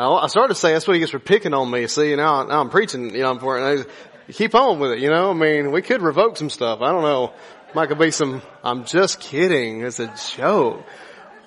I 0.00 0.28
started 0.28 0.54
to 0.54 0.60
say 0.60 0.74
that's 0.74 0.86
what 0.86 0.94
he 0.94 1.00
gets 1.00 1.10
for 1.10 1.18
picking 1.18 1.54
on 1.54 1.68
me. 1.68 1.88
See, 1.88 2.14
now, 2.14 2.44
now 2.44 2.60
I'm 2.60 2.70
preaching, 2.70 3.12
you 3.14 3.22
know, 3.22 3.36
for 3.38 3.58
it. 3.58 3.88
Keep 4.32 4.54
on 4.54 4.78
with 4.78 4.92
it, 4.92 4.98
you 4.98 5.10
know. 5.10 5.30
I 5.30 5.34
mean, 5.34 5.72
we 5.72 5.82
could 5.82 6.02
revoke 6.02 6.36
some 6.36 6.50
stuff. 6.50 6.80
I 6.80 6.90
don't 6.90 7.02
know. 7.02 7.32
Might 7.74 7.88
could 7.88 7.98
be 7.98 8.10
some, 8.10 8.42
I'm 8.64 8.84
just 8.84 9.20
kidding. 9.20 9.82
It's 9.82 10.00
a 10.00 10.12
joke. 10.36 10.84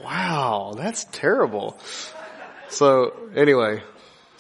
Wow, 0.03 0.73
that's 0.77 1.05
terrible. 1.05 1.77
So 2.69 3.13
anyway, 3.35 3.83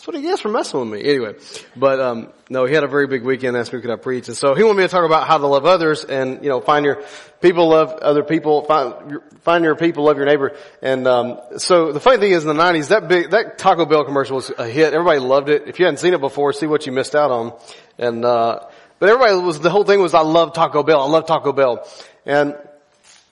that's 0.01 0.07
what 0.07 0.15
he 0.15 0.23
gets 0.23 0.41
for 0.41 0.49
messing 0.49 0.79
with 0.79 0.89
me. 0.89 1.07
Anyway, 1.07 1.35
but 1.75 1.99
um, 1.99 2.29
no, 2.49 2.65
he 2.65 2.73
had 2.73 2.83
a 2.83 2.87
very 2.87 3.05
big 3.05 3.21
weekend. 3.21 3.55
Asked 3.55 3.71
me 3.71 3.81
could 3.81 3.91
I 3.91 3.97
preach, 3.97 4.29
and 4.29 4.35
so 4.35 4.55
he 4.55 4.63
wanted 4.63 4.77
me 4.77 4.83
to 4.85 4.89
talk 4.89 5.05
about 5.05 5.27
how 5.27 5.37
to 5.37 5.45
love 5.45 5.67
others, 5.67 6.03
and 6.03 6.43
you 6.43 6.49
know, 6.49 6.59
find 6.59 6.83
your 6.83 7.03
people 7.39 7.69
love 7.69 7.91
other 7.91 8.23
people, 8.23 8.63
find 8.63 9.19
find 9.41 9.63
your 9.63 9.75
people 9.75 10.05
love 10.05 10.17
your 10.17 10.25
neighbor. 10.25 10.57
And 10.81 11.05
um, 11.07 11.39
so 11.57 11.91
the 11.91 11.99
funny 11.99 12.17
thing 12.17 12.31
is, 12.31 12.43
in 12.43 12.47
the 12.47 12.59
'90s, 12.59 12.87
that 12.87 13.07
big 13.07 13.29
that 13.29 13.59
Taco 13.59 13.85
Bell 13.85 14.03
commercial 14.03 14.37
was 14.37 14.51
a 14.57 14.67
hit. 14.67 14.91
Everybody 14.91 15.19
loved 15.19 15.49
it. 15.49 15.67
If 15.67 15.77
you 15.77 15.85
hadn't 15.85 15.99
seen 15.99 16.15
it 16.15 16.19
before, 16.19 16.51
see 16.51 16.65
what 16.65 16.87
you 16.87 16.91
missed 16.91 17.13
out 17.13 17.29
on. 17.29 17.53
And 17.99 18.25
uh, 18.25 18.61
but 18.97 19.07
everybody 19.07 19.35
was 19.35 19.59
the 19.59 19.69
whole 19.69 19.83
thing 19.83 20.01
was 20.01 20.15
I 20.15 20.21
love 20.21 20.53
Taco 20.53 20.81
Bell. 20.81 21.01
I 21.01 21.09
love 21.09 21.27
Taco 21.27 21.53
Bell, 21.53 21.87
and 22.25 22.55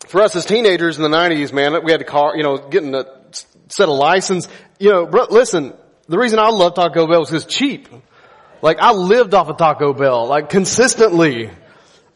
for 0.08 0.22
us 0.22 0.36
as 0.36 0.46
teenagers 0.46 0.98
in 0.98 1.02
the 1.02 1.18
'90s, 1.18 1.52
man, 1.52 1.84
we 1.84 1.92
had 1.92 2.00
to 2.00 2.06
car, 2.06 2.38
you 2.38 2.44
know, 2.44 2.60
getting 2.60 2.94
a 2.94 3.06
set 3.70 3.90
a 3.90 3.92
license. 3.92 4.48
You 4.78 4.92
know, 4.92 5.04
listen, 5.32 5.74
the 6.10 6.18
reason 6.18 6.40
I 6.40 6.50
love 6.50 6.74
Taco 6.74 7.08
Bell 7.08 7.22
is 7.22 7.30
because 7.30 7.46
it's 7.46 7.56
cheap. 7.56 7.88
Like 8.62 8.80
I 8.80 8.92
lived 8.92 9.34
off 9.34 9.48
of 9.48 9.58
Taco 9.58 9.94
Bell, 9.94 10.28
like 10.28 10.50
consistently. 10.50 11.50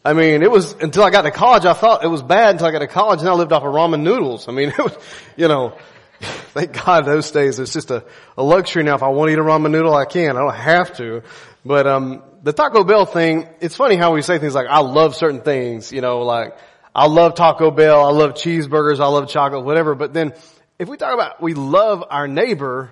I 0.04 0.14
mean, 0.14 0.44
it 0.44 0.52
was 0.52 0.74
until 0.74 1.04
I 1.04 1.12
got 1.12 1.22
to 1.22 1.32
college, 1.32 1.64
I 1.66 1.74
thought 1.74 2.04
it 2.04 2.08
was 2.08 2.22
bad 2.22 2.56
until 2.56 2.68
I 2.68 2.72
got 2.72 2.80
to 2.80 2.88
college 2.88 3.22
and 3.22 3.30
I 3.30 3.34
lived 3.34 3.54
off 3.54 3.64
of 3.64 3.74
ramen 3.74 4.02
noodles. 4.02 4.50
I 4.50 4.52
mean, 4.52 4.70
it 4.78 4.78
was, 4.78 4.98
you 5.38 5.48
know, 5.48 5.78
thank 6.20 6.74
God 6.84 7.06
those 7.06 7.32
days 7.32 7.60
it's 7.60 7.72
just 7.72 7.92
a, 7.92 8.04
a 8.38 8.44
luxury 8.44 8.84
now. 8.84 8.96
If 8.96 9.04
I 9.04 9.08
want 9.10 9.30
to 9.30 9.34
eat 9.34 9.40
a 9.40 9.44
ramen 9.44 9.72
noodle, 9.72 9.96
I 9.96 10.06
can. 10.06 10.36
I 10.36 10.40
don't 10.42 10.56
have 10.56 10.98
to. 10.98 11.22
But, 11.64 11.88
um, 11.88 12.24
the 12.42 12.52
Taco 12.52 12.84
Bell 12.84 13.06
thing, 13.06 13.48
it's 13.62 13.78
funny 13.78 13.96
how 13.96 14.14
we 14.14 14.22
say 14.22 14.38
things 14.38 14.54
like, 14.54 14.68
I 14.70 14.80
love 14.80 15.16
certain 15.16 15.40
things, 15.40 15.94
you 15.94 16.02
know, 16.02 16.20
like, 16.24 16.58
I 16.94 17.08
love 17.08 17.36
Taco 17.36 17.72
Bell, 17.72 18.06
I 18.06 18.12
love 18.12 18.34
cheeseburgers, 18.34 19.00
I 19.00 19.08
love 19.08 19.30
chocolate, 19.30 19.64
whatever. 19.64 19.96
But 19.96 20.14
then, 20.14 20.34
if 20.78 20.90
we 20.90 20.98
talk 20.98 21.14
about 21.14 21.42
we 21.42 21.54
love 21.54 22.04
our 22.10 22.28
neighbor, 22.28 22.92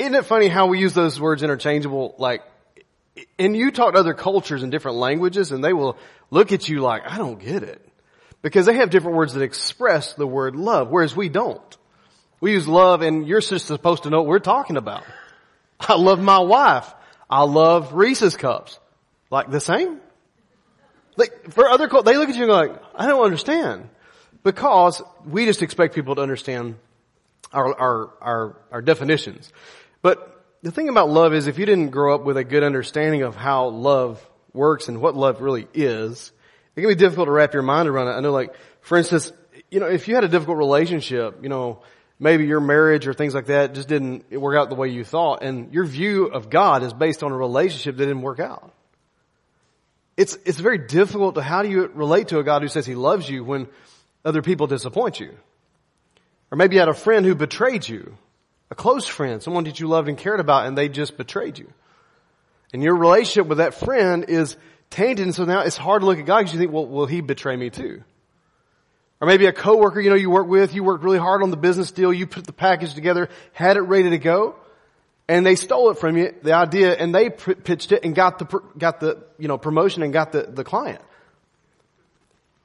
isn't 0.00 0.14
it 0.14 0.24
funny 0.24 0.48
how 0.48 0.66
we 0.66 0.80
use 0.80 0.94
those 0.94 1.20
words 1.20 1.42
interchangeable? 1.42 2.14
Like, 2.18 2.42
and 3.38 3.54
you 3.54 3.70
talk 3.70 3.92
to 3.92 4.00
other 4.00 4.14
cultures 4.14 4.62
in 4.62 4.70
different 4.70 4.96
languages 4.96 5.52
and 5.52 5.62
they 5.62 5.74
will 5.74 5.98
look 6.30 6.52
at 6.52 6.68
you 6.68 6.80
like, 6.80 7.02
I 7.06 7.18
don't 7.18 7.38
get 7.38 7.62
it. 7.62 7.86
Because 8.40 8.64
they 8.64 8.76
have 8.76 8.88
different 8.88 9.18
words 9.18 9.34
that 9.34 9.42
express 9.42 10.14
the 10.14 10.26
word 10.26 10.56
love, 10.56 10.88
whereas 10.88 11.14
we 11.14 11.28
don't. 11.28 11.76
We 12.40 12.52
use 12.52 12.66
love 12.66 13.02
and 13.02 13.28
you're 13.28 13.42
just 13.42 13.66
supposed 13.66 14.04
to 14.04 14.10
know 14.10 14.22
what 14.22 14.28
we're 14.28 14.38
talking 14.38 14.78
about. 14.78 15.04
I 15.78 15.96
love 15.96 16.18
my 16.18 16.38
wife. 16.38 16.90
I 17.28 17.42
love 17.42 17.92
Reese's 17.92 18.36
cups. 18.36 18.78
Like 19.30 19.50
the 19.50 19.60
same? 19.60 20.00
Like, 21.16 21.50
for 21.50 21.68
other, 21.68 21.88
they 22.02 22.16
look 22.16 22.30
at 22.30 22.36
you 22.36 22.44
and 22.44 22.48
go 22.50 22.54
like, 22.54 22.82
I 22.94 23.06
don't 23.06 23.22
understand. 23.22 23.90
Because 24.42 25.02
we 25.26 25.44
just 25.44 25.60
expect 25.62 25.94
people 25.94 26.14
to 26.14 26.22
understand 26.22 26.76
our, 27.52 27.78
our, 27.78 28.10
our, 28.22 28.56
our 28.72 28.82
definitions. 28.82 29.52
But 30.02 30.44
the 30.62 30.70
thing 30.70 30.88
about 30.88 31.08
love 31.08 31.34
is 31.34 31.46
if 31.46 31.58
you 31.58 31.66
didn't 31.66 31.90
grow 31.90 32.14
up 32.14 32.24
with 32.24 32.36
a 32.36 32.44
good 32.44 32.62
understanding 32.62 33.22
of 33.22 33.36
how 33.36 33.68
love 33.68 34.24
works 34.52 34.88
and 34.88 35.00
what 35.00 35.14
love 35.14 35.40
really 35.40 35.68
is, 35.74 36.32
it 36.76 36.80
can 36.80 36.88
be 36.88 36.94
difficult 36.94 37.26
to 37.26 37.32
wrap 37.32 37.54
your 37.54 37.62
mind 37.62 37.88
around 37.88 38.08
it. 38.08 38.12
I 38.12 38.20
know 38.20 38.32
like, 38.32 38.54
for 38.80 38.98
instance, 38.98 39.32
you 39.70 39.80
know, 39.80 39.86
if 39.86 40.08
you 40.08 40.14
had 40.14 40.24
a 40.24 40.28
difficult 40.28 40.58
relationship, 40.58 41.38
you 41.42 41.48
know, 41.48 41.82
maybe 42.18 42.46
your 42.46 42.60
marriage 42.60 43.06
or 43.06 43.14
things 43.14 43.34
like 43.34 43.46
that 43.46 43.74
just 43.74 43.88
didn't 43.88 44.30
work 44.30 44.56
out 44.56 44.68
the 44.68 44.74
way 44.74 44.88
you 44.88 45.04
thought 45.04 45.42
and 45.42 45.72
your 45.72 45.84
view 45.84 46.26
of 46.26 46.50
God 46.50 46.82
is 46.82 46.92
based 46.92 47.22
on 47.22 47.32
a 47.32 47.36
relationship 47.36 47.96
that 47.96 48.04
didn't 48.04 48.22
work 48.22 48.40
out. 48.40 48.72
It's, 50.16 50.36
it's 50.44 50.60
very 50.60 50.78
difficult 50.78 51.36
to, 51.36 51.42
how 51.42 51.62
do 51.62 51.70
you 51.70 51.86
relate 51.86 52.28
to 52.28 52.38
a 52.38 52.42
God 52.42 52.62
who 52.62 52.68
says 52.68 52.84
he 52.84 52.94
loves 52.94 53.28
you 53.28 53.42
when 53.42 53.68
other 54.24 54.42
people 54.42 54.66
disappoint 54.66 55.18
you? 55.18 55.34
Or 56.50 56.56
maybe 56.56 56.74
you 56.74 56.80
had 56.80 56.88
a 56.88 56.94
friend 56.94 57.24
who 57.24 57.34
betrayed 57.34 57.88
you 57.88 58.18
a 58.70 58.74
close 58.74 59.06
friend, 59.06 59.42
someone 59.42 59.64
that 59.64 59.80
you 59.80 59.88
loved 59.88 60.08
and 60.08 60.16
cared 60.16 60.40
about 60.40 60.66
and 60.66 60.78
they 60.78 60.88
just 60.88 61.16
betrayed 61.16 61.58
you. 61.58 61.72
And 62.72 62.82
your 62.82 62.96
relationship 62.96 63.48
with 63.48 63.58
that 63.58 63.74
friend 63.74 64.24
is 64.28 64.56
tainted 64.90 65.26
and 65.26 65.34
so 65.34 65.44
now 65.44 65.60
it's 65.60 65.76
hard 65.76 66.02
to 66.02 66.06
look 66.06 66.18
at 66.18 66.26
God 66.26 66.38
because 66.38 66.52
you 66.52 66.60
think, 66.60 66.72
well, 66.72 66.86
will 66.86 67.06
he 67.06 67.20
betray 67.20 67.56
me 67.56 67.70
too? 67.70 68.04
Or 69.20 69.26
maybe 69.26 69.46
a 69.46 69.52
coworker, 69.52 70.00
you 70.00 70.08
know, 70.08 70.16
you 70.16 70.30
work 70.30 70.46
with, 70.46 70.74
you 70.74 70.82
worked 70.82 71.04
really 71.04 71.18
hard 71.18 71.42
on 71.42 71.50
the 71.50 71.56
business 71.56 71.90
deal, 71.90 72.12
you 72.12 72.26
put 72.26 72.46
the 72.46 72.52
package 72.52 72.94
together, 72.94 73.28
had 73.52 73.76
it 73.76 73.82
ready 73.82 74.10
to 74.10 74.18
go, 74.18 74.54
and 75.28 75.44
they 75.44 75.56
stole 75.56 75.90
it 75.90 75.98
from 75.98 76.16
you, 76.16 76.34
the 76.42 76.54
idea, 76.54 76.94
and 76.94 77.14
they 77.14 77.28
pitched 77.28 77.92
it 77.92 78.02
and 78.04 78.14
got 78.14 78.38
the, 78.38 78.60
got 78.78 79.00
the, 79.00 79.22
you 79.38 79.46
know, 79.46 79.58
promotion 79.58 80.02
and 80.02 80.12
got 80.12 80.32
the, 80.32 80.42
the 80.42 80.64
client. 80.64 81.02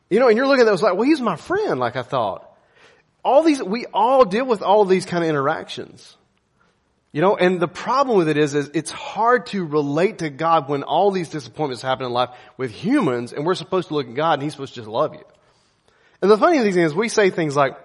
You 0.10 0.20
know, 0.20 0.30
and 0.30 0.38
you're 0.38 0.48
looking 0.48 0.62
at 0.62 0.66
that, 0.66 0.72
was 0.72 0.82
like, 0.82 0.94
well, 0.94 1.04
he's 1.04 1.20
my 1.20 1.36
friend, 1.36 1.80
like 1.80 1.96
I 1.96 2.04
thought 2.04 2.44
all 3.25 3.41
these, 3.41 3.62
we 3.62 3.88
all 3.88 4.24
deal 4.24 4.46
with 4.46 4.62
all 4.62 4.86
these 4.86 5.06
kind 5.06 5.24
of 5.24 5.30
interactions. 5.30 6.16
You 7.12 7.22
know, 7.22 7.36
and 7.36 7.59
the 7.59 7.68
problem 7.68 8.18
with 8.18 8.30
it 8.30 8.38
is, 8.38 8.53
is 8.53 8.69
it's 8.74 8.91
hard 8.91 9.47
to 9.47 9.66
relate 9.66 10.19
to 10.19 10.30
God 10.30 10.69
when 10.69 10.84
all 10.84 11.12
these 11.12 11.30
disappointments 11.30 11.81
happen 11.81 12.06
in 12.06 12.12
life 12.12 12.30
with 12.58 12.72
humans 12.72 13.34
and 13.34 13.46
we're 13.46 13.56
supposed 13.56 13.88
to 13.88 13.96
look 13.96 14.08
at 14.08 14.13
God 14.13 14.34
and 14.34 14.44
He's 14.44 14.52
supposed 14.52 14.75
to 14.75 14.81
just 14.81 14.90
love 14.90 15.13
you. 15.13 15.24
And 16.22 16.30
the 16.30 16.38
funny 16.38 16.59
thing 16.59 16.78
is 16.78 16.94
we 16.94 17.09
say 17.09 17.30
things 17.30 17.56
like, 17.56 17.78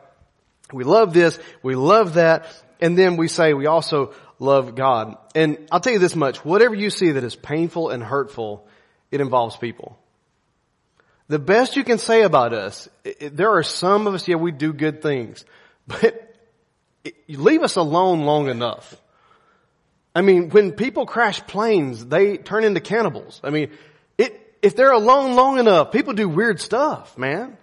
we 0.73 0.85
love 0.85 1.15
this, 1.15 1.39
we 1.63 1.75
love 1.75 2.15
that, 2.15 2.47
and 2.81 2.99
then 2.99 3.17
we 3.17 3.29
say 3.29 3.55
we 3.55 3.67
also 3.67 4.13
love 4.39 4.75
God. 4.75 5.17
And 5.35 5.69
I'll 5.71 5.81
tell 5.81 5.93
you 5.93 5.99
this 5.99 6.17
much, 6.17 6.45
whatever 6.45 6.75
you 6.75 6.91
see 6.91 7.13
that 7.13 7.25
is 7.25 7.37
painful 7.37 7.91
and 7.91 8.03
hurtful, 8.03 8.67
it 9.11 9.21
involves 9.21 9.57
people. 9.57 10.00
The 11.31 11.39
best 11.39 11.77
you 11.77 11.85
can 11.85 11.99
say 11.99 12.23
about 12.23 12.53
us, 12.53 12.89
it, 13.05 13.37
there 13.37 13.51
are 13.51 13.63
some 13.63 14.09
of 14.09 14.15
us, 14.15 14.27
yeah, 14.27 14.35
we 14.35 14.51
do 14.51 14.73
good 14.73 15.01
things, 15.01 15.45
but 15.87 16.35
it, 17.05 17.15
leave 17.29 17.63
us 17.63 17.77
alone 17.77 18.23
long 18.23 18.49
enough. 18.49 19.01
I 20.13 20.23
mean, 20.23 20.51
when 20.51 20.73
people 20.73 21.07
crash 21.07 21.41
planes, 21.47 22.05
they 22.05 22.37
turn 22.37 22.65
into 22.65 22.81
cannibals. 22.81 23.41
I 23.45 23.51
mean, 23.51 23.71
it, 24.19 24.57
if 24.61 24.75
they're 24.75 24.91
alone 24.91 25.37
long 25.37 25.61
enough, 25.61 25.93
people 25.93 26.15
do 26.15 26.29
weird 26.29 26.61
stuff, 26.61 27.17
man. 27.17 27.57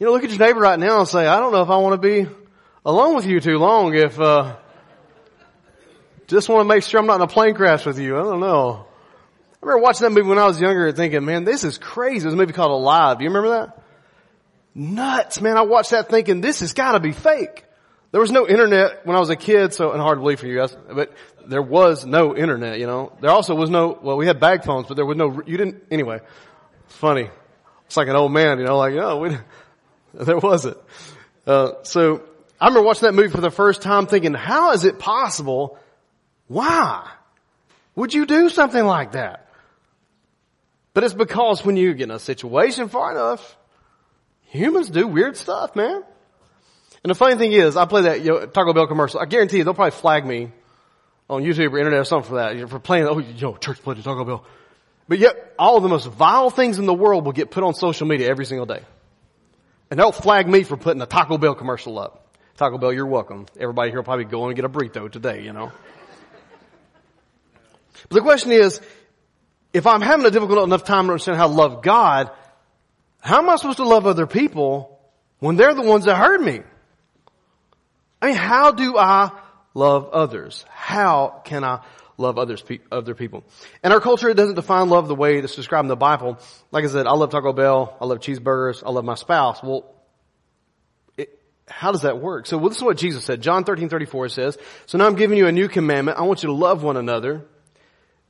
You 0.00 0.06
know, 0.06 0.12
look 0.12 0.24
at 0.24 0.30
your 0.30 0.40
neighbor 0.40 0.58
right 0.58 0.78
now 0.78 0.98
and 0.98 1.06
say, 1.06 1.28
I 1.28 1.38
don't 1.38 1.52
know 1.52 1.62
if 1.62 1.70
I 1.70 1.76
want 1.76 2.02
to 2.02 2.08
be 2.08 2.28
alone 2.84 3.14
with 3.14 3.24
you 3.24 3.38
too 3.38 3.58
long 3.58 3.94
if, 3.94 4.18
uh, 4.18 4.56
just 6.26 6.48
want 6.48 6.62
to 6.62 6.64
make 6.64 6.82
sure 6.82 6.98
I'm 6.98 7.06
not 7.06 7.16
in 7.16 7.22
a 7.22 7.28
plane 7.28 7.54
crash 7.54 7.86
with 7.86 8.00
you. 8.00 8.18
I 8.18 8.22
don't 8.24 8.40
know. 8.40 8.86
I 9.62 9.66
remember 9.66 9.82
watching 9.82 10.04
that 10.04 10.10
movie 10.10 10.28
when 10.28 10.38
I 10.38 10.46
was 10.46 10.58
younger 10.58 10.90
thinking, 10.92 11.24
man, 11.24 11.44
this 11.44 11.64
is 11.64 11.76
crazy. 11.76 12.24
It 12.24 12.26
was 12.26 12.34
a 12.34 12.36
movie 12.36 12.54
called 12.54 12.70
Alive. 12.70 13.18
Do 13.18 13.24
you 13.24 13.30
remember 13.30 13.50
that? 13.50 13.82
Nuts, 14.74 15.40
man. 15.40 15.58
I 15.58 15.62
watched 15.62 15.90
that 15.90 16.08
thinking, 16.08 16.40
this 16.40 16.60
has 16.60 16.72
gotta 16.72 16.98
be 16.98 17.12
fake. 17.12 17.64
There 18.12 18.20
was 18.20 18.32
no 18.32 18.48
internet 18.48 19.06
when 19.06 19.16
I 19.16 19.20
was 19.20 19.28
a 19.28 19.36
kid, 19.36 19.74
so, 19.74 19.92
and 19.92 20.00
hard 20.00 20.16
to 20.16 20.20
believe 20.20 20.40
for 20.40 20.46
you 20.46 20.56
guys, 20.58 20.76
but 20.90 21.12
there 21.46 21.62
was 21.62 22.06
no 22.06 22.34
internet, 22.34 22.78
you 22.80 22.86
know. 22.86 23.12
There 23.20 23.30
also 23.30 23.54
was 23.54 23.70
no, 23.70 23.98
well, 24.02 24.16
we 24.16 24.26
had 24.26 24.40
bag 24.40 24.64
phones, 24.64 24.86
but 24.86 24.94
there 24.94 25.06
was 25.06 25.16
no, 25.16 25.42
you 25.46 25.56
didn't, 25.56 25.84
anyway. 25.90 26.20
It's 26.86 26.96
funny. 26.96 27.28
It's 27.86 27.96
like 27.96 28.08
an 28.08 28.16
old 28.16 28.32
man, 28.32 28.58
you 28.58 28.64
know, 28.64 28.78
like, 28.78 28.94
oh, 28.94 29.18
we, 29.18 29.36
there 30.14 30.38
wasn't. 30.38 30.78
Uh, 31.46 31.82
so, 31.82 32.22
I 32.60 32.66
remember 32.66 32.86
watching 32.86 33.06
that 33.06 33.14
movie 33.14 33.30
for 33.30 33.40
the 33.40 33.50
first 33.50 33.82
time 33.82 34.06
thinking, 34.06 34.34
how 34.34 34.72
is 34.72 34.84
it 34.84 34.98
possible? 34.98 35.78
Why? 36.48 37.08
Would 37.94 38.14
you 38.14 38.26
do 38.26 38.48
something 38.48 38.84
like 38.84 39.12
that? 39.12 39.49
But 40.92 41.04
it's 41.04 41.14
because 41.14 41.64
when 41.64 41.76
you 41.76 41.94
get 41.94 42.04
in 42.04 42.10
a 42.10 42.18
situation 42.18 42.88
far 42.88 43.12
enough, 43.12 43.56
humans 44.46 44.90
do 44.90 45.06
weird 45.06 45.36
stuff, 45.36 45.76
man. 45.76 46.02
And 47.02 47.10
the 47.10 47.14
funny 47.14 47.36
thing 47.36 47.52
is, 47.52 47.76
I 47.76 47.86
play 47.86 48.02
that 48.02 48.52
Taco 48.52 48.72
Bell 48.72 48.86
commercial. 48.86 49.20
I 49.20 49.26
guarantee 49.26 49.58
you, 49.58 49.64
they'll 49.64 49.74
probably 49.74 49.92
flag 49.92 50.26
me 50.26 50.50
on 51.30 51.42
YouTube 51.42 51.72
or 51.72 51.78
internet 51.78 52.00
or 52.00 52.04
something 52.04 52.28
for 52.28 52.36
that. 52.36 52.68
For 52.68 52.78
playing, 52.78 53.06
oh, 53.06 53.18
know, 53.18 53.56
church 53.56 53.80
played 53.82 54.02
Taco 54.02 54.24
Bell. 54.24 54.44
But 55.08 55.18
yet, 55.18 55.54
all 55.58 55.76
of 55.76 55.82
the 55.82 55.88
most 55.88 56.06
vile 56.06 56.50
things 56.50 56.78
in 56.78 56.86
the 56.86 56.94
world 56.94 57.24
will 57.24 57.32
get 57.32 57.50
put 57.50 57.64
on 57.64 57.74
social 57.74 58.06
media 58.06 58.28
every 58.28 58.44
single 58.44 58.66
day. 58.66 58.82
And 59.90 59.98
they'll 59.98 60.12
flag 60.12 60.46
me 60.46 60.62
for 60.62 60.76
putting 60.76 61.00
a 61.02 61.06
Taco 61.06 61.38
Bell 61.38 61.54
commercial 61.54 61.98
up. 61.98 62.36
Taco 62.56 62.78
Bell, 62.78 62.92
you're 62.92 63.06
welcome. 63.06 63.46
Everybody 63.58 63.90
here 63.90 63.98
will 63.98 64.04
probably 64.04 64.26
go 64.26 64.46
and 64.46 64.54
get 64.54 64.64
a 64.64 64.68
burrito 64.68 65.10
today, 65.10 65.42
you 65.42 65.52
know. 65.52 65.72
But 68.08 68.16
the 68.16 68.20
question 68.20 68.52
is, 68.52 68.80
if 69.72 69.86
I'm 69.86 70.00
having 70.00 70.26
a 70.26 70.30
difficult 70.30 70.64
enough 70.64 70.84
time 70.84 71.06
to 71.06 71.12
understand 71.12 71.38
how 71.38 71.46
to 71.46 71.52
love 71.52 71.82
God, 71.82 72.30
how 73.20 73.38
am 73.38 73.48
I 73.48 73.56
supposed 73.56 73.78
to 73.78 73.88
love 73.88 74.06
other 74.06 74.26
people 74.26 74.98
when 75.38 75.56
they're 75.56 75.74
the 75.74 75.82
ones 75.82 76.06
that 76.06 76.16
hurt 76.16 76.40
me? 76.40 76.62
I 78.22 78.26
mean, 78.26 78.36
how 78.36 78.72
do 78.72 78.98
I 78.98 79.30
love 79.74 80.10
others? 80.10 80.64
How 80.68 81.40
can 81.44 81.64
I 81.64 81.80
love 82.18 82.38
others, 82.38 82.64
other 82.90 83.14
people? 83.14 83.44
In 83.84 83.92
our 83.92 84.00
culture, 84.00 84.28
it 84.28 84.34
doesn't 84.34 84.56
define 84.56 84.88
love 84.88 85.08
the 85.08 85.14
way 85.14 85.38
it's 85.38 85.54
described 85.54 85.84
in 85.84 85.88
the 85.88 85.96
Bible. 85.96 86.38
Like 86.70 86.84
I 86.84 86.88
said, 86.88 87.06
I 87.06 87.12
love 87.12 87.30
Taco 87.30 87.52
Bell, 87.52 87.96
I 88.00 88.06
love 88.06 88.18
cheeseburgers, 88.18 88.82
I 88.84 88.90
love 88.90 89.04
my 89.04 89.14
spouse. 89.14 89.62
Well, 89.62 89.94
how 91.68 91.92
does 91.92 92.02
that 92.02 92.20
work? 92.20 92.46
So 92.46 92.58
well, 92.58 92.68
this 92.68 92.78
is 92.78 92.84
what 92.84 92.96
Jesus 92.96 93.24
said. 93.24 93.40
John 93.40 93.64
13, 93.64 93.88
34 93.88 94.28
says, 94.30 94.58
So 94.86 94.98
now 94.98 95.06
I'm 95.06 95.14
giving 95.14 95.38
you 95.38 95.46
a 95.46 95.52
new 95.52 95.68
commandment. 95.68 96.18
I 96.18 96.22
want 96.22 96.42
you 96.42 96.48
to 96.48 96.52
love 96.52 96.82
one 96.82 96.96
another 96.96 97.46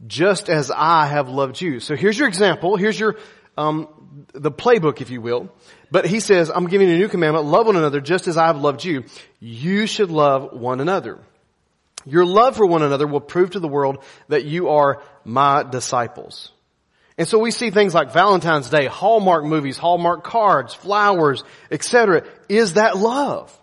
just 0.06 0.48
as 0.48 0.70
I 0.70 1.06
have 1.06 1.28
loved 1.28 1.60
you. 1.60 1.80
So 1.80 1.96
here's 1.96 2.18
your 2.18 2.28
example. 2.28 2.76
Here's 2.76 2.98
your, 2.98 3.16
um, 3.56 3.88
the 4.32 4.50
playbook, 4.50 5.00
if 5.00 5.10
you 5.10 5.20
will. 5.20 5.52
But 5.90 6.06
he 6.06 6.20
says, 6.20 6.50
I'm 6.50 6.68
giving 6.68 6.88
you 6.88 6.94
a 6.94 6.98
new 6.98 7.08
commandment. 7.08 7.46
Love 7.46 7.66
one 7.66 7.76
another 7.76 8.00
just 8.00 8.28
as 8.28 8.36
I 8.36 8.46
have 8.46 8.60
loved 8.60 8.84
you. 8.84 9.04
You 9.38 9.86
should 9.86 10.10
love 10.10 10.52
one 10.52 10.80
another. 10.80 11.18
Your 12.06 12.24
love 12.24 12.56
for 12.56 12.64
one 12.64 12.82
another 12.82 13.06
will 13.06 13.20
prove 13.20 13.50
to 13.50 13.60
the 13.60 13.68
world 13.68 14.02
that 14.28 14.44
you 14.44 14.70
are 14.70 15.02
my 15.24 15.62
disciples. 15.62 16.52
And 17.18 17.28
so 17.28 17.38
we 17.38 17.50
see 17.50 17.70
things 17.70 17.92
like 17.92 18.12
Valentine's 18.12 18.70
Day, 18.70 18.86
Hallmark 18.86 19.44
movies, 19.44 19.76
Hallmark 19.76 20.24
cards, 20.24 20.72
flowers, 20.72 21.44
etc. 21.70 22.24
Is 22.48 22.74
that 22.74 22.96
love? 22.96 23.54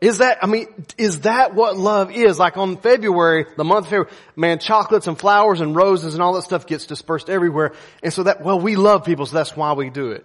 Is 0.00 0.18
that, 0.18 0.38
I 0.42 0.46
mean, 0.46 0.66
is 0.96 1.20
that 1.20 1.54
what 1.54 1.76
love 1.76 2.10
is? 2.10 2.38
Like 2.38 2.56
on 2.56 2.78
February, 2.78 3.44
the 3.56 3.64
month 3.64 3.86
of 3.86 3.90
February, 3.90 4.10
man, 4.34 4.58
chocolates 4.58 5.06
and 5.06 5.18
flowers 5.18 5.60
and 5.60 5.76
roses 5.76 6.14
and 6.14 6.22
all 6.22 6.32
that 6.34 6.42
stuff 6.42 6.66
gets 6.66 6.86
dispersed 6.86 7.28
everywhere. 7.28 7.74
And 8.02 8.10
so 8.10 8.22
that, 8.22 8.42
well, 8.42 8.58
we 8.58 8.76
love 8.76 9.04
people, 9.04 9.26
so 9.26 9.36
that's 9.36 9.54
why 9.54 9.74
we 9.74 9.90
do 9.90 10.12
it. 10.12 10.24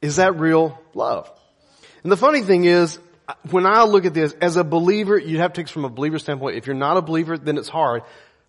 Is 0.00 0.16
that 0.16 0.38
real 0.38 0.78
love? 0.94 1.30
And 2.02 2.10
the 2.10 2.16
funny 2.16 2.42
thing 2.42 2.64
is, 2.64 2.98
when 3.50 3.66
I 3.66 3.84
look 3.84 4.06
at 4.06 4.14
this, 4.14 4.32
as 4.40 4.56
a 4.56 4.64
believer, 4.64 5.18
you 5.18 5.38
have 5.38 5.52
to 5.52 5.62
take 5.62 5.68
from 5.68 5.84
a 5.84 5.90
believer 5.90 6.18
standpoint. 6.18 6.56
If 6.56 6.66
you're 6.66 6.74
not 6.74 6.96
a 6.96 7.02
believer, 7.02 7.36
then 7.36 7.58
it's 7.58 7.68
hard. 7.68 8.02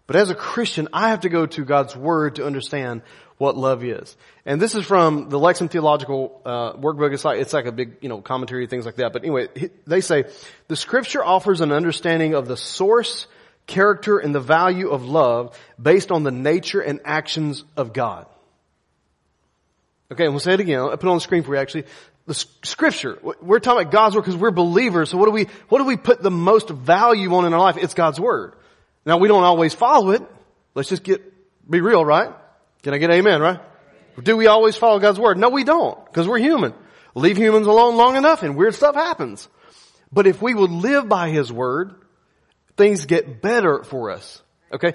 But 0.07 0.15
as 0.15 0.29
a 0.29 0.35
Christian, 0.35 0.87
I 0.93 1.09
have 1.09 1.21
to 1.21 1.29
go 1.29 1.45
to 1.45 1.65
God's 1.65 1.95
Word 1.95 2.35
to 2.35 2.45
understand 2.45 3.01
what 3.37 3.57
love 3.57 3.83
is. 3.83 4.15
And 4.45 4.61
this 4.61 4.75
is 4.75 4.85
from 4.85 5.29
the 5.29 5.39
Lexham 5.39 5.69
Theological 5.69 6.41
uh, 6.45 6.73
Wordbook. 6.73 7.13
It's 7.13 7.25
like 7.25 7.39
it's 7.39 7.53
like 7.53 7.65
a 7.65 7.71
big 7.71 7.97
you 8.01 8.09
know 8.09 8.21
commentary, 8.21 8.67
things 8.67 8.85
like 8.85 8.95
that. 8.95 9.13
But 9.13 9.23
anyway, 9.23 9.49
they 9.85 10.01
say 10.01 10.25
the 10.67 10.75
Scripture 10.75 11.23
offers 11.23 11.61
an 11.61 11.71
understanding 11.71 12.33
of 12.33 12.47
the 12.47 12.57
source, 12.57 13.27
character, 13.67 14.17
and 14.19 14.33
the 14.33 14.39
value 14.39 14.89
of 14.89 15.05
love 15.05 15.57
based 15.81 16.11
on 16.11 16.23
the 16.23 16.31
nature 16.31 16.79
and 16.79 17.01
actions 17.03 17.63
of 17.75 17.93
God. 17.93 18.27
Okay, 20.11 20.25
and 20.25 20.33
we'll 20.33 20.39
say 20.39 20.53
it 20.53 20.59
again. 20.59 20.79
I'll 20.79 20.91
put 20.91 21.03
it 21.03 21.09
on 21.09 21.17
the 21.17 21.21
screen 21.21 21.43
for 21.43 21.55
you. 21.55 21.59
Actually, 21.59 21.85
the 22.25 22.33
Scripture. 22.63 23.19
We're 23.41 23.59
talking 23.59 23.81
about 23.81 23.91
God's 23.91 24.15
word 24.15 24.21
because 24.21 24.37
we're 24.37 24.51
believers. 24.51 25.09
So 25.09 25.17
what 25.17 25.25
do 25.25 25.31
we 25.31 25.47
what 25.67 25.79
do 25.79 25.85
we 25.85 25.97
put 25.97 26.21
the 26.21 26.31
most 26.31 26.69
value 26.69 27.33
on 27.35 27.45
in 27.45 27.53
our 27.53 27.59
life? 27.59 27.77
It's 27.77 27.93
God's 27.93 28.19
word. 28.19 28.53
Now 29.05 29.17
we 29.17 29.27
don't 29.27 29.43
always 29.43 29.73
follow 29.73 30.11
it. 30.11 30.21
Let's 30.73 30.87
just 30.87 31.03
get 31.03 31.21
be 31.69 31.81
real, 31.81 32.05
right? 32.05 32.33
Can 32.85 32.93
I 32.93 32.99
get 32.99 33.09
amen, 33.09 33.41
right? 33.41 33.59
Do 34.21 34.37
we 34.37 34.45
always 34.45 34.77
follow 34.77 34.99
God's 34.99 35.19
word? 35.19 35.39
No, 35.39 35.49
we 35.49 35.63
don't, 35.63 36.05
because 36.05 36.27
we're 36.27 36.37
human. 36.37 36.71
Leave 37.15 37.35
humans 37.35 37.65
alone 37.65 37.95
long 37.95 38.15
enough 38.15 38.43
and 38.43 38.55
weird 38.55 38.75
stuff 38.75 38.93
happens. 38.93 39.49
But 40.11 40.27
if 40.27 40.39
we 40.39 40.53
would 40.53 40.69
live 40.69 41.09
by 41.09 41.31
His 41.31 41.51
word, 41.51 41.95
things 42.77 43.07
get 43.07 43.41
better 43.41 43.83
for 43.83 44.11
us. 44.11 44.39
Okay? 44.71 44.93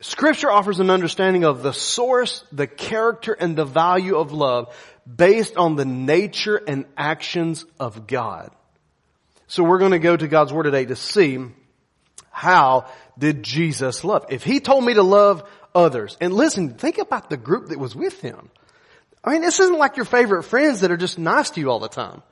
Scripture 0.00 0.50
offers 0.50 0.78
an 0.78 0.90
understanding 0.90 1.44
of 1.44 1.62
the 1.62 1.72
source, 1.72 2.44
the 2.52 2.66
character, 2.66 3.32
and 3.32 3.56
the 3.56 3.64
value 3.64 4.16
of 4.16 4.32
love 4.32 4.76
based 5.06 5.56
on 5.56 5.76
the 5.76 5.86
nature 5.86 6.56
and 6.68 6.84
actions 6.98 7.64
of 7.78 8.06
God. 8.06 8.50
So 9.46 9.64
we're 9.64 9.78
going 9.78 9.92
to 9.92 9.98
go 9.98 10.18
to 10.18 10.28
God's 10.28 10.52
Word 10.52 10.64
today 10.64 10.84
to 10.84 10.96
see 10.96 11.38
how 12.30 12.90
did 13.18 13.42
Jesus 13.42 14.04
love. 14.04 14.26
If 14.28 14.44
He 14.44 14.60
told 14.60 14.84
me 14.84 14.92
to 14.92 15.02
love 15.02 15.48
others. 15.74 16.16
And 16.20 16.32
listen, 16.32 16.74
think 16.74 16.98
about 16.98 17.30
the 17.30 17.36
group 17.36 17.68
that 17.68 17.78
was 17.78 17.94
with 17.94 18.20
him. 18.20 18.50
I 19.22 19.32
mean, 19.32 19.42
this 19.42 19.60
isn't 19.60 19.78
like 19.78 19.96
your 19.96 20.06
favorite 20.06 20.44
friends 20.44 20.80
that 20.80 20.90
are 20.90 20.96
just 20.96 21.18
nice 21.18 21.50
to 21.50 21.60
you 21.60 21.70
all 21.70 21.78
the 21.80 21.88
time. 21.88 22.22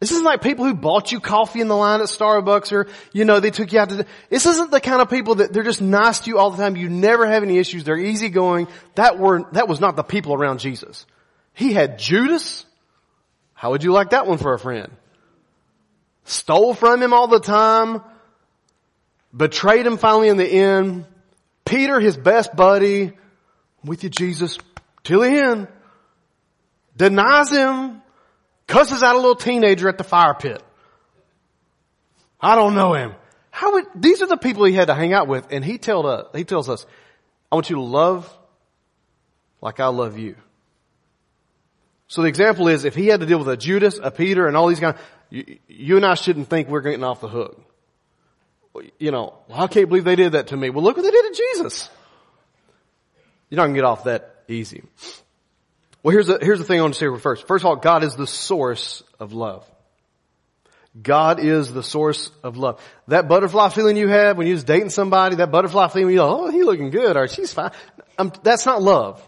This 0.00 0.10
isn't 0.10 0.24
like 0.24 0.42
people 0.42 0.64
who 0.64 0.74
bought 0.74 1.12
you 1.12 1.20
coffee 1.20 1.60
in 1.60 1.68
the 1.68 1.76
line 1.76 2.00
at 2.00 2.08
Starbucks 2.08 2.72
or, 2.72 2.88
you 3.12 3.24
know, 3.24 3.38
they 3.38 3.52
took 3.52 3.72
you 3.72 3.78
out 3.78 3.90
to, 3.90 4.04
this 4.30 4.46
isn't 4.46 4.72
the 4.72 4.80
kind 4.80 5.00
of 5.00 5.08
people 5.08 5.36
that 5.36 5.52
they're 5.52 5.62
just 5.62 5.80
nice 5.80 6.18
to 6.20 6.30
you 6.30 6.38
all 6.38 6.50
the 6.50 6.56
time. 6.56 6.74
You 6.74 6.88
never 6.88 7.24
have 7.24 7.44
any 7.44 7.58
issues. 7.58 7.84
They're 7.84 7.96
easygoing. 7.96 8.66
That 8.96 9.20
were, 9.20 9.44
that 9.52 9.68
was 9.68 9.78
not 9.78 9.94
the 9.94 10.02
people 10.02 10.34
around 10.34 10.58
Jesus. 10.58 11.06
He 11.52 11.72
had 11.72 12.00
Judas. 12.00 12.64
How 13.54 13.70
would 13.70 13.84
you 13.84 13.92
like 13.92 14.10
that 14.10 14.26
one 14.26 14.38
for 14.38 14.54
a 14.54 14.58
friend? 14.58 14.90
Stole 16.24 16.74
from 16.74 17.00
him 17.00 17.12
all 17.12 17.28
the 17.28 17.38
time. 17.38 18.02
Betrayed 19.36 19.86
him 19.86 19.98
finally 19.98 20.30
in 20.30 20.36
the 20.36 20.48
end. 20.48 21.04
Peter, 21.72 21.98
his 22.00 22.18
best 22.18 22.54
buddy, 22.54 23.12
with 23.82 24.04
you 24.04 24.10
Jesus, 24.10 24.58
till 25.04 25.20
the 25.20 25.30
end, 25.30 25.68
denies 26.94 27.50
him, 27.50 28.02
cusses 28.66 29.02
out 29.02 29.14
a 29.14 29.18
little 29.18 29.36
teenager 29.36 29.88
at 29.88 29.96
the 29.96 30.04
fire 30.04 30.34
pit. 30.34 30.62
I 32.38 32.56
don't 32.56 32.74
know 32.74 32.92
him. 32.92 33.14
How 33.50 33.72
would, 33.72 33.86
these 33.94 34.20
are 34.20 34.26
the 34.26 34.36
people 34.36 34.66
he 34.66 34.74
had 34.74 34.88
to 34.88 34.94
hang 34.94 35.14
out 35.14 35.28
with, 35.28 35.46
and 35.50 35.64
he 35.64 35.78
told 35.78 36.04
us, 36.04 36.26
uh, 36.26 36.36
he 36.36 36.44
tells 36.44 36.68
us, 36.68 36.84
I 37.50 37.54
want 37.54 37.70
you 37.70 37.76
to 37.76 37.82
love 37.82 38.30
like 39.62 39.80
I 39.80 39.86
love 39.86 40.18
you. 40.18 40.36
So 42.06 42.20
the 42.20 42.28
example 42.28 42.68
is, 42.68 42.84
if 42.84 42.94
he 42.94 43.06
had 43.06 43.20
to 43.20 43.26
deal 43.26 43.38
with 43.38 43.48
a 43.48 43.56
Judas, 43.56 43.98
a 44.02 44.10
Peter, 44.10 44.46
and 44.46 44.58
all 44.58 44.68
these 44.68 44.80
guys, 44.80 44.98
you, 45.30 45.56
you 45.68 45.96
and 45.96 46.04
I 46.04 46.16
shouldn't 46.16 46.50
think 46.50 46.68
we're 46.68 46.82
getting 46.82 47.02
off 47.02 47.22
the 47.22 47.28
hook 47.28 47.58
you 48.98 49.10
know, 49.10 49.34
I 49.52 49.66
can't 49.66 49.88
believe 49.88 50.04
they 50.04 50.16
did 50.16 50.32
that 50.32 50.48
to 50.48 50.56
me. 50.56 50.70
Well, 50.70 50.82
look 50.82 50.96
what 50.96 51.02
they 51.02 51.10
did 51.10 51.34
to 51.34 51.34
Jesus. 51.34 51.90
You're 53.50 53.56
not 53.56 53.64
going 53.64 53.74
to 53.74 53.78
get 53.78 53.84
off 53.84 54.04
that 54.04 54.44
easy. 54.48 54.82
Well, 56.02 56.12
here's 56.12 56.26
the, 56.26 56.38
here's 56.40 56.58
the 56.58 56.64
thing 56.64 56.78
I 56.78 56.82
want 56.82 56.94
to 56.94 57.00
say 57.00 57.20
first. 57.20 57.46
First 57.46 57.64
of 57.64 57.66
all, 57.66 57.76
God 57.76 58.02
is 58.02 58.16
the 58.16 58.26
source 58.26 59.02
of 59.20 59.32
love. 59.32 59.68
God 61.00 61.40
is 61.40 61.72
the 61.72 61.82
source 61.82 62.30
of 62.42 62.56
love. 62.56 62.82
That 63.08 63.28
butterfly 63.28 63.70
feeling 63.70 63.96
you 63.96 64.08
have 64.08 64.36
when 64.36 64.46
you're 64.46 64.56
just 64.56 64.66
dating 64.66 64.90
somebody, 64.90 65.36
that 65.36 65.50
butterfly 65.50 65.88
feeling, 65.88 66.10
you 66.10 66.18
go, 66.20 66.46
oh, 66.46 66.50
he's 66.50 66.64
looking 66.64 66.90
good, 66.90 67.16
or 67.16 67.28
she's 67.28 67.52
fine. 67.52 67.70
Um, 68.18 68.32
that's 68.42 68.66
not 68.66 68.82
love. 68.82 69.26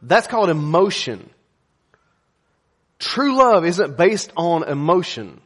That's 0.00 0.26
called 0.26 0.48
emotion. 0.48 1.28
True 2.98 3.36
love 3.36 3.66
isn't 3.66 3.96
based 3.96 4.32
on 4.36 4.62
emotion. 4.64 5.40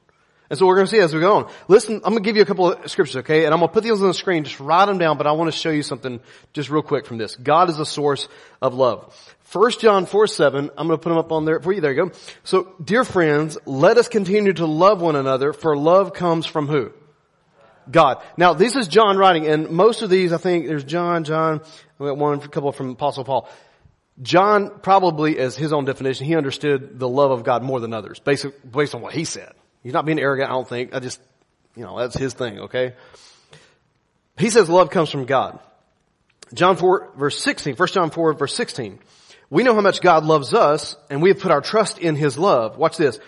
And 0.52 0.58
so 0.58 0.66
we're 0.66 0.74
going 0.74 0.86
to 0.86 0.90
see 0.90 0.98
as 0.98 1.14
we 1.14 1.20
go 1.20 1.36
on. 1.36 1.50
Listen, 1.66 1.94
I'm 2.04 2.12
going 2.12 2.22
to 2.22 2.28
give 2.28 2.36
you 2.36 2.42
a 2.42 2.44
couple 2.44 2.70
of 2.70 2.90
scriptures, 2.90 3.16
okay? 3.16 3.46
And 3.46 3.54
I'm 3.54 3.60
going 3.60 3.70
to 3.70 3.72
put 3.72 3.84
these 3.84 3.92
on 3.92 4.06
the 4.06 4.12
screen. 4.12 4.44
Just 4.44 4.60
write 4.60 4.84
them 4.84 4.98
down, 4.98 5.16
but 5.16 5.26
I 5.26 5.32
want 5.32 5.50
to 5.50 5.58
show 5.58 5.70
you 5.70 5.82
something 5.82 6.20
just 6.52 6.68
real 6.68 6.82
quick 6.82 7.06
from 7.06 7.16
this. 7.16 7.36
God 7.36 7.70
is 7.70 7.78
a 7.78 7.86
source 7.86 8.28
of 8.60 8.74
love. 8.74 9.16
1 9.50 9.70
John 9.80 10.04
4, 10.04 10.26
7, 10.26 10.70
I'm 10.76 10.86
going 10.86 10.98
to 10.98 11.02
put 11.02 11.08
them 11.08 11.16
up 11.16 11.32
on 11.32 11.46
there 11.46 11.58
for 11.58 11.72
you. 11.72 11.80
There 11.80 11.90
you 11.90 12.04
go. 12.04 12.12
So, 12.44 12.74
dear 12.84 13.02
friends, 13.02 13.56
let 13.64 13.96
us 13.96 14.08
continue 14.08 14.52
to 14.52 14.66
love 14.66 15.00
one 15.00 15.16
another, 15.16 15.54
for 15.54 15.74
love 15.74 16.12
comes 16.12 16.44
from 16.44 16.68
who? 16.68 16.92
God. 17.90 18.22
Now, 18.36 18.52
this 18.52 18.76
is 18.76 18.88
John 18.88 19.16
writing, 19.16 19.46
and 19.46 19.70
most 19.70 20.02
of 20.02 20.10
these, 20.10 20.34
I 20.34 20.36
think, 20.36 20.66
there's 20.66 20.84
John, 20.84 21.24
John, 21.24 21.62
we 21.98 22.08
got 22.08 22.18
one, 22.18 22.38
a 22.38 22.48
couple 22.48 22.72
from 22.72 22.90
Apostle 22.90 23.24
Paul. 23.24 23.48
John 24.20 24.80
probably, 24.82 25.38
as 25.38 25.56
his 25.56 25.72
own 25.72 25.86
definition, 25.86 26.26
he 26.26 26.36
understood 26.36 26.98
the 26.98 27.08
love 27.08 27.30
of 27.30 27.42
God 27.42 27.62
more 27.62 27.80
than 27.80 27.94
others, 27.94 28.20
based, 28.20 28.44
based 28.70 28.94
on 28.94 29.00
what 29.00 29.14
he 29.14 29.24
said. 29.24 29.54
He's 29.82 29.92
not 29.92 30.04
being 30.04 30.20
arrogant, 30.20 30.50
I 30.50 30.52
don't 30.52 30.68
think. 30.68 30.94
I 30.94 31.00
just, 31.00 31.20
you 31.76 31.82
know, 31.82 31.98
that's 31.98 32.16
his 32.16 32.34
thing, 32.34 32.60
okay? 32.60 32.94
He 34.36 34.50
says 34.50 34.68
love 34.68 34.90
comes 34.90 35.10
from 35.10 35.24
God. 35.24 35.58
John 36.54 36.76
4 36.76 37.12
verse 37.16 37.38
16, 37.38 37.76
1 37.76 37.88
John 37.88 38.10
4 38.10 38.34
verse 38.34 38.54
16. 38.54 38.98
We 39.50 39.62
know 39.62 39.74
how 39.74 39.80
much 39.80 40.00
God 40.00 40.24
loves 40.24 40.54
us 40.54 40.96
and 41.10 41.22
we 41.22 41.30
have 41.30 41.40
put 41.40 41.52
our 41.52 41.60
trust 41.60 41.98
in 41.98 42.16
His 42.16 42.38
love. 42.38 42.78
Watch 42.78 42.96
this. 42.96 43.18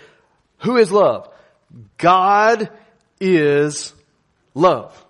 Who 0.58 0.76
is 0.76 0.90
love? 0.90 1.28
God 1.98 2.70
is 3.20 3.92
love. 4.54 5.04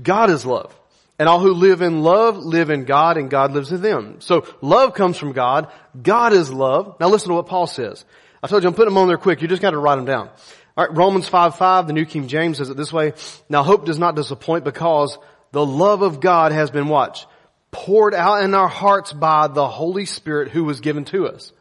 God 0.00 0.30
is 0.30 0.44
love. 0.44 0.74
And 1.18 1.28
all 1.28 1.38
who 1.38 1.52
live 1.52 1.80
in 1.80 2.02
love 2.02 2.36
live 2.36 2.70
in 2.70 2.84
God 2.84 3.16
and 3.16 3.30
God 3.30 3.52
lives 3.52 3.70
in 3.70 3.80
them. 3.80 4.16
So 4.20 4.46
love 4.60 4.94
comes 4.94 5.16
from 5.16 5.32
God. 5.32 5.70
God 6.00 6.32
is 6.32 6.52
love. 6.52 6.96
Now 6.98 7.08
listen 7.08 7.28
to 7.28 7.34
what 7.34 7.46
Paul 7.46 7.68
says. 7.68 8.04
I 8.44 8.46
told 8.46 8.62
you 8.62 8.68
I'm 8.68 8.74
putting 8.74 8.92
them 8.92 8.98
on 8.98 9.08
there 9.08 9.16
quick. 9.16 9.40
You 9.40 9.48
just 9.48 9.62
got 9.62 9.70
to 9.70 9.78
write 9.78 9.96
them 9.96 10.04
down. 10.04 10.28
All 10.76 10.86
right, 10.86 10.94
Romans 10.94 11.26
5, 11.26 11.56
5, 11.56 11.86
the 11.86 11.94
New 11.94 12.04
King 12.04 12.28
James 12.28 12.58
says 12.58 12.68
it 12.68 12.76
this 12.76 12.92
way. 12.92 13.14
Now 13.48 13.62
hope 13.62 13.86
does 13.86 13.98
not 13.98 14.16
disappoint 14.16 14.64
because 14.64 15.16
the 15.52 15.64
love 15.64 16.02
of 16.02 16.20
God 16.20 16.52
has 16.52 16.70
been 16.70 16.88
what? 16.88 17.24
Poured 17.70 18.12
out 18.12 18.42
in 18.42 18.52
our 18.52 18.68
hearts 18.68 19.14
by 19.14 19.48
the 19.48 19.66
Holy 19.66 20.04
Spirit 20.04 20.50
who 20.50 20.64
was 20.64 20.80
given 20.80 21.06
to 21.06 21.26
us. 21.26 21.54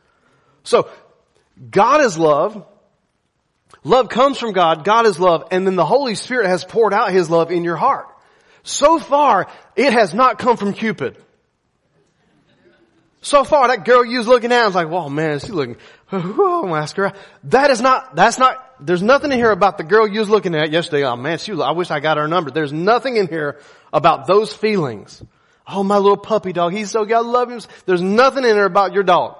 So, 0.63 0.90
God 1.72 2.02
is 2.02 2.18
love. 2.18 2.66
Love 3.86 4.10
comes 4.10 4.38
from 4.38 4.52
God. 4.52 4.84
God 4.84 5.06
is 5.06 5.18
love. 5.18 5.48
And 5.52 5.66
then 5.66 5.78
the 5.78 5.86
Holy 5.86 6.16
Spirit 6.16 6.48
has 6.48 6.66
poured 6.66 6.94
out 6.94 7.13
His 7.13 7.30
love 7.30 7.50
in 7.50 7.63
your 7.63 7.78
heart. 7.78 8.08
So 8.63 9.00
far, 9.00 9.48
it 9.78 9.94
has 9.94 10.13
not 10.13 10.38
come 10.38 10.58
from 10.58 10.74
Cupid. 10.74 11.16
So 13.24 13.46
far, 13.46 13.70
that 13.70 13.86
girl 13.86 14.03
you 14.03 14.18
was 14.18 14.27
looking 14.27 14.51
at, 14.51 14.63
I 14.63 14.65
was 14.65 14.75
like, 14.75 14.89
whoa 14.89 15.08
man, 15.08 15.39
she's 15.39 15.50
looking, 15.50 15.77
oh, 16.12 16.68
my 16.68 16.82
ask 16.82 16.98
That 17.46 17.72
is 17.72 17.80
not, 17.80 18.18
that's 18.18 18.38
not, 18.38 18.86
there's 18.86 19.01
nothing 19.01 19.32
in 19.32 19.38
here 19.38 19.51
about 19.51 19.77
the 19.77 19.86
girl 19.86 20.06
you 20.06 20.20
was 20.20 20.30
looking 20.30 20.53
at 20.56 20.72
yesterday. 20.72 21.06
Oh 21.06 21.15
man, 21.15 21.38
she 21.38 21.53
I 21.53 21.72
wish 21.72 21.89
I 21.89 22.01
got 22.01 22.18
her 22.18 22.27
number. 22.27 22.51
There's 22.51 22.74
nothing 22.74 23.15
in 23.15 23.30
here 23.30 23.62
about 23.94 24.27
those 24.27 24.53
feelings. 24.53 25.24
Oh, 25.65 25.84
my 25.84 25.98
little 26.00 26.18
puppy 26.18 26.51
dog, 26.51 26.74
he's 26.74 26.92
so 26.92 27.06
good, 27.06 27.15
I 27.15 27.20
love 27.20 27.50
him. 27.50 27.62
There's 27.86 28.01
nothing 28.01 28.44
in 28.44 28.56
here 28.56 28.65
about 28.65 28.94
your 28.94 29.03
dog. 29.03 29.38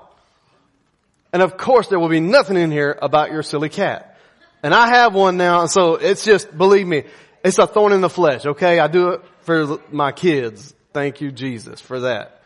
And 1.34 1.42
of 1.42 1.58
course 1.58 1.90
there 1.90 2.00
will 2.00 2.08
be 2.08 2.22
nothing 2.22 2.56
in 2.56 2.72
here 2.72 2.98
about 3.02 3.32
your 3.32 3.44
silly 3.44 3.70
cat. 3.70 4.18
And 4.64 4.74
I 4.74 4.88
have 4.88 5.14
one 5.14 5.36
now, 5.36 5.66
so 5.66 5.96
it's 5.96 6.24
just, 6.24 6.58
believe 6.58 6.88
me, 6.88 7.04
it's 7.44 7.58
a 7.58 7.68
thorn 7.68 7.92
in 7.92 8.00
the 8.00 8.10
flesh, 8.10 8.46
okay? 8.46 8.80
I 8.80 8.88
do 8.88 9.10
it 9.10 9.22
for 9.42 9.80
my 9.92 10.14
kids. 10.14 10.74
Thank 10.94 11.20
you, 11.20 11.34
Jesus, 11.34 11.82
for 11.82 12.00
that. 12.02 12.43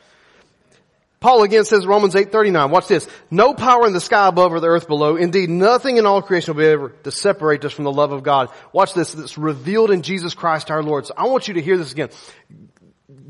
Paul 1.19 1.43
again 1.43 1.65
says 1.65 1.87
Romans 1.87 2.15
8:39. 2.15 2.69
Watch 2.69 2.87
this. 2.87 3.07
No 3.31 3.53
power 3.53 3.87
in 3.87 3.93
the 3.93 3.99
sky 3.99 4.27
above 4.27 4.53
or 4.53 4.59
the 4.59 4.67
earth 4.67 4.87
below. 4.87 5.15
Indeed, 5.15 5.49
nothing 5.49 5.97
in 5.97 6.05
all 6.05 6.21
creation 6.21 6.53
will 6.53 6.61
be 6.61 6.67
able 6.67 6.89
to 7.03 7.11
separate 7.11 7.65
us 7.65 7.73
from 7.73 7.85
the 7.85 7.91
love 7.91 8.11
of 8.11 8.21
God. 8.21 8.49
Watch 8.71 8.93
this. 8.93 9.15
It's 9.15 9.37
revealed 9.37 9.89
in 9.89 10.03
Jesus 10.03 10.35
Christ 10.35 10.69
our 10.69 10.83
Lord. 10.83 11.07
So 11.07 11.15
I 11.17 11.25
want 11.27 11.47
you 11.47 11.55
to 11.55 11.61
hear 11.61 11.77
this 11.77 11.91
again. 11.91 12.09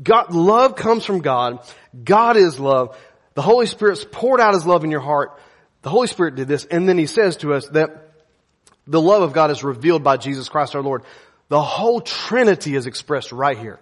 God, 0.02 0.34
love 0.34 0.76
comes 0.76 1.04
from 1.06 1.20
God. 1.20 1.60
God 2.04 2.36
is 2.36 2.60
love. 2.60 2.96
The 3.34 3.42
Holy 3.42 3.66
Spirit's 3.66 4.04
poured 4.10 4.40
out 4.40 4.52
His 4.52 4.66
love 4.66 4.84
in 4.84 4.90
your 4.90 5.00
heart. 5.00 5.40
The 5.82 5.90
Holy 5.90 6.08
Spirit 6.08 6.34
did 6.34 6.46
this. 6.46 6.66
And 6.66 6.86
then 6.88 6.98
He 6.98 7.06
says 7.06 7.36
to 7.38 7.54
us 7.54 7.68
that 7.68 8.12
the 8.86 9.00
love 9.00 9.22
of 9.22 9.32
God 9.32 9.50
is 9.50 9.64
revealed 9.64 10.02
by 10.02 10.18
Jesus 10.18 10.48
Christ 10.48 10.74
our 10.74 10.82
Lord. 10.82 11.04
The 11.48 11.62
whole 11.62 12.02
Trinity 12.02 12.74
is 12.74 12.86
expressed 12.86 13.32
right 13.32 13.56
here. 13.56 13.80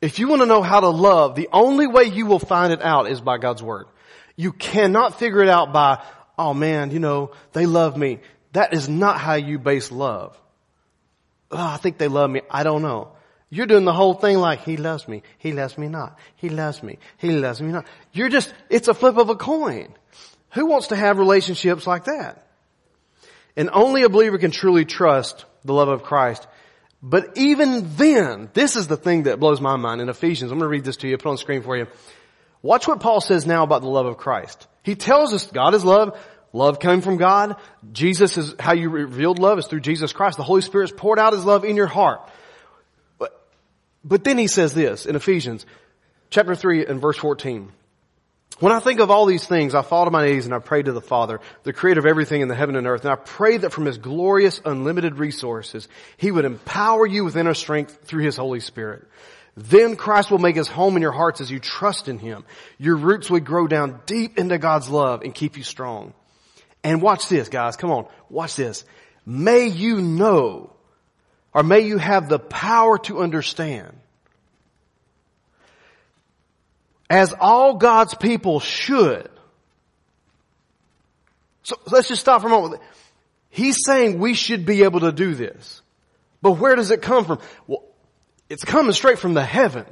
If 0.00 0.18
you 0.18 0.28
want 0.28 0.42
to 0.42 0.46
know 0.46 0.62
how 0.62 0.80
to 0.80 0.88
love, 0.88 1.34
the 1.34 1.48
only 1.52 1.86
way 1.86 2.04
you 2.04 2.26
will 2.26 2.38
find 2.38 2.72
it 2.72 2.82
out 2.82 3.08
is 3.08 3.20
by 3.20 3.38
God's 3.38 3.62
Word. 3.62 3.86
You 4.36 4.52
cannot 4.52 5.18
figure 5.18 5.42
it 5.42 5.48
out 5.48 5.72
by, 5.72 6.02
oh 6.38 6.52
man, 6.52 6.90
you 6.90 6.98
know, 6.98 7.32
they 7.52 7.66
love 7.66 7.96
me. 7.96 8.20
That 8.52 8.74
is 8.74 8.88
not 8.88 9.18
how 9.18 9.34
you 9.34 9.58
base 9.58 9.90
love. 9.90 10.38
Oh, 11.50 11.58
I 11.58 11.78
think 11.78 11.98
they 11.98 12.08
love 12.08 12.30
me. 12.30 12.42
I 12.50 12.62
don't 12.62 12.82
know. 12.82 13.12
You're 13.48 13.66
doing 13.66 13.84
the 13.84 13.92
whole 13.92 14.14
thing 14.14 14.38
like, 14.38 14.64
he 14.64 14.76
loves 14.76 15.06
me, 15.06 15.22
he 15.38 15.52
loves 15.52 15.78
me 15.78 15.88
not, 15.88 16.18
he 16.34 16.48
loves 16.48 16.82
me, 16.82 16.98
he 17.18 17.30
loves 17.30 17.62
me 17.62 17.70
not. 17.70 17.86
You're 18.12 18.28
just, 18.28 18.52
it's 18.68 18.88
a 18.88 18.94
flip 18.94 19.16
of 19.16 19.30
a 19.30 19.36
coin. 19.36 19.94
Who 20.50 20.66
wants 20.66 20.88
to 20.88 20.96
have 20.96 21.18
relationships 21.18 21.86
like 21.86 22.04
that? 22.04 22.44
And 23.56 23.70
only 23.72 24.02
a 24.02 24.08
believer 24.08 24.38
can 24.38 24.50
truly 24.50 24.84
trust 24.84 25.44
the 25.64 25.72
love 25.72 25.88
of 25.88 26.02
Christ 26.02 26.46
but 27.02 27.36
even 27.36 27.96
then, 27.96 28.50
this 28.54 28.76
is 28.76 28.88
the 28.88 28.96
thing 28.96 29.24
that 29.24 29.38
blows 29.38 29.60
my 29.60 29.76
mind 29.76 30.00
in 30.00 30.08
Ephesians. 30.08 30.50
I'm 30.50 30.58
going 30.58 30.68
to 30.68 30.72
read 30.72 30.84
this 30.84 30.96
to 30.98 31.08
you, 31.08 31.16
put 31.18 31.28
on 31.28 31.36
screen 31.36 31.62
for 31.62 31.76
you. 31.76 31.86
Watch 32.62 32.88
what 32.88 33.00
Paul 33.00 33.20
says 33.20 33.46
now 33.46 33.62
about 33.62 33.82
the 33.82 33.88
love 33.88 34.06
of 34.06 34.16
Christ. 34.16 34.66
He 34.82 34.94
tells 34.94 35.32
us 35.32 35.46
God 35.46 35.74
is 35.74 35.84
love. 35.84 36.18
Love 36.52 36.80
came 36.80 37.02
from 37.02 37.16
God. 37.16 37.56
Jesus 37.92 38.38
is 38.38 38.54
how 38.58 38.72
you 38.72 38.88
revealed 38.88 39.38
love 39.38 39.58
is 39.58 39.66
through 39.66 39.80
Jesus 39.80 40.12
Christ. 40.12 40.38
The 40.38 40.42
Holy 40.42 40.62
Spirit's 40.62 40.92
poured 40.96 41.18
out 41.18 41.32
His 41.32 41.44
love 41.44 41.64
in 41.64 41.76
your 41.76 41.86
heart. 41.86 42.20
But, 43.18 43.46
but 44.02 44.24
then 44.24 44.38
he 44.38 44.46
says 44.46 44.72
this 44.72 45.06
in 45.06 45.16
Ephesians 45.16 45.66
chapter 46.30 46.54
3 46.54 46.86
and 46.86 47.00
verse 47.00 47.18
14. 47.18 47.70
When 48.58 48.72
I 48.72 48.80
think 48.80 49.00
of 49.00 49.10
all 49.10 49.26
these 49.26 49.46
things, 49.46 49.74
I 49.74 49.82
fall 49.82 50.06
to 50.06 50.10
my 50.10 50.26
knees 50.26 50.46
and 50.46 50.54
I 50.54 50.60
pray 50.60 50.82
to 50.82 50.92
the 50.92 51.02
Father, 51.02 51.40
the 51.64 51.74
creator 51.74 52.00
of 52.00 52.06
everything 52.06 52.40
in 52.40 52.48
the 52.48 52.54
heaven 52.54 52.76
and 52.76 52.86
earth, 52.86 53.02
and 53.02 53.12
I 53.12 53.16
pray 53.16 53.58
that 53.58 53.72
from 53.72 53.84
His 53.84 53.98
glorious, 53.98 54.62
unlimited 54.64 55.18
resources, 55.18 55.88
He 56.16 56.30
would 56.30 56.46
empower 56.46 57.06
you 57.06 57.24
with 57.24 57.36
inner 57.36 57.52
strength 57.52 58.04
through 58.04 58.24
His 58.24 58.36
Holy 58.36 58.60
Spirit. 58.60 59.06
Then 59.58 59.96
Christ 59.96 60.30
will 60.30 60.38
make 60.38 60.56
His 60.56 60.68
home 60.68 60.96
in 60.96 61.02
your 61.02 61.12
hearts 61.12 61.42
as 61.42 61.50
you 61.50 61.60
trust 61.60 62.08
in 62.08 62.18
Him. 62.18 62.44
Your 62.78 62.96
roots 62.96 63.28
would 63.28 63.44
grow 63.44 63.66
down 63.66 64.00
deep 64.06 64.38
into 64.38 64.56
God's 64.56 64.88
love 64.88 65.20
and 65.20 65.34
keep 65.34 65.58
you 65.58 65.62
strong. 65.62 66.14
And 66.82 67.02
watch 67.02 67.28
this, 67.28 67.50
guys. 67.50 67.76
Come 67.76 67.90
on. 67.90 68.06
Watch 68.30 68.56
this. 68.56 68.84
May 69.26 69.66
you 69.66 70.00
know, 70.00 70.72
or 71.52 71.62
may 71.62 71.80
you 71.80 71.98
have 71.98 72.28
the 72.28 72.38
power 72.38 72.96
to 73.00 73.18
understand 73.18 73.98
as 77.08 77.34
all 77.38 77.74
God's 77.74 78.14
people 78.14 78.60
should. 78.60 79.30
So 81.62 81.76
let's 81.90 82.08
just 82.08 82.20
stop 82.20 82.42
for 82.42 82.48
a 82.48 82.50
moment. 82.50 82.80
He's 83.50 83.78
saying 83.84 84.18
we 84.18 84.34
should 84.34 84.66
be 84.66 84.84
able 84.84 85.00
to 85.00 85.12
do 85.12 85.34
this. 85.34 85.82
But 86.42 86.52
where 86.52 86.76
does 86.76 86.90
it 86.90 87.02
come 87.02 87.24
from? 87.24 87.40
Well, 87.66 87.82
it's 88.48 88.64
coming 88.64 88.92
straight 88.92 89.18
from 89.18 89.34
the 89.34 89.44
heaven. 89.44 89.86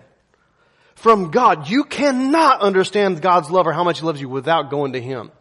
From 0.94 1.30
God. 1.30 1.68
You 1.68 1.84
cannot 1.84 2.60
understand 2.60 3.20
God's 3.20 3.50
love 3.50 3.66
or 3.66 3.72
how 3.72 3.84
much 3.84 4.00
He 4.00 4.06
loves 4.06 4.20
you 4.20 4.28
without 4.28 4.70
going 4.70 4.92
to 4.92 5.00
Him. 5.00 5.32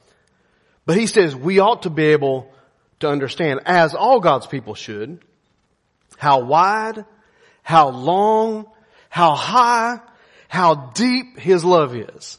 But 0.85 0.97
He 0.97 1.07
says 1.07 1.35
we 1.35 1.59
ought 1.59 1.83
to 1.83 1.89
be 1.89 2.05
able 2.05 2.51
to 3.01 3.09
understand, 3.09 3.61
as 3.65 3.93
all 3.93 4.19
God's 4.19 4.47
people 4.47 4.73
should, 4.75 5.23
how 6.17 6.39
wide, 6.39 7.05
how 7.61 7.89
long, 7.89 8.65
how 9.09 9.35
high, 9.35 9.99
how 10.53 10.75
deep 10.75 11.39
His 11.39 11.65
love 11.65 11.95
is. 11.95 12.37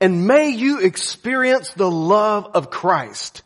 And 0.00 0.26
may 0.26 0.48
you 0.48 0.80
experience 0.80 1.70
the 1.70 1.88
love 1.88 2.50
of 2.54 2.68
Christ. 2.68 3.42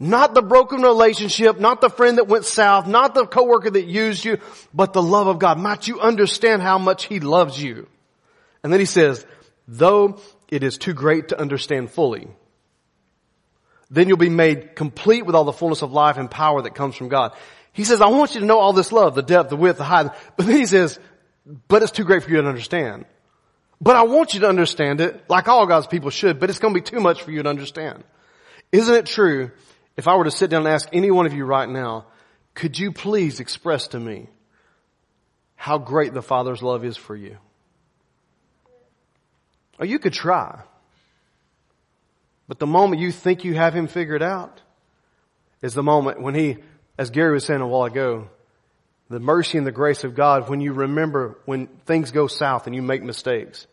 Not 0.00 0.32
the 0.32 0.40
broken 0.40 0.80
relationship, 0.80 1.60
not 1.60 1.82
the 1.82 1.90
friend 1.90 2.16
that 2.16 2.28
went 2.28 2.46
south, 2.46 2.86
not 2.86 3.14
the 3.14 3.26
coworker 3.26 3.68
that 3.68 3.84
used 3.84 4.24
you, 4.24 4.38
but 4.72 4.94
the 4.94 5.02
love 5.02 5.26
of 5.26 5.38
God. 5.38 5.58
Might 5.58 5.86
you 5.86 6.00
understand 6.00 6.62
how 6.62 6.78
much 6.78 7.04
He 7.04 7.20
loves 7.20 7.62
you. 7.62 7.86
And 8.64 8.72
then 8.72 8.80
He 8.80 8.86
says, 8.86 9.26
though 9.68 10.18
it 10.48 10.62
is 10.62 10.78
too 10.78 10.94
great 10.94 11.28
to 11.28 11.38
understand 11.38 11.90
fully, 11.90 12.28
then 13.90 14.08
you'll 14.08 14.16
be 14.16 14.30
made 14.30 14.76
complete 14.76 15.26
with 15.26 15.34
all 15.34 15.44
the 15.44 15.52
fullness 15.52 15.82
of 15.82 15.92
life 15.92 16.16
and 16.16 16.30
power 16.30 16.62
that 16.62 16.74
comes 16.74 16.96
from 16.96 17.10
God. 17.10 17.34
He 17.74 17.84
says, 17.84 18.00
I 18.00 18.06
want 18.06 18.34
you 18.34 18.40
to 18.40 18.46
know 18.46 18.60
all 18.60 18.72
this 18.72 18.92
love, 18.92 19.14
the 19.14 19.22
depth, 19.22 19.50
the 19.50 19.56
width, 19.56 19.76
the 19.76 19.84
height. 19.84 20.10
But 20.38 20.46
then 20.46 20.56
he 20.56 20.64
says, 20.64 20.98
but 21.68 21.82
it's 21.82 21.92
too 21.92 22.04
great 22.04 22.22
for 22.22 22.30
you 22.30 22.40
to 22.40 22.48
understand. 22.48 23.04
But 23.80 23.96
I 23.96 24.04
want 24.04 24.34
you 24.34 24.40
to 24.40 24.48
understand 24.48 25.00
it 25.00 25.28
like 25.28 25.48
all 25.48 25.66
God's 25.66 25.86
people 25.86 26.10
should, 26.10 26.40
but 26.40 26.48
it's 26.48 26.58
going 26.58 26.72
to 26.74 26.80
be 26.80 26.84
too 26.84 27.00
much 27.00 27.22
for 27.22 27.30
you 27.30 27.42
to 27.42 27.48
understand. 27.48 28.04
Isn't 28.72 28.94
it 28.94 29.06
true 29.06 29.50
if 29.96 30.08
I 30.08 30.16
were 30.16 30.24
to 30.24 30.30
sit 30.30 30.50
down 30.50 30.66
and 30.66 30.74
ask 30.74 30.88
any 30.92 31.10
one 31.10 31.26
of 31.26 31.34
you 31.34 31.44
right 31.44 31.68
now, 31.68 32.06
could 32.54 32.78
you 32.78 32.92
please 32.92 33.40
express 33.40 33.88
to 33.88 34.00
me 34.00 34.28
how 35.56 35.78
great 35.78 36.14
the 36.14 36.22
Father's 36.22 36.62
love 36.62 36.84
is 36.84 36.96
for 36.96 37.14
you? 37.14 37.36
Or 39.78 39.86
you 39.86 39.98
could 39.98 40.14
try. 40.14 40.62
But 42.48 42.58
the 42.58 42.66
moment 42.66 43.02
you 43.02 43.12
think 43.12 43.44
you 43.44 43.54
have 43.54 43.74
Him 43.74 43.88
figured 43.88 44.22
out 44.22 44.62
is 45.62 45.74
the 45.74 45.82
moment 45.82 46.22
when 46.22 46.34
He, 46.34 46.58
as 46.96 47.10
Gary 47.10 47.32
was 47.32 47.44
saying 47.44 47.60
a 47.60 47.66
while 47.66 47.84
ago, 47.84 48.28
the 49.08 49.20
mercy 49.20 49.58
and 49.58 49.66
the 49.66 49.72
grace 49.72 50.04
of 50.04 50.14
God 50.14 50.48
when 50.48 50.60
you 50.60 50.72
remember 50.72 51.38
when 51.44 51.68
things 51.86 52.10
go 52.10 52.26
south 52.26 52.66
and 52.66 52.74
you 52.74 52.82
make 52.82 53.02
mistakes 53.02 53.66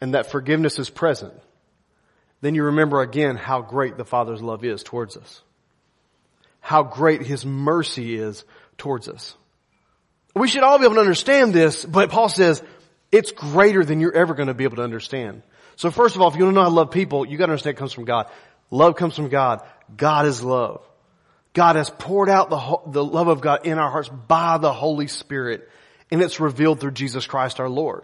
and 0.00 0.14
that 0.14 0.30
forgiveness 0.30 0.78
is 0.78 0.88
present, 0.88 1.34
then 2.40 2.54
you 2.54 2.64
remember 2.64 3.02
again 3.02 3.36
how 3.36 3.60
great 3.60 3.96
the 3.96 4.04
Father's 4.04 4.42
love 4.42 4.64
is 4.64 4.82
towards 4.82 5.16
us. 5.16 5.42
How 6.60 6.82
great 6.82 7.22
His 7.22 7.44
mercy 7.44 8.16
is 8.16 8.44
towards 8.78 9.08
us. 9.08 9.36
We 10.34 10.48
should 10.48 10.62
all 10.62 10.78
be 10.78 10.84
able 10.84 10.94
to 10.94 11.00
understand 11.00 11.52
this, 11.52 11.84
but 11.84 12.10
Paul 12.10 12.28
says 12.28 12.62
it's 13.12 13.32
greater 13.32 13.84
than 13.84 14.00
you're 14.00 14.16
ever 14.16 14.34
going 14.34 14.48
to 14.48 14.54
be 14.54 14.64
able 14.64 14.76
to 14.76 14.82
understand. 14.82 15.42
So 15.76 15.90
first 15.90 16.14
of 16.14 16.22
all, 16.22 16.28
if 16.28 16.36
you 16.36 16.44
want 16.44 16.54
to 16.54 16.56
know 16.56 16.62
how 16.62 16.68
to 16.68 16.74
love 16.74 16.90
people, 16.90 17.26
you 17.26 17.36
got 17.36 17.46
to 17.46 17.52
understand 17.52 17.76
it 17.76 17.78
comes 17.78 17.92
from 17.92 18.04
God. 18.04 18.30
Love 18.70 18.96
comes 18.96 19.16
from 19.16 19.28
God. 19.28 19.66
God 19.94 20.26
is 20.26 20.42
love. 20.42 20.82
God 21.52 21.76
has 21.76 21.90
poured 21.90 22.28
out 22.28 22.50
the, 22.50 22.78
the 22.86 23.04
love 23.04 23.28
of 23.28 23.40
God 23.40 23.66
in 23.66 23.78
our 23.78 23.90
hearts 23.90 24.08
by 24.08 24.58
the 24.58 24.72
Holy 24.72 25.08
Spirit 25.08 25.68
and 26.10 26.22
it's 26.22 26.40
revealed 26.40 26.80
through 26.80 26.92
Jesus 26.92 27.26
Christ 27.26 27.60
our 27.60 27.68
Lord. 27.68 28.02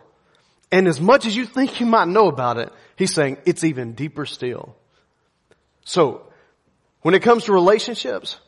And 0.71 0.89
as 0.89 1.01
much 1.01 1.27
as 1.27 1.37
you 1.37 1.45
think 1.45 1.81
you 1.81 1.87
might 1.87 2.09
know 2.09 2.29
about 2.29 2.59
it, 2.59 2.73
He's 2.97 3.13
saying 3.13 3.39
it's 3.45 3.65
even 3.65 3.93
deeper 3.93 4.27
still. 4.27 4.77
So, 5.85 6.27
when 7.03 7.15
it 7.15 7.23
comes 7.23 7.45
to 7.45 7.53
relationships, 7.53 8.39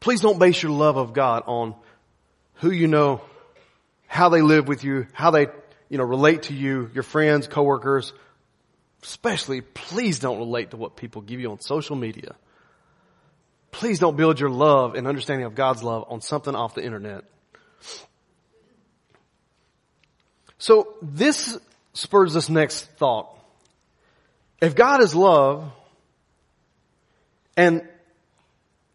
please 0.00 0.20
don't 0.20 0.38
base 0.38 0.62
your 0.62 0.72
love 0.72 0.96
of 0.96 1.12
God 1.12 1.44
on 1.46 1.74
who 2.54 2.70
you 2.70 2.88
know, 2.88 3.20
how 4.06 4.28
they 4.28 4.42
live 4.42 4.68
with 4.68 4.84
you, 4.84 5.06
how 5.12 5.30
they, 5.30 5.46
you 5.88 5.98
know, 5.98 6.04
relate 6.04 6.44
to 6.44 6.54
you, 6.54 6.90
your 6.94 7.04
friends, 7.04 7.46
coworkers. 7.46 8.12
Especially, 9.02 9.60
please 9.60 10.18
don't 10.18 10.38
relate 10.38 10.70
to 10.70 10.76
what 10.76 10.96
people 10.96 11.22
give 11.22 11.40
you 11.40 11.50
on 11.50 11.60
social 11.60 11.96
media. 11.96 12.34
Please 13.72 13.98
don't 13.98 14.16
build 14.16 14.38
your 14.38 14.50
love 14.50 14.94
and 14.94 15.08
understanding 15.08 15.46
of 15.46 15.54
God's 15.54 15.82
love 15.82 16.04
on 16.08 16.20
something 16.20 16.54
off 16.54 16.74
the 16.74 16.84
internet. 16.84 17.24
So 20.58 20.94
this 21.02 21.58
spurs 21.94 22.34
this 22.34 22.48
next 22.48 22.84
thought. 22.96 23.36
If 24.60 24.76
God 24.76 25.02
is 25.02 25.14
love, 25.14 25.72
and 27.56 27.82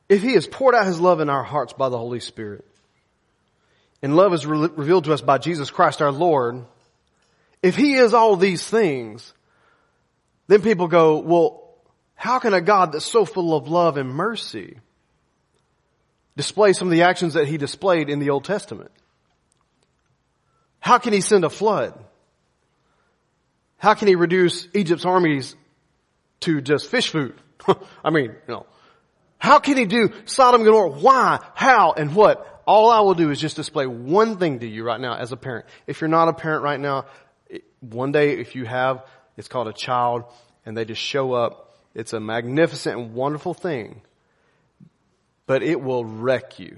if 0.07 0.21
He 0.21 0.33
has 0.33 0.47
poured 0.47 0.75
out 0.75 0.85
His 0.85 1.01
love 1.01 1.19
in 1.19 1.29
our 1.29 1.43
hearts 1.43 1.73
by 1.73 1.89
the 1.89 1.97
Holy 1.97 2.21
Spirit, 2.21 2.63
and 4.01 4.15
love 4.15 4.33
is 4.33 4.45
re- 4.45 4.69
revealed 4.75 5.05
to 5.05 5.13
us 5.13 5.21
by 5.21 5.37
Jesus 5.37 5.69
Christ 5.69 6.01
our 6.01 6.11
Lord, 6.11 6.63
if 7.61 7.75
he 7.75 7.95
is 7.95 8.13
all 8.13 8.35
these 8.35 8.65
things, 8.65 9.33
then 10.47 10.61
people 10.61 10.87
go, 10.87 11.17
well, 11.19 11.66
how 12.17 12.39
can 12.39 12.53
a 12.53 12.59
God 12.59 12.91
that's 12.91 13.05
so 13.05 13.23
full 13.23 13.55
of 13.55 13.67
love 13.67 13.95
and 13.95 14.09
mercy 14.09 14.79
display 16.35 16.73
some 16.73 16.87
of 16.87 16.91
the 16.91 17.03
actions 17.03 17.35
that 17.35 17.47
he 17.47 17.57
displayed 17.57 18.09
in 18.09 18.17
the 18.17 18.31
Old 18.31 18.43
Testament? 18.43 18.91
How 20.79 20.97
can 20.97 21.13
he 21.13 21.21
send 21.21 21.45
a 21.45 21.49
flood? 21.49 21.93
How 23.77 23.93
can 23.93 24.07
he 24.07 24.15
reduce 24.15 24.67
Egypt's 24.73 25.05
armies 25.05 25.55
to 26.41 26.59
just 26.59 26.89
fish 26.89 27.09
food? 27.09 27.35
I 28.03 28.09
mean, 28.09 28.31
you 28.31 28.53
know, 28.53 28.65
how 29.37 29.59
can 29.59 29.77
he 29.77 29.85
do 29.85 30.11
Sodom 30.25 30.61
and 30.61 30.65
Gomorrah? 30.65 30.89
Why? 30.89 31.39
How? 31.53 31.93
And 31.93 32.15
what? 32.15 32.63
All 32.65 32.89
I 32.89 33.01
will 33.01 33.13
do 33.13 33.29
is 33.29 33.39
just 33.39 33.55
display 33.55 33.85
one 33.85 34.37
thing 34.37 34.59
to 34.59 34.67
you 34.67 34.83
right 34.83 34.99
now 34.99 35.13
as 35.13 35.31
a 35.31 35.37
parent. 35.37 35.67
If 35.85 36.01
you're 36.01 36.07
not 36.07 36.29
a 36.29 36.33
parent 36.33 36.63
right 36.63 36.79
now, 36.79 37.05
one 37.79 38.11
day 38.11 38.39
if 38.39 38.55
you 38.55 38.65
have, 38.65 39.05
it's 39.37 39.47
called 39.47 39.67
a 39.67 39.73
child 39.73 40.23
and 40.65 40.75
they 40.75 40.83
just 40.83 41.01
show 41.01 41.33
up. 41.33 41.66
It's 41.97 42.13
a 42.13 42.19
magnificent 42.19 42.95
and 42.95 43.13
wonderful 43.15 43.55
thing, 43.55 44.01
but 45.47 45.63
it 45.63 45.81
will 45.81 46.05
wreck 46.05 46.59
you. 46.59 46.77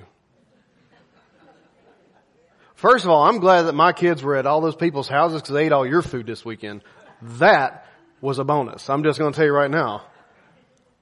First 2.76 3.04
of 3.04 3.12
all, 3.12 3.26
I'm 3.26 3.40
glad 3.40 3.64
that 3.64 3.76
my 3.76 3.92
kids 3.92 4.24
were 4.24 4.38
at 4.38 4.46
all 4.46 4.62
those 4.62 4.78
people's 4.78 5.10
houses 5.10 5.42
because 5.42 5.56
they 5.56 5.66
ate 5.66 5.74
all 5.74 5.86
your 5.86 6.02
food 6.02 6.26
this 6.26 6.46
weekend. 6.46 6.84
That 7.22 7.86
was 8.22 8.40
a 8.40 8.46
bonus. 8.46 8.90
I'm 8.90 9.04
just 9.04 9.20
going 9.20 9.34
to 9.34 9.36
tell 9.36 9.46
you 9.46 9.52
right 9.52 9.70
now. 9.70 10.04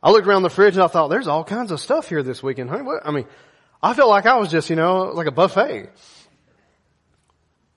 I 0.01 0.09
looked 0.09 0.25
around 0.25 0.41
the 0.41 0.49
fridge 0.49 0.73
and 0.73 0.83
I 0.83 0.87
thought, 0.87 1.09
there's 1.09 1.27
all 1.27 1.43
kinds 1.43 1.69
of 1.69 1.79
stuff 1.79 2.09
here 2.09 2.23
this 2.23 2.41
weekend. 2.41 2.71
Honey, 2.71 2.81
what? 2.81 3.05
I 3.05 3.11
mean, 3.11 3.27
I 3.83 3.93
felt 3.93 4.09
like 4.09 4.25
I 4.25 4.37
was 4.37 4.49
just, 4.49 4.71
you 4.71 4.75
know, 4.75 5.11
like 5.13 5.27
a 5.27 5.31
buffet. 5.31 5.91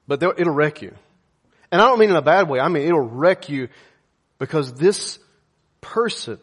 But 0.09 0.23
it'll 0.23 0.55
wreck 0.55 0.81
you. 0.81 0.95
And 1.71 1.83
I 1.83 1.85
don't 1.85 1.99
mean 1.99 2.09
in 2.09 2.17
a 2.17 2.23
bad 2.23 2.49
way. 2.49 2.61
I 2.61 2.69
mean, 2.69 2.87
it'll 2.87 2.99
wreck 3.01 3.51
you 3.51 3.69
because 4.39 4.73
this 4.73 5.19
person 5.81 6.39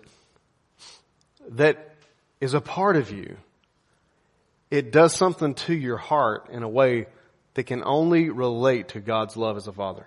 that 1.51 1.95
is 2.41 2.53
a 2.53 2.61
part 2.61 2.97
of 2.97 3.11
you, 3.11 3.37
it 4.69 4.91
does 4.91 5.13
something 5.13 5.53
to 5.53 5.73
your 5.73 5.97
heart 5.97 6.49
in 6.51 6.63
a 6.63 6.69
way 6.69 7.07
that 7.53 7.63
can 7.63 7.83
only 7.83 8.29
relate 8.29 8.89
to 8.89 8.99
God's 8.99 9.37
love 9.37 9.57
as 9.57 9.67
a 9.67 9.71
father. 9.71 10.05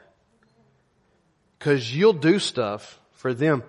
Cause 1.58 1.90
you'll 1.90 2.12
do 2.12 2.38
stuff 2.38 2.99
for 3.14 3.34
them. 3.34 3.62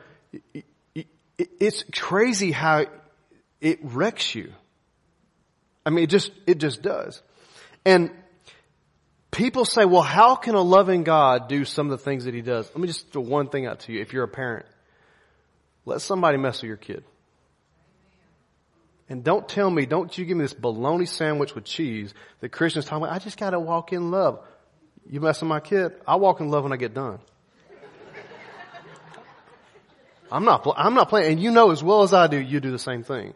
It's 1.38 1.84
crazy 1.92 2.52
how 2.52 2.86
it 3.60 3.80
wrecks 3.82 4.36
you. 4.36 4.54
I 5.86 5.90
mean, 5.90 6.04
it 6.04 6.10
just, 6.10 6.32
it 6.46 6.58
just 6.60 6.82
does. 6.82 7.22
And 7.86 8.12
people 9.32 9.66
say, 9.66 9.86
well, 9.86 10.04
how 10.04 10.36
can 10.36 10.56
a 10.56 10.62
loving 10.62 11.04
God 11.04 11.48
do 11.48 11.66
some 11.66 11.88
of 11.88 11.92
the 11.92 12.04
things 12.04 12.26
that 12.26 12.34
he 12.34 12.42
does? 12.42 12.70
Let 12.70 12.80
me 12.80 12.88
just 12.88 13.12
throw 13.12 13.24
one 13.24 13.48
thing 13.48 13.66
out 13.66 13.82
to 13.82 13.94
you. 13.94 14.02
If 14.02 14.14
you're 14.14 14.24
a 14.24 14.30
parent, 14.30 14.66
let 15.86 16.02
somebody 16.02 16.38
mess 16.38 16.62
with 16.62 16.68
your 16.68 16.78
kid. 16.78 17.04
And 19.10 19.24
don't 19.24 19.48
tell 19.48 19.70
me, 19.70 19.86
don't 19.86 20.18
you 20.18 20.24
give 20.24 20.38
me 20.38 20.44
this 20.44 20.54
bologna 20.54 21.06
sandwich 21.06 21.54
with 21.54 21.66
cheese 21.66 22.14
that 22.40 22.50
Christians 22.50 22.86
talk 22.86 22.98
about, 22.98 23.12
I 23.12 23.20
just 23.20 23.38
gotta 23.38 23.60
walk 23.60 23.92
in 23.92 24.10
love. 24.10 24.40
You 25.10 25.20
messing 25.20 25.48
my 25.48 25.60
kid? 25.60 25.92
I 26.08 26.16
walk 26.16 26.40
in 26.40 26.50
love 26.50 26.64
when 26.64 26.72
I 26.72 26.78
get 26.78 26.94
done. 26.94 27.20
I'm 30.32 30.46
not, 30.46 30.66
I'm 30.78 30.94
not 30.94 31.10
playing, 31.10 31.34
and 31.34 31.42
you 31.42 31.52
know 31.52 31.72
as 31.72 31.84
well 31.84 32.04
as 32.04 32.14
I 32.14 32.28
do, 32.28 32.38
you 32.38 32.62
do 32.62 32.72
the 32.72 32.80
same 32.80 33.04
thing. 33.04 33.34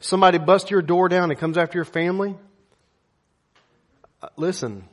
Somebody 0.00 0.38
busts 0.38 0.70
your 0.70 0.82
door 0.82 1.08
down 1.08 1.30
and 1.30 1.38
comes 1.38 1.56
after 1.56 1.78
your 1.78 1.84
family. 1.84 2.34
Uh, 4.20 4.28
listen, 4.36 4.84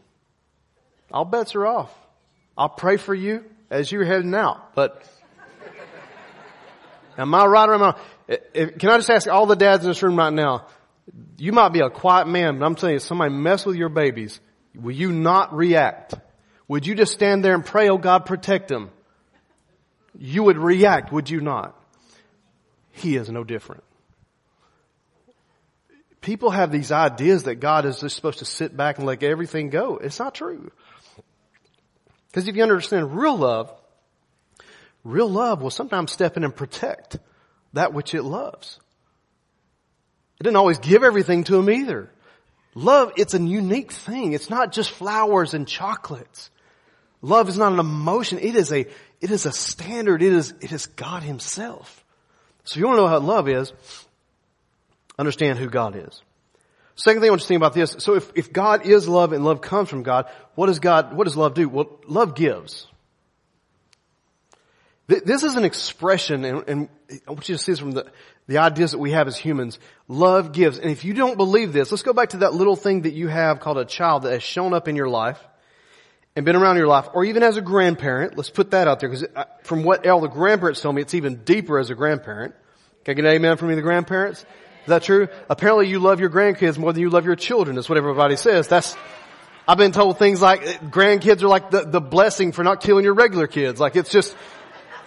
all 1.11 1.25
bets 1.25 1.55
are 1.55 1.65
off. 1.65 1.91
I'll 2.55 2.69
pray 2.69 2.97
for 2.97 3.15
you 3.15 3.43
as 3.71 3.91
you're 3.91 4.05
heading 4.05 4.35
out, 4.35 4.75
but 4.75 5.03
am 7.21 7.35
I 7.35 7.45
right 7.45 7.69
or 7.69 7.73
am 7.75 7.83
I? 7.83 7.95
If, 8.27 8.39
eh, 8.39 8.59
eh, 8.61 8.65
can 8.77 8.89
I 8.89 8.97
just 8.97 9.09
ask 9.09 9.27
all 9.27 9.45
the 9.45 9.55
dads 9.55 9.83
in 9.83 9.89
this 9.89 10.01
room 10.03 10.17
right 10.17 10.33
now? 10.33 10.67
You 11.37 11.51
might 11.51 11.69
be 11.69 11.79
a 11.79 11.89
quiet 11.89 12.27
man, 12.27 12.59
but 12.59 12.65
I'm 12.65 12.75
telling 12.75 12.93
you, 12.93 12.99
somebody 12.99 13.33
mess 13.33 13.65
with 13.65 13.75
your 13.75 13.89
babies. 13.89 14.39
Will 14.75 14.95
you 14.95 15.11
not 15.11 15.53
react? 15.53 16.13
Would 16.67 16.85
you 16.87 16.95
just 16.95 17.13
stand 17.13 17.43
there 17.43 17.53
and 17.53 17.65
pray, 17.65 17.89
oh 17.89 17.97
God, 17.97 18.25
protect 18.25 18.67
them? 18.67 18.91
You 20.17 20.43
would 20.43 20.57
react, 20.57 21.11
would 21.11 21.29
you 21.29 21.41
not? 21.41 21.75
He 22.91 23.15
is 23.15 23.29
no 23.29 23.43
different. 23.43 23.83
People 26.21 26.51
have 26.51 26.71
these 26.71 26.91
ideas 26.91 27.43
that 27.43 27.55
God 27.55 27.85
is 27.85 27.99
just 27.99 28.15
supposed 28.15 28.39
to 28.39 28.45
sit 28.45 28.77
back 28.77 28.97
and 28.97 29.07
let 29.07 29.23
everything 29.23 29.69
go. 29.69 29.97
It's 29.97 30.19
not 30.19 30.35
true. 30.35 30.71
Because 32.27 32.47
if 32.47 32.55
you 32.55 32.63
understand 32.63 33.17
real 33.17 33.37
love, 33.37 33.73
real 35.03 35.29
love 35.29 35.61
will 35.61 35.69
sometimes 35.69 36.11
step 36.11 36.37
in 36.37 36.43
and 36.43 36.55
protect 36.55 37.17
that 37.73 37.93
which 37.93 38.13
it 38.13 38.23
loves. 38.23 38.79
It 40.39 40.43
didn't 40.43 40.57
always 40.57 40.79
give 40.79 41.03
everything 41.03 41.43
to 41.45 41.57
him 41.57 41.69
either. 41.69 42.09
Love, 42.73 43.13
it's 43.17 43.33
a 43.33 43.41
unique 43.41 43.91
thing. 43.91 44.33
It's 44.33 44.49
not 44.49 44.71
just 44.71 44.91
flowers 44.91 45.53
and 45.53 45.67
chocolates. 45.67 46.49
Love 47.21 47.49
is 47.49 47.57
not 47.57 47.73
an 47.73 47.79
emotion. 47.79 48.39
It 48.39 48.55
is 48.55 48.71
a, 48.71 48.79
it 48.79 49.31
is 49.31 49.45
a 49.45 49.51
standard. 49.51 50.23
It 50.23 50.33
is, 50.33 50.53
it 50.61 50.71
is 50.71 50.87
God 50.87 51.23
himself. 51.23 52.03
So 52.63 52.73
if 52.73 52.79
you 52.79 52.87
want 52.87 52.97
to 52.97 53.01
know 53.03 53.07
how 53.07 53.19
love 53.19 53.49
is, 53.49 53.73
understand 55.19 55.59
who 55.59 55.69
God 55.69 55.95
is. 55.95 56.21
Second 56.95 57.21
thing 57.21 57.29
I 57.29 57.31
want 57.31 57.41
you 57.41 57.43
to 57.43 57.47
think 57.47 57.59
about 57.59 57.73
this. 57.73 57.95
So 57.99 58.15
if, 58.15 58.31
if 58.35 58.53
God 58.53 58.85
is 58.85 59.07
love 59.07 59.33
and 59.33 59.43
love 59.43 59.61
comes 59.61 59.89
from 59.89 60.03
God, 60.03 60.29
what 60.55 60.67
does 60.67 60.79
God, 60.79 61.15
what 61.15 61.25
does 61.25 61.37
love 61.37 61.53
do? 61.53 61.67
Well, 61.67 61.99
love 62.07 62.35
gives. 62.35 62.87
This 65.19 65.43
is 65.43 65.55
an 65.55 65.65
expression, 65.65 66.45
and, 66.45 66.63
and 66.69 66.89
I 67.27 67.31
want 67.31 67.49
you 67.49 67.55
to 67.55 67.61
see 67.61 67.73
this 67.73 67.79
from 67.79 67.91
the, 67.91 68.05
the 68.47 68.59
ideas 68.59 68.91
that 68.91 68.99
we 68.99 69.11
have 69.11 69.27
as 69.27 69.35
humans. 69.35 69.77
Love 70.07 70.53
gives. 70.53 70.79
And 70.79 70.89
if 70.89 71.03
you 71.03 71.13
don't 71.13 71.35
believe 71.35 71.73
this, 71.73 71.91
let's 71.91 72.03
go 72.03 72.13
back 72.13 72.29
to 72.29 72.37
that 72.37 72.53
little 72.53 72.77
thing 72.77 73.01
that 73.01 73.13
you 73.13 73.27
have 73.27 73.59
called 73.59 73.77
a 73.77 73.85
child 73.85 74.23
that 74.23 74.31
has 74.31 74.43
shown 74.43 74.73
up 74.73 74.87
in 74.87 74.95
your 74.95 75.09
life 75.09 75.39
and 76.33 76.45
been 76.45 76.55
around 76.55 76.77
your 76.77 76.87
life, 76.87 77.09
or 77.13 77.25
even 77.25 77.43
as 77.43 77.57
a 77.57 77.61
grandparent. 77.61 78.37
Let's 78.37 78.49
put 78.49 78.71
that 78.71 78.87
out 78.87 79.01
there, 79.01 79.09
because 79.09 79.27
uh, 79.35 79.43
from 79.63 79.83
what 79.83 80.07
all 80.07 80.21
the 80.21 80.29
grandparents 80.29 80.79
tell 80.79 80.93
me, 80.93 81.01
it's 81.01 81.13
even 81.13 81.43
deeper 81.43 81.77
as 81.77 81.89
a 81.89 81.95
grandparent. 81.95 82.55
Can 83.03 83.11
I 83.11 83.15
get 83.15 83.25
an 83.25 83.31
amen 83.31 83.57
from 83.57 83.67
me, 83.67 83.75
the 83.75 83.81
grandparents? 83.81 84.39
Is 84.41 84.87
that 84.87 85.03
true? 85.03 85.27
Apparently 85.49 85.89
you 85.89 85.99
love 85.99 86.21
your 86.21 86.29
grandkids 86.29 86.77
more 86.77 86.93
than 86.93 87.01
you 87.01 87.09
love 87.09 87.25
your 87.25 87.35
children. 87.35 87.75
That's 87.75 87.89
what 87.89 87.97
everybody 87.97 88.37
says. 88.37 88.69
That's, 88.69 88.95
I've 89.67 89.77
been 89.77 89.91
told 89.91 90.19
things 90.19 90.41
like 90.41 90.61
eh, 90.63 90.77
grandkids 90.77 91.43
are 91.43 91.49
like 91.49 91.69
the, 91.69 91.81
the 91.81 92.01
blessing 92.01 92.53
for 92.53 92.63
not 92.63 92.81
killing 92.81 93.03
your 93.03 93.13
regular 93.13 93.47
kids. 93.47 93.79
Like 93.79 93.97
it's 93.97 94.09
just, 94.09 94.35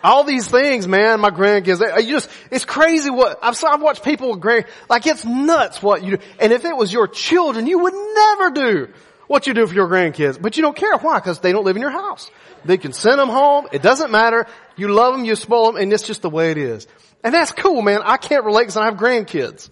all 0.05 0.23
these 0.23 0.47
things, 0.47 0.87
man, 0.87 1.19
my 1.21 1.31
grandkids, 1.31 1.79
they, 1.79 2.03
you 2.03 2.13
just, 2.13 2.29
it's 2.51 2.67
crazy 2.67 3.09
what, 3.09 3.39
I've, 3.43 3.59
I've 3.65 3.81
watched 3.81 4.05
people 4.05 4.31
with 4.31 4.41
grand, 4.41 4.67
like 4.91 5.07
it's 5.07 5.25
nuts 5.25 5.83
what 5.83 6.05
you 6.05 6.19
do. 6.19 6.23
And 6.39 6.53
if 6.53 6.67
it 6.67 6.77
was 6.77 6.93
your 6.93 7.09
children, 7.09 7.67
you 7.67 7.79
would 7.79 7.95
never 7.95 8.51
do 8.51 8.89
what 9.29 9.47
you 9.47 9.55
do 9.55 9.67
for 9.67 9.75
your 9.75 9.89
grandkids. 9.89 10.41
But 10.41 10.59
you 10.59 10.63
don't 10.63 10.77
care. 10.77 10.99
Why? 10.99 11.19
Because 11.19 11.41
they 11.41 11.53
don't 11.53 11.65
live 11.65 11.77
in 11.77 11.83
your 11.83 11.91
house. 11.91 12.31
They 12.67 12.77
can 12.77 12.93
send 12.93 13.19
them 13.19 13.31
home. 13.31 13.67
It 13.73 13.81
doesn't 13.81 14.11
matter. 14.11 14.47
You 14.77 14.89
love 14.89 15.17
them, 15.17 15.25
you 15.25 15.37
spoil 15.37 15.73
them, 15.73 15.83
and 15.83 15.91
it's 15.91 16.07
just 16.07 16.21
the 16.21 16.31
way 16.31 16.51
it 16.51 16.59
is. 16.59 16.87
And 17.25 17.33
that's 17.33 17.53
cool, 17.53 17.81
man. 17.81 18.03
I 18.05 18.19
can't 18.19 18.45
relate 18.45 18.65
because 18.65 18.77
I 18.77 18.85
have 18.85 18.97
grandkids. 18.97 19.71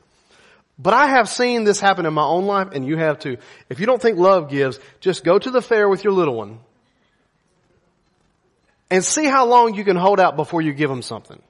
But 0.79 0.95
I 0.95 1.09
have 1.09 1.29
seen 1.29 1.65
this 1.65 1.79
happen 1.79 2.07
in 2.07 2.15
my 2.15 2.25
own 2.25 2.47
life, 2.47 2.69
and 2.73 2.87
you 2.87 2.97
have 2.97 3.19
too. 3.19 3.37
If 3.69 3.81
you 3.81 3.87
don't 3.87 4.01
think 4.01 4.19
love 4.19 4.49
gives, 4.49 4.81
just 5.01 5.25
go 5.25 5.39
to 5.39 5.51
the 5.51 5.61
fair 5.61 5.91
with 5.91 6.03
your 6.03 6.15
little 6.15 6.35
one 6.35 6.61
and 8.93 9.03
see 9.03 9.25
how 9.25 9.47
long 9.47 9.75
you 9.75 9.85
can 9.85 9.97
hold 9.97 10.21
out 10.21 10.37
before 10.37 10.61
you 10.61 10.75
give 10.75 10.91
them 10.91 11.01
something. 11.01 11.41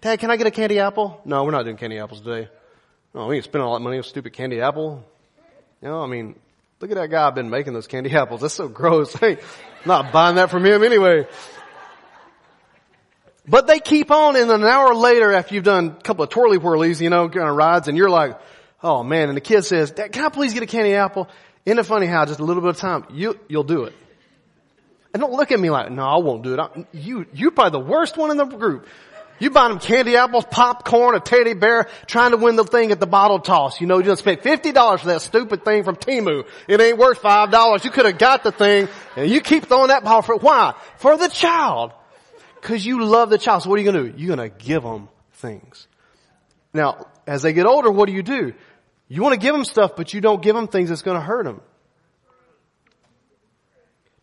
Dad, 0.00 0.18
can 0.18 0.30
I 0.30 0.36
get 0.36 0.46
a 0.46 0.50
candy 0.50 0.78
apple? 0.78 1.20
No, 1.26 1.44
we're 1.44 1.50
not 1.50 1.64
doing 1.64 1.76
candy 1.76 1.98
apples 1.98 2.22
today. 2.22 2.48
No, 3.14 3.26
we 3.26 3.36
ain't 3.36 3.44
spending 3.44 3.66
all 3.66 3.74
that 3.74 3.80
money 3.80 3.98
on 3.98 4.02
stupid 4.02 4.32
candy 4.32 4.62
apple. 4.62 5.04
You 5.82 5.88
know, 5.88 6.00
I 6.00 6.06
mean, 6.06 6.34
look 6.80 6.90
at 6.90 6.94
that 6.94 7.10
guy 7.10 7.26
I've 7.26 7.34
been 7.34 7.50
making 7.50 7.74
those 7.74 7.86
candy 7.86 8.10
apples. 8.16 8.40
That's 8.40 8.54
so 8.54 8.66
gross. 8.66 9.14
Hey, 9.20 9.38
not 9.84 10.10
buying 10.10 10.36
that 10.36 10.50
from 10.50 10.64
him 10.64 10.82
anyway. 10.82 11.26
But 13.46 13.66
they 13.66 13.78
keep 13.78 14.10
on 14.10 14.34
and 14.36 14.50
an 14.50 14.64
hour 14.64 14.94
later 14.94 15.32
after 15.34 15.54
you've 15.54 15.64
done 15.64 15.96
a 15.98 16.02
couple 16.02 16.24
of 16.24 16.30
twirly 16.30 16.56
whirlies, 16.58 17.02
you 17.02 17.10
know, 17.10 17.28
kind 17.28 17.48
of 17.48 17.56
rides 17.56 17.88
and 17.88 17.98
you're 17.98 18.08
like, 18.08 18.40
oh 18.82 19.02
man, 19.04 19.28
and 19.28 19.36
the 19.36 19.42
kid 19.42 19.64
says, 19.64 19.90
Dad, 19.90 20.12
can 20.12 20.24
I 20.24 20.28
please 20.30 20.54
get 20.54 20.62
a 20.62 20.66
candy 20.66 20.94
apple? 20.94 21.28
Isn't 21.66 21.78
it 21.78 21.84
funny 21.84 22.06
how 22.06 22.24
just 22.24 22.40
a 22.40 22.44
little 22.44 22.62
bit 22.62 22.70
of 22.70 22.76
time, 22.78 23.04
you, 23.10 23.38
you'll 23.48 23.64
do 23.64 23.84
it. 23.84 23.94
And 25.12 25.20
don't 25.20 25.32
look 25.32 25.52
at 25.52 25.60
me 25.60 25.70
like, 25.70 25.90
no, 25.90 26.02
I 26.02 26.16
won't 26.16 26.42
do 26.42 26.54
it. 26.54 26.60
I, 26.60 26.86
you, 26.92 27.26
you're 27.34 27.50
probably 27.50 27.80
the 27.80 27.86
worst 27.86 28.16
one 28.16 28.30
in 28.30 28.36
the 28.36 28.44
group. 28.44 28.86
You 29.38 29.50
buy 29.50 29.68
them 29.68 29.80
candy 29.80 30.16
apples, 30.16 30.44
popcorn, 30.48 31.16
a 31.16 31.20
teddy 31.20 31.54
bear, 31.54 31.88
trying 32.06 32.30
to 32.30 32.36
win 32.36 32.54
the 32.54 32.64
thing 32.64 32.92
at 32.92 33.00
the 33.00 33.08
bottle 33.08 33.40
toss. 33.40 33.80
You 33.80 33.88
know, 33.88 33.98
you 33.98 34.04
just 34.04 34.20
spent 34.20 34.42
$50 34.42 35.00
for 35.00 35.06
that 35.08 35.20
stupid 35.20 35.64
thing 35.64 35.82
from 35.82 35.96
Temu. 35.96 36.46
It 36.68 36.80
ain't 36.80 36.96
worth 36.96 37.20
$5. 37.20 37.84
You 37.84 37.90
could 37.90 38.06
have 38.06 38.18
got 38.18 38.44
the 38.44 38.52
thing 38.52 38.88
and 39.16 39.28
you 39.28 39.40
keep 39.40 39.66
throwing 39.66 39.88
that 39.88 40.04
ball 40.04 40.22
for, 40.22 40.36
why? 40.36 40.74
For 40.98 41.16
the 41.16 41.28
child. 41.28 41.92
Cause 42.60 42.86
you 42.86 43.04
love 43.04 43.30
the 43.30 43.38
child. 43.38 43.64
So 43.64 43.70
what 43.70 43.80
are 43.80 43.82
you 43.82 43.90
to 43.90 44.12
do? 44.12 44.14
You're 44.16 44.36
to 44.36 44.48
give 44.48 44.84
them 44.84 45.08
things. 45.32 45.88
Now, 46.72 47.08
as 47.26 47.42
they 47.42 47.52
get 47.52 47.66
older, 47.66 47.90
what 47.90 48.06
do 48.06 48.12
you 48.12 48.22
do? 48.22 48.52
You 49.08 49.22
want 49.22 49.34
to 49.34 49.40
give 49.40 49.52
them 49.52 49.64
stuff, 49.64 49.96
but 49.96 50.14
you 50.14 50.20
don't 50.20 50.40
give 50.40 50.54
them 50.54 50.68
things 50.68 50.88
that's 50.88 51.02
going 51.02 51.16
to 51.16 51.20
hurt 51.20 51.44
them. 51.44 51.60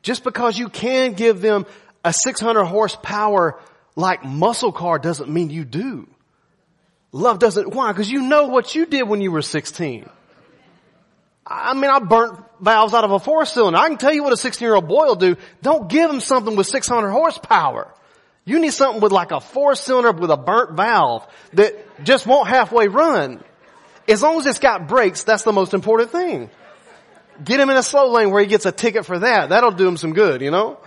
Just 0.01 0.23
because 0.23 0.57
you 0.57 0.69
can 0.69 1.13
give 1.13 1.41
them 1.41 1.65
a 2.03 2.13
600 2.13 2.63
horsepower 2.63 3.59
like 3.95 4.23
muscle 4.23 4.71
car 4.71 4.99
doesn't 4.99 5.29
mean 5.29 5.49
you 5.49 5.65
do. 5.65 6.07
Love 7.11 7.39
doesn't, 7.39 7.73
why? 7.73 7.91
Because 7.91 8.09
you 8.09 8.21
know 8.21 8.47
what 8.47 8.75
you 8.75 8.85
did 8.85 9.07
when 9.07 9.19
you 9.19 9.31
were 9.31 9.41
16. 9.41 10.07
I 11.45 11.73
mean, 11.73 11.89
I 11.89 11.99
burnt 11.99 12.39
valves 12.61 12.93
out 12.93 13.03
of 13.03 13.11
a 13.11 13.19
four 13.19 13.45
cylinder. 13.45 13.79
I 13.79 13.87
can 13.87 13.97
tell 13.97 14.13
you 14.13 14.23
what 14.23 14.33
a 14.33 14.37
16 14.37 14.63
year 14.63 14.75
old 14.75 14.87
boy 14.87 15.05
will 15.05 15.15
do. 15.15 15.35
Don't 15.63 15.89
give 15.89 16.09
him 16.09 16.19
something 16.19 16.55
with 16.55 16.67
600 16.67 17.09
horsepower. 17.09 17.91
You 18.45 18.59
need 18.59 18.73
something 18.73 19.01
with 19.01 19.11
like 19.11 19.31
a 19.31 19.39
four 19.39 19.75
cylinder 19.75 20.11
with 20.11 20.29
a 20.29 20.37
burnt 20.37 20.77
valve 20.77 21.27
that 21.53 22.03
just 22.03 22.27
won't 22.27 22.47
halfway 22.47 22.87
run. 22.87 23.43
As 24.07 24.21
long 24.21 24.39
as 24.39 24.45
it's 24.45 24.59
got 24.59 24.87
brakes, 24.87 25.23
that's 25.23 25.43
the 25.43 25.53
most 25.53 25.73
important 25.73 26.11
thing. 26.11 26.49
Get 27.43 27.59
him 27.59 27.69
in 27.69 27.77
a 27.77 27.83
slow 27.83 28.11
lane 28.11 28.31
where 28.31 28.41
he 28.41 28.47
gets 28.47 28.65
a 28.65 28.71
ticket 28.71 29.05
for 29.05 29.19
that. 29.19 29.49
That'll 29.49 29.71
do 29.71 29.87
him 29.87 29.97
some 29.97 30.13
good, 30.13 30.41
you 30.41 30.51
know? 30.51 30.77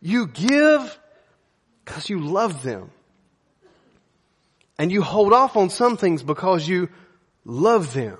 You 0.00 0.26
give 0.26 0.98
because 1.84 2.08
you 2.08 2.20
love 2.20 2.62
them. 2.62 2.90
And 4.78 4.92
you 4.92 5.02
hold 5.02 5.32
off 5.32 5.56
on 5.56 5.70
some 5.70 5.96
things 5.96 6.22
because 6.22 6.66
you 6.68 6.88
love 7.44 7.92
them. 7.92 8.18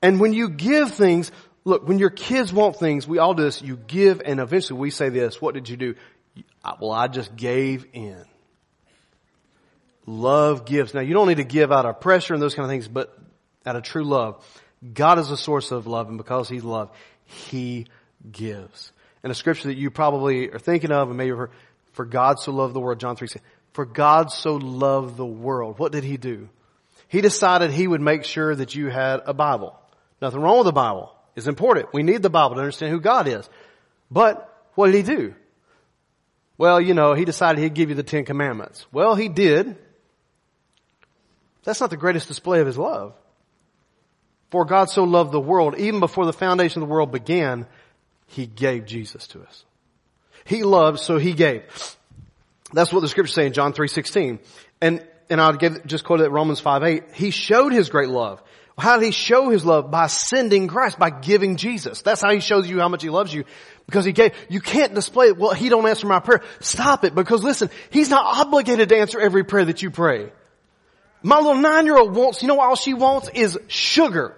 And 0.00 0.20
when 0.20 0.32
you 0.32 0.48
give 0.48 0.92
things, 0.92 1.30
look, 1.64 1.86
when 1.86 1.98
your 1.98 2.10
kids 2.10 2.52
want 2.52 2.76
things, 2.76 3.06
we 3.06 3.18
all 3.18 3.34
do 3.34 3.42
this, 3.42 3.60
you 3.60 3.76
give 3.76 4.22
and 4.24 4.40
eventually 4.40 4.80
we 4.80 4.90
say 4.90 5.10
this, 5.10 5.40
what 5.40 5.54
did 5.54 5.68
you 5.68 5.76
do? 5.76 5.94
Well, 6.80 6.92
I 6.92 7.08
just 7.08 7.36
gave 7.36 7.86
in. 7.92 8.24
Love 10.06 10.64
gives. 10.64 10.94
Now 10.94 11.00
you 11.00 11.12
don't 11.12 11.28
need 11.28 11.36
to 11.36 11.44
give 11.44 11.70
out 11.70 11.84
of 11.84 12.00
pressure 12.00 12.32
and 12.32 12.42
those 12.42 12.54
kind 12.54 12.64
of 12.64 12.70
things, 12.70 12.88
but 12.88 13.16
out 13.66 13.76
of 13.76 13.82
true 13.82 14.04
love. 14.04 14.42
God 14.94 15.18
is 15.18 15.30
a 15.30 15.36
source 15.36 15.72
of 15.72 15.86
love 15.86 16.08
and 16.08 16.16
because 16.16 16.48
He's 16.48 16.64
love, 16.64 16.90
He 17.24 17.86
gives. 18.30 18.92
And 19.22 19.30
a 19.30 19.34
scripture 19.34 19.68
that 19.68 19.76
you 19.76 19.90
probably 19.90 20.50
are 20.50 20.58
thinking 20.58 20.90
of 20.90 21.08
and 21.08 21.18
maybe 21.18 21.36
heard, 21.36 21.50
for 21.92 22.04
God 22.04 22.38
so 22.38 22.52
loved 22.52 22.74
the 22.74 22.80
world, 22.80 22.98
John 22.98 23.16
3, 23.16 23.28
says, 23.28 23.42
for 23.72 23.84
God 23.84 24.32
so 24.32 24.54
loved 24.56 25.16
the 25.16 25.26
world. 25.26 25.78
What 25.78 25.92
did 25.92 26.04
He 26.04 26.16
do? 26.16 26.48
He 27.08 27.20
decided 27.20 27.70
He 27.70 27.86
would 27.86 28.00
make 28.00 28.24
sure 28.24 28.54
that 28.54 28.74
you 28.74 28.88
had 28.88 29.20
a 29.26 29.34
Bible. 29.34 29.78
Nothing 30.22 30.40
wrong 30.40 30.58
with 30.58 30.66
the 30.66 30.72
Bible. 30.72 31.12
It's 31.36 31.46
important. 31.46 31.92
We 31.92 32.02
need 32.02 32.22
the 32.22 32.30
Bible 32.30 32.56
to 32.56 32.60
understand 32.60 32.92
who 32.92 33.00
God 33.00 33.28
is. 33.28 33.48
But 34.10 34.46
what 34.74 34.86
did 34.86 34.94
He 34.94 35.02
do? 35.02 35.34
Well, 36.58 36.80
you 36.80 36.94
know, 36.94 37.14
He 37.14 37.24
decided 37.24 37.62
He'd 37.62 37.74
give 37.74 37.90
you 37.90 37.94
the 37.94 38.02
Ten 38.02 38.24
Commandments. 38.24 38.86
Well, 38.92 39.14
He 39.14 39.28
did. 39.28 39.76
That's 41.64 41.80
not 41.80 41.90
the 41.90 41.96
greatest 41.96 42.28
display 42.28 42.60
of 42.60 42.66
His 42.66 42.78
love. 42.78 43.14
For 44.50 44.64
God 44.64 44.90
so 44.90 45.04
loved 45.04 45.32
the 45.32 45.40
world, 45.40 45.78
even 45.78 46.00
before 46.00 46.26
the 46.26 46.32
foundation 46.32 46.82
of 46.82 46.88
the 46.88 46.92
world 46.92 47.12
began, 47.12 47.66
He 48.26 48.46
gave 48.46 48.84
Jesus 48.84 49.28
to 49.28 49.42
us. 49.42 49.64
He 50.44 50.64
loved, 50.64 50.98
so 50.98 51.18
He 51.18 51.32
gave. 51.32 51.62
That's 52.72 52.92
what 52.92 53.00
the 53.00 53.08
scriptures 53.08 53.34
say 53.34 53.46
in 53.46 53.52
John 53.52 53.72
3.16. 53.72 54.40
And, 54.80 55.06
and 55.28 55.40
I'll 55.40 55.52
give, 55.52 55.86
just 55.86 56.04
quote 56.04 56.20
it 56.20 56.30
Romans 56.30 56.60
5.8. 56.60 57.14
He 57.14 57.30
showed 57.30 57.72
His 57.72 57.88
great 57.88 58.08
love. 58.08 58.42
How 58.76 58.98
did 58.98 59.06
He 59.06 59.12
show 59.12 59.50
His 59.50 59.64
love? 59.64 59.90
By 59.90 60.08
sending 60.08 60.66
Christ, 60.66 60.98
by 60.98 61.10
giving 61.10 61.56
Jesus. 61.56 62.02
That's 62.02 62.20
how 62.20 62.32
He 62.32 62.40
shows 62.40 62.68
you 62.68 62.80
how 62.80 62.88
much 62.88 63.02
He 63.02 63.10
loves 63.10 63.32
you. 63.32 63.44
Because 63.86 64.04
He 64.04 64.12
gave, 64.12 64.34
you 64.48 64.60
can't 64.60 64.94
display 64.94 65.28
it, 65.28 65.36
well, 65.36 65.54
He 65.54 65.68
don't 65.68 65.86
answer 65.86 66.06
my 66.06 66.18
prayer. 66.18 66.42
Stop 66.60 67.04
it, 67.04 67.14
because 67.14 67.44
listen, 67.44 67.70
He's 67.90 68.10
not 68.10 68.24
obligated 68.40 68.88
to 68.88 68.96
answer 68.96 69.20
every 69.20 69.44
prayer 69.44 69.66
that 69.66 69.82
you 69.82 69.90
pray. 69.90 70.32
My 71.22 71.36
little 71.36 71.56
nine-year-old 71.56 72.14
wants, 72.14 72.42
you 72.42 72.48
know 72.48 72.54
what 72.54 72.68
all 72.68 72.76
she 72.76 72.94
wants 72.94 73.28
is 73.28 73.58
sugar. 73.68 74.34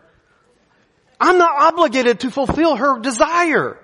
I'm 1.22 1.38
not 1.38 1.54
obligated 1.56 2.20
to 2.20 2.32
fulfill 2.32 2.74
her 2.74 2.98
desire. 2.98 3.78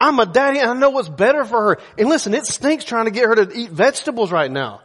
I'm 0.00 0.18
a 0.18 0.26
daddy 0.26 0.58
and 0.58 0.68
I 0.68 0.74
know 0.74 0.90
what's 0.90 1.08
better 1.08 1.44
for 1.44 1.76
her. 1.76 1.78
And 1.96 2.08
listen, 2.08 2.34
it 2.34 2.44
stinks 2.44 2.84
trying 2.84 3.04
to 3.04 3.12
get 3.12 3.26
her 3.26 3.36
to 3.36 3.56
eat 3.56 3.70
vegetables 3.70 4.32
right 4.32 4.50
now. 4.50 4.80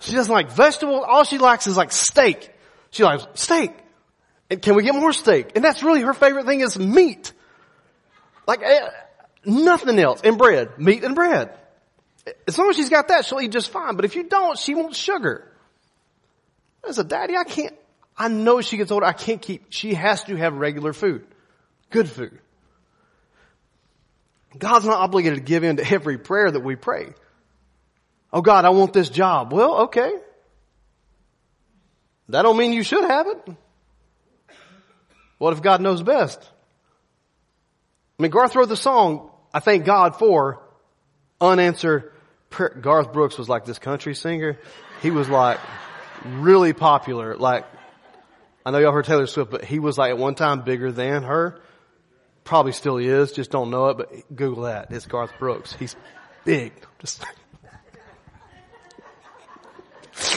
She 0.00 0.12
doesn't 0.12 0.32
like 0.32 0.50
vegetables. 0.50 1.04
All 1.06 1.24
she 1.24 1.36
likes 1.36 1.66
is 1.66 1.76
like 1.76 1.92
steak. 1.92 2.50
She 2.90 3.04
likes 3.04 3.26
steak. 3.34 3.72
And 4.48 4.62
can 4.62 4.74
we 4.74 4.82
get 4.82 4.94
more 4.94 5.12
steak? 5.12 5.52
And 5.56 5.62
that's 5.62 5.82
really 5.82 6.00
her 6.00 6.14
favorite 6.14 6.46
thing 6.46 6.60
is 6.60 6.78
meat. 6.78 7.34
Like 8.46 8.62
eh, 8.62 8.88
nothing 9.44 9.98
else. 9.98 10.22
And 10.24 10.38
bread. 10.38 10.78
Meat 10.78 11.04
and 11.04 11.14
bread. 11.14 11.52
As 12.48 12.56
long 12.56 12.70
as 12.70 12.76
she's 12.76 12.88
got 12.88 13.08
that, 13.08 13.26
she'll 13.26 13.40
eat 13.42 13.52
just 13.52 13.68
fine. 13.68 13.96
But 13.96 14.06
if 14.06 14.16
you 14.16 14.22
don't, 14.22 14.58
she 14.58 14.74
wants 14.74 14.96
sugar. 14.98 15.52
As 16.88 16.98
a 16.98 17.04
daddy, 17.04 17.36
I 17.36 17.44
can't, 17.44 17.74
I 18.16 18.28
know 18.28 18.60
she 18.60 18.76
gets 18.76 18.90
older, 18.90 19.06
I 19.06 19.12
can't 19.12 19.40
keep, 19.40 19.66
she 19.70 19.94
has 19.94 20.24
to 20.24 20.36
have 20.36 20.54
regular 20.54 20.92
food. 20.92 21.26
Good 21.90 22.08
food. 22.08 22.38
God's 24.56 24.84
not 24.84 24.98
obligated 24.98 25.38
to 25.38 25.44
give 25.44 25.64
in 25.64 25.76
to 25.78 25.90
every 25.90 26.18
prayer 26.18 26.50
that 26.50 26.60
we 26.60 26.76
pray. 26.76 27.14
Oh 28.32 28.42
God, 28.42 28.64
I 28.64 28.70
want 28.70 28.92
this 28.92 29.08
job. 29.08 29.52
Well, 29.52 29.82
okay. 29.84 30.12
That 32.28 32.42
don't 32.42 32.56
mean 32.56 32.72
you 32.72 32.82
should 32.82 33.04
have 33.04 33.26
it. 33.26 33.56
What 35.38 35.52
if 35.52 35.62
God 35.62 35.80
knows 35.80 36.02
best? 36.02 36.40
I 38.18 38.22
mean, 38.22 38.30
Garth 38.30 38.54
wrote 38.54 38.68
the 38.68 38.76
song, 38.76 39.30
I 39.52 39.60
thank 39.60 39.84
God 39.84 40.16
for 40.16 40.62
unanswered 41.40 42.12
prayer. 42.48 42.78
Garth 42.80 43.12
Brooks 43.12 43.36
was 43.36 43.48
like 43.48 43.64
this 43.64 43.78
country 43.78 44.14
singer. 44.14 44.58
He 45.02 45.10
was 45.10 45.28
like 45.28 45.58
really 46.24 46.72
popular. 46.72 47.36
Like, 47.36 47.64
I 48.64 48.70
know 48.70 48.78
y'all 48.78 48.92
heard 48.92 49.04
Taylor 49.04 49.26
Swift, 49.26 49.50
but 49.50 49.64
he 49.64 49.78
was 49.78 49.98
like 49.98 50.10
at 50.10 50.18
one 50.18 50.34
time 50.34 50.62
bigger 50.62 50.92
than 50.92 51.24
her. 51.24 51.60
Probably 52.44 52.72
still 52.72 52.98
is, 52.98 53.32
just 53.32 53.50
don't 53.50 53.70
know 53.70 53.88
it, 53.88 53.96
but 53.96 54.34
Google 54.34 54.64
that. 54.64 54.90
It's 54.90 55.06
Garth 55.06 55.32
Brooks. 55.38 55.72
He's 55.72 55.96
big. 56.44 56.72
Just, 57.00 57.24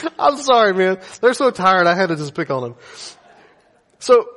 I'm 0.19 0.37
sorry, 0.37 0.73
man. 0.73 0.99
They're 1.21 1.33
so 1.33 1.51
tired. 1.51 1.87
I 1.87 1.95
had 1.95 2.09
to 2.09 2.15
just 2.15 2.33
pick 2.33 2.49
on 2.49 2.61
them. 2.61 2.75
So, 3.99 4.29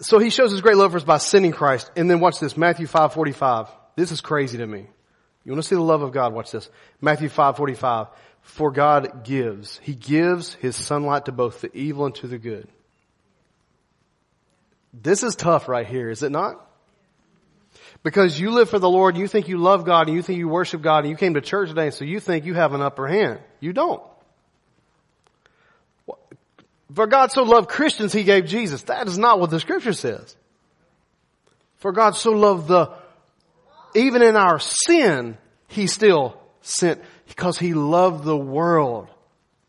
so 0.00 0.18
he 0.18 0.30
shows 0.30 0.50
his 0.50 0.60
great 0.60 0.76
love 0.76 0.92
for 0.92 0.96
us 0.98 1.04
by 1.04 1.18
sending 1.18 1.52
Christ. 1.52 1.90
And 1.96 2.10
then 2.10 2.20
watch 2.20 2.40
this, 2.40 2.56
Matthew 2.56 2.86
5:45. 2.86 3.68
This 3.94 4.10
is 4.10 4.20
crazy 4.20 4.58
to 4.58 4.66
me. 4.66 4.86
You 5.44 5.52
want 5.52 5.62
to 5.62 5.68
see 5.68 5.74
the 5.74 5.82
love 5.82 6.02
of 6.02 6.12
God? 6.12 6.32
Watch 6.32 6.50
this. 6.50 6.68
Matthew 7.00 7.28
5:45. 7.28 8.08
For 8.42 8.72
God 8.72 9.22
gives. 9.22 9.78
He 9.82 9.94
gives 9.94 10.54
His 10.54 10.74
sunlight 10.74 11.26
to 11.26 11.32
both 11.32 11.60
the 11.60 11.74
evil 11.76 12.06
and 12.06 12.14
to 12.16 12.26
the 12.26 12.38
good. 12.38 12.68
This 14.92 15.22
is 15.22 15.36
tough 15.36 15.68
right 15.68 15.86
here, 15.86 16.10
is 16.10 16.22
it 16.22 16.30
not? 16.30 16.66
Because 18.02 18.38
you 18.38 18.50
live 18.50 18.68
for 18.68 18.78
the 18.78 18.90
Lord, 18.90 19.16
you 19.16 19.28
think 19.28 19.48
you 19.48 19.58
love 19.58 19.84
God, 19.84 20.08
and 20.08 20.16
you 20.16 20.22
think 20.22 20.38
you 20.38 20.48
worship 20.48 20.82
God, 20.82 21.04
and 21.04 21.10
you 21.10 21.16
came 21.16 21.34
to 21.34 21.40
church 21.40 21.68
today, 21.68 21.90
so 21.90 22.04
you 22.04 22.20
think 22.20 22.44
you 22.44 22.54
have 22.54 22.74
an 22.74 22.82
upper 22.82 23.06
hand. 23.06 23.40
You 23.60 23.72
don't. 23.72 24.02
For 26.94 27.06
God 27.06 27.32
so 27.32 27.44
loved 27.44 27.68
Christians, 27.68 28.12
He 28.12 28.24
gave 28.24 28.46
Jesus. 28.46 28.82
That 28.82 29.08
is 29.08 29.16
not 29.16 29.40
what 29.40 29.50
the 29.50 29.60
scripture 29.60 29.94
says. 29.94 30.36
For 31.76 31.92
God 31.92 32.16
so 32.16 32.32
loved 32.32 32.68
the, 32.68 32.90
even 33.94 34.22
in 34.22 34.36
our 34.36 34.58
sin, 34.58 35.38
He 35.68 35.86
still 35.86 36.38
sent 36.60 37.00
because 37.32 37.58
he 37.58 37.74
loved 37.74 38.24
the 38.24 38.36
world. 38.36 39.08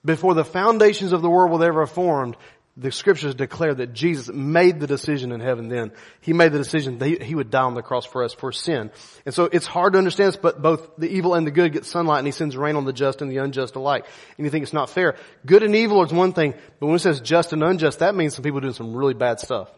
Before 0.05 0.33
the 0.33 0.43
foundations 0.43 1.13
of 1.13 1.21
the 1.21 1.29
world 1.29 1.51
were 1.51 1.65
ever 1.65 1.87
formed, 1.87 2.35
the 2.75 2.91
scriptures 2.91 3.35
declare 3.35 3.75
that 3.75 3.93
Jesus 3.93 4.33
made 4.33 4.79
the 4.79 4.87
decision 4.87 5.31
in 5.31 5.39
heaven 5.39 5.69
then. 5.69 5.91
He 6.21 6.33
made 6.33 6.51
the 6.51 6.57
decision 6.57 6.97
that 6.97 7.21
he 7.21 7.35
would 7.35 7.51
die 7.51 7.61
on 7.61 7.75
the 7.75 7.83
cross 7.83 8.03
for 8.03 8.23
us 8.23 8.33
for 8.33 8.51
sin. 8.51 8.89
And 9.25 9.35
so 9.35 9.45
it's 9.45 9.67
hard 9.67 9.93
to 9.93 9.99
understand 9.99 10.29
this, 10.29 10.37
but 10.37 10.59
both 10.59 10.95
the 10.97 11.07
evil 11.07 11.35
and 11.35 11.45
the 11.45 11.51
good 11.51 11.71
get 11.71 11.85
sunlight 11.85 12.19
and 12.19 12.27
he 12.27 12.31
sends 12.31 12.57
rain 12.57 12.75
on 12.75 12.85
the 12.85 12.93
just 12.93 13.21
and 13.21 13.29
the 13.29 13.37
unjust 13.37 13.75
alike. 13.75 14.05
And 14.37 14.45
you 14.45 14.49
think 14.49 14.63
it's 14.63 14.73
not 14.73 14.89
fair. 14.89 15.15
Good 15.45 15.61
and 15.61 15.75
evil 15.75 16.03
is 16.03 16.11
one 16.11 16.33
thing, 16.33 16.55
but 16.79 16.87
when 16.87 16.95
it 16.95 16.99
says 16.99 17.21
just 17.21 17.53
and 17.53 17.63
unjust, 17.63 17.99
that 17.99 18.15
means 18.15 18.33
some 18.33 18.43
people 18.43 18.59
doing 18.59 18.73
some 18.73 18.95
really 18.95 19.13
bad 19.13 19.39
stuff. 19.39 19.69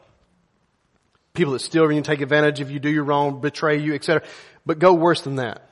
People 1.34 1.52
that 1.52 1.60
steal 1.60 1.92
you, 1.92 2.02
take 2.02 2.22
advantage 2.22 2.62
of 2.62 2.72
you, 2.72 2.80
do 2.80 2.90
you 2.90 3.04
wrong, 3.04 3.42
betray 3.42 3.78
you, 3.78 3.94
etc. 3.94 4.26
But 4.66 4.80
go 4.80 4.94
worse 4.94 5.20
than 5.20 5.36
that. 5.36 5.70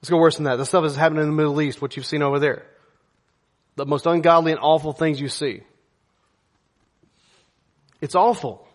Let's 0.00 0.10
go 0.10 0.18
worse 0.18 0.34
than 0.34 0.44
that. 0.44 0.56
The 0.56 0.66
stuff 0.66 0.82
that's 0.82 0.96
happening 0.96 1.22
in 1.22 1.28
the 1.28 1.36
Middle 1.36 1.60
East, 1.62 1.80
what 1.80 1.96
you've 1.96 2.06
seen 2.06 2.22
over 2.22 2.40
there. 2.40 2.66
The 3.76 3.86
most 3.86 4.04
ungodly 4.04 4.50
and 4.50 4.60
awful 4.60 4.92
things 4.92 5.20
you 5.20 5.28
see. 5.28 5.62
It's 8.02 8.14
awful 8.16 8.68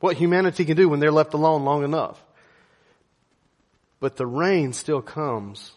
what 0.00 0.16
humanity 0.16 0.64
can 0.64 0.76
do 0.76 0.88
when 0.88 1.00
they're 1.00 1.12
left 1.12 1.34
alone 1.34 1.64
long 1.64 1.84
enough. 1.84 2.22
But 4.00 4.16
the 4.16 4.26
rain 4.26 4.72
still 4.72 5.02
comes 5.02 5.72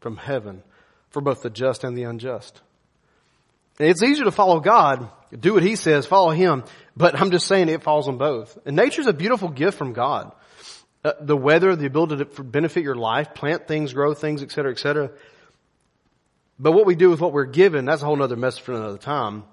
from 0.00 0.16
heaven 0.16 0.62
for 1.10 1.20
both 1.20 1.42
the 1.42 1.50
just 1.50 1.84
and 1.84 1.96
the 1.96 2.04
unjust. 2.04 2.60
It's 3.78 4.02
easier 4.02 4.24
to 4.24 4.30
follow 4.30 4.60
God, 4.60 5.10
do 5.38 5.54
what 5.54 5.62
He 5.62 5.76
says, 5.76 6.06
follow 6.06 6.30
Him, 6.30 6.64
but 6.96 7.20
I'm 7.20 7.30
just 7.30 7.46
saying 7.46 7.68
it 7.68 7.82
falls 7.82 8.08
on 8.08 8.16
both. 8.16 8.56
And 8.64 8.74
nature's 8.74 9.06
a 9.06 9.12
beautiful 9.12 9.48
gift 9.48 9.76
from 9.76 9.92
God. 9.92 10.32
Uh, 11.04 11.12
the 11.20 11.36
weather, 11.36 11.74
the 11.74 11.86
ability 11.86 12.24
to 12.24 12.44
benefit 12.44 12.84
your 12.84 12.94
life, 12.94 13.34
plant 13.34 13.66
things, 13.66 13.92
grow 13.92 14.14
things, 14.14 14.42
et 14.42 14.52
cetera, 14.52 14.70
et 14.70 14.78
cetera. 14.78 15.10
But 16.58 16.72
what 16.72 16.86
we 16.86 16.94
do 16.94 17.10
with 17.10 17.20
what 17.20 17.32
we're 17.32 17.44
given, 17.44 17.84
that's 17.84 18.02
a 18.02 18.06
whole 18.06 18.22
other 18.22 18.36
message 18.36 18.62
for 18.62 18.72
another 18.72 18.98
time. 18.98 19.44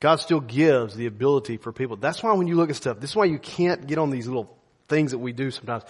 God 0.00 0.16
still 0.16 0.40
gives 0.40 0.94
the 0.94 1.06
ability 1.06 1.58
for 1.58 1.72
people. 1.72 1.96
That's 1.96 2.22
why 2.22 2.32
when 2.32 2.46
you 2.46 2.56
look 2.56 2.70
at 2.70 2.76
stuff, 2.76 2.98
this 3.00 3.10
is 3.10 3.16
why 3.16 3.26
you 3.26 3.38
can't 3.38 3.86
get 3.86 3.98
on 3.98 4.10
these 4.10 4.26
little 4.26 4.56
things 4.88 5.10
that 5.12 5.18
we 5.18 5.32
do 5.32 5.50
sometimes. 5.50 5.84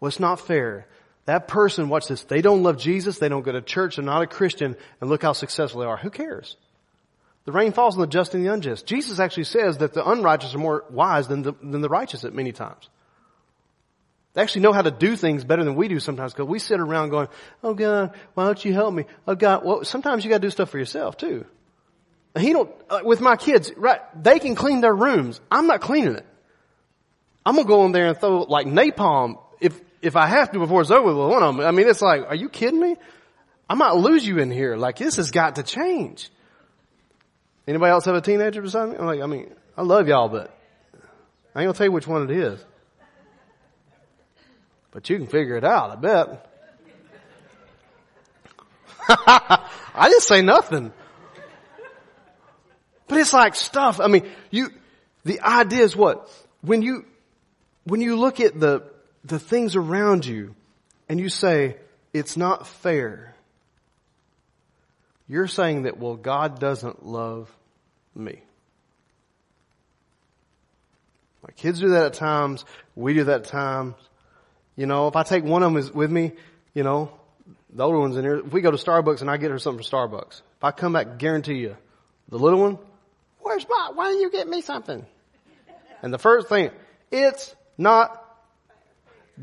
Well, 0.00 0.08
it's 0.08 0.20
not 0.20 0.40
fair. 0.40 0.88
That 1.26 1.48
person, 1.48 1.88
watch 1.88 2.08
this, 2.08 2.24
they 2.24 2.42
don't 2.42 2.62
love 2.62 2.76
Jesus, 2.76 3.18
they 3.18 3.28
don't 3.28 3.42
go 3.42 3.52
to 3.52 3.62
church, 3.62 3.96
they're 3.96 4.04
not 4.04 4.22
a 4.22 4.26
Christian, 4.26 4.76
and 5.00 5.08
look 5.08 5.22
how 5.22 5.32
successful 5.32 5.80
they 5.80 5.86
are. 5.86 5.96
Who 5.96 6.10
cares? 6.10 6.56
The 7.44 7.52
rain 7.52 7.72
falls 7.72 7.94
on 7.94 8.00
the 8.00 8.06
just 8.06 8.34
and 8.34 8.44
the 8.44 8.52
unjust. 8.52 8.86
Jesus 8.86 9.20
actually 9.20 9.44
says 9.44 9.78
that 9.78 9.94
the 9.94 10.06
unrighteous 10.06 10.54
are 10.54 10.58
more 10.58 10.84
wise 10.90 11.28
than 11.28 11.42
the, 11.42 11.52
than 11.62 11.80
the 11.80 11.88
righteous 11.88 12.24
at 12.24 12.34
many 12.34 12.52
times. 12.52 12.88
They 14.32 14.42
actually 14.42 14.62
know 14.62 14.72
how 14.72 14.82
to 14.82 14.90
do 14.90 15.14
things 15.14 15.44
better 15.44 15.62
than 15.62 15.76
we 15.76 15.86
do 15.86 16.00
sometimes 16.00 16.32
because 16.32 16.48
we 16.48 16.58
sit 16.58 16.80
around 16.80 17.10
going, 17.10 17.28
oh 17.62 17.74
God, 17.74 18.14
why 18.34 18.46
don't 18.46 18.64
you 18.64 18.72
help 18.72 18.92
me? 18.92 19.04
Oh 19.28 19.36
God, 19.36 19.64
well 19.64 19.84
sometimes 19.84 20.24
you 20.24 20.30
gotta 20.30 20.40
do 20.40 20.50
stuff 20.50 20.70
for 20.70 20.78
yourself 20.78 21.16
too. 21.16 21.46
He 22.38 22.52
don't, 22.52 22.70
uh, 22.90 23.00
with 23.04 23.20
my 23.20 23.36
kids, 23.36 23.72
right, 23.76 24.00
they 24.20 24.38
can 24.38 24.54
clean 24.54 24.80
their 24.80 24.94
rooms. 24.94 25.40
I'm 25.50 25.66
not 25.66 25.80
cleaning 25.80 26.16
it. 26.16 26.26
I'm 27.46 27.54
gonna 27.56 27.68
go 27.68 27.84
in 27.84 27.92
there 27.92 28.06
and 28.06 28.18
throw 28.18 28.42
like 28.42 28.66
napalm 28.66 29.38
if, 29.60 29.80
if 30.02 30.16
I 30.16 30.26
have 30.26 30.50
to 30.52 30.58
before 30.58 30.80
it's 30.80 30.90
over 30.90 31.14
with 31.14 31.16
one 31.16 31.42
of 31.42 31.56
them. 31.56 31.66
I 31.66 31.70
mean, 31.70 31.86
it's 31.88 32.02
like, 32.02 32.22
are 32.26 32.34
you 32.34 32.48
kidding 32.48 32.80
me? 32.80 32.96
I 33.68 33.74
might 33.74 33.94
lose 33.94 34.26
you 34.26 34.38
in 34.38 34.50
here. 34.50 34.76
Like 34.76 34.96
this 34.96 35.16
has 35.16 35.30
got 35.30 35.56
to 35.56 35.62
change. 35.62 36.30
Anybody 37.66 37.90
else 37.90 38.04
have 38.06 38.14
a 38.14 38.20
teenager 38.20 38.60
beside 38.60 38.90
me? 38.90 38.96
I'm 38.96 39.06
like, 39.06 39.20
I 39.20 39.26
mean, 39.26 39.54
I 39.76 39.82
love 39.82 40.08
y'all, 40.08 40.28
but 40.28 40.50
I 41.54 41.60
ain't 41.60 41.68
gonna 41.68 41.74
tell 41.74 41.86
you 41.86 41.92
which 41.92 42.06
one 42.06 42.28
it 42.30 42.36
is. 42.36 42.64
But 44.90 45.08
you 45.08 45.18
can 45.18 45.26
figure 45.26 45.56
it 45.56 45.64
out, 45.64 45.90
I 45.90 45.96
bet. 45.96 46.50
I 49.94 50.08
didn't 50.08 50.22
say 50.22 50.42
nothing. 50.42 50.92
But 53.14 53.20
it's 53.20 53.32
like 53.32 53.54
stuff. 53.54 54.00
I 54.00 54.08
mean, 54.08 54.28
you, 54.50 54.70
the 55.24 55.40
idea 55.40 55.84
is 55.84 55.94
what? 55.94 56.28
When 56.62 56.82
you, 56.82 57.04
when 57.84 58.00
you 58.00 58.16
look 58.16 58.40
at 58.40 58.58
the, 58.58 58.82
the 59.24 59.38
things 59.38 59.76
around 59.76 60.26
you 60.26 60.56
and 61.08 61.20
you 61.20 61.28
say, 61.28 61.76
it's 62.12 62.36
not 62.36 62.66
fair, 62.66 63.36
you're 65.28 65.46
saying 65.46 65.84
that, 65.84 65.96
well, 65.96 66.16
God 66.16 66.58
doesn't 66.58 67.06
love 67.06 67.48
me. 68.16 68.42
My 71.40 71.52
kids 71.54 71.78
do 71.78 71.90
that 71.90 72.06
at 72.06 72.14
times. 72.14 72.64
We 72.96 73.14
do 73.14 73.22
that 73.22 73.42
at 73.42 73.46
times. 73.46 73.94
You 74.74 74.86
know, 74.86 75.06
if 75.06 75.14
I 75.14 75.22
take 75.22 75.44
one 75.44 75.62
of 75.62 75.72
them 75.72 75.90
with 75.94 76.10
me, 76.10 76.32
you 76.74 76.82
know, 76.82 77.12
the 77.72 77.84
older 77.84 78.00
one's 78.00 78.16
in 78.16 78.24
here. 78.24 78.38
If 78.38 78.52
we 78.52 78.60
go 78.60 78.72
to 78.72 78.76
Starbucks 78.76 79.20
and 79.20 79.30
I 79.30 79.36
get 79.36 79.52
her 79.52 79.60
something 79.60 79.84
from 79.84 80.10
Starbucks, 80.10 80.40
if 80.56 80.64
I 80.64 80.72
come 80.72 80.94
back, 80.94 81.18
guarantee 81.18 81.58
you, 81.58 81.76
the 82.28 82.38
little 82.40 82.58
one, 82.58 82.78
where's 83.44 83.66
my, 83.68 83.92
why 83.94 84.08
didn't 84.08 84.22
you 84.22 84.30
get 84.30 84.48
me 84.48 84.60
something? 84.60 85.06
And 86.02 86.12
the 86.12 86.18
first 86.18 86.48
thing, 86.48 86.70
it's 87.10 87.54
not, 87.78 88.20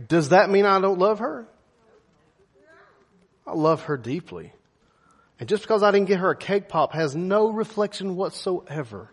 does 0.07 0.29
that 0.29 0.49
mean 0.49 0.65
I 0.65 0.79
don't 0.81 0.99
love 0.99 1.19
her? 1.19 1.47
I 3.47 3.53
love 3.53 3.83
her 3.83 3.97
deeply. 3.97 4.53
And 5.39 5.49
just 5.49 5.63
because 5.63 5.81
I 5.81 5.91
didn't 5.91 6.07
get 6.07 6.19
her 6.19 6.31
a 6.31 6.35
cake 6.35 6.67
pop 6.67 6.93
has 6.93 7.15
no 7.15 7.49
reflection 7.49 8.15
whatsoever 8.15 9.09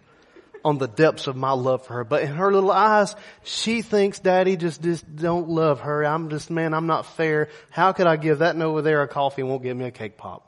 on 0.65 0.79
the 0.79 0.89
depths 0.89 1.27
of 1.27 1.37
my 1.37 1.53
love 1.53 1.87
for 1.87 1.95
her. 1.95 2.05
But 2.05 2.23
in 2.23 2.35
her 2.35 2.53
little 2.53 2.71
eyes, 2.71 3.15
she 3.45 3.83
thinks 3.83 4.19
daddy 4.19 4.57
just, 4.57 4.83
just 4.83 5.17
don't 5.17 5.49
love 5.49 5.81
her. 5.81 6.05
I'm 6.05 6.29
just, 6.31 6.51
man, 6.51 6.75
I'm 6.75 6.87
not 6.87 7.07
fair. 7.07 7.49
How 7.71 7.93
could 7.93 8.07
I 8.07 8.17
give 8.17 8.41
that 8.41 8.61
over 8.61 8.83
there 8.83 9.03
a 9.03 9.09
coffee 9.09 9.43
and 9.43 9.51
won't 9.51 9.63
give 9.63 9.77
me 9.77 9.87
a 9.87 9.91
cake 9.91 10.17
pop? 10.19 10.45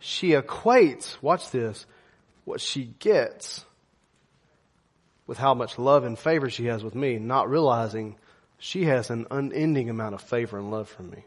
She 0.00 0.30
equates, 0.30 1.16
watch 1.22 1.50
this, 1.50 1.86
what 2.44 2.60
she 2.60 2.94
gets 2.98 3.64
with 5.26 5.38
how 5.38 5.54
much 5.54 5.78
love 5.78 6.04
and 6.04 6.18
favor 6.18 6.50
she 6.50 6.66
has 6.66 6.82
with 6.82 6.94
me, 6.94 7.18
not 7.18 7.48
realizing 7.48 8.16
she 8.58 8.84
has 8.84 9.10
an 9.10 9.26
unending 9.30 9.90
amount 9.90 10.14
of 10.14 10.22
favor 10.22 10.58
and 10.58 10.70
love 10.70 10.88
for 10.88 11.02
me. 11.02 11.24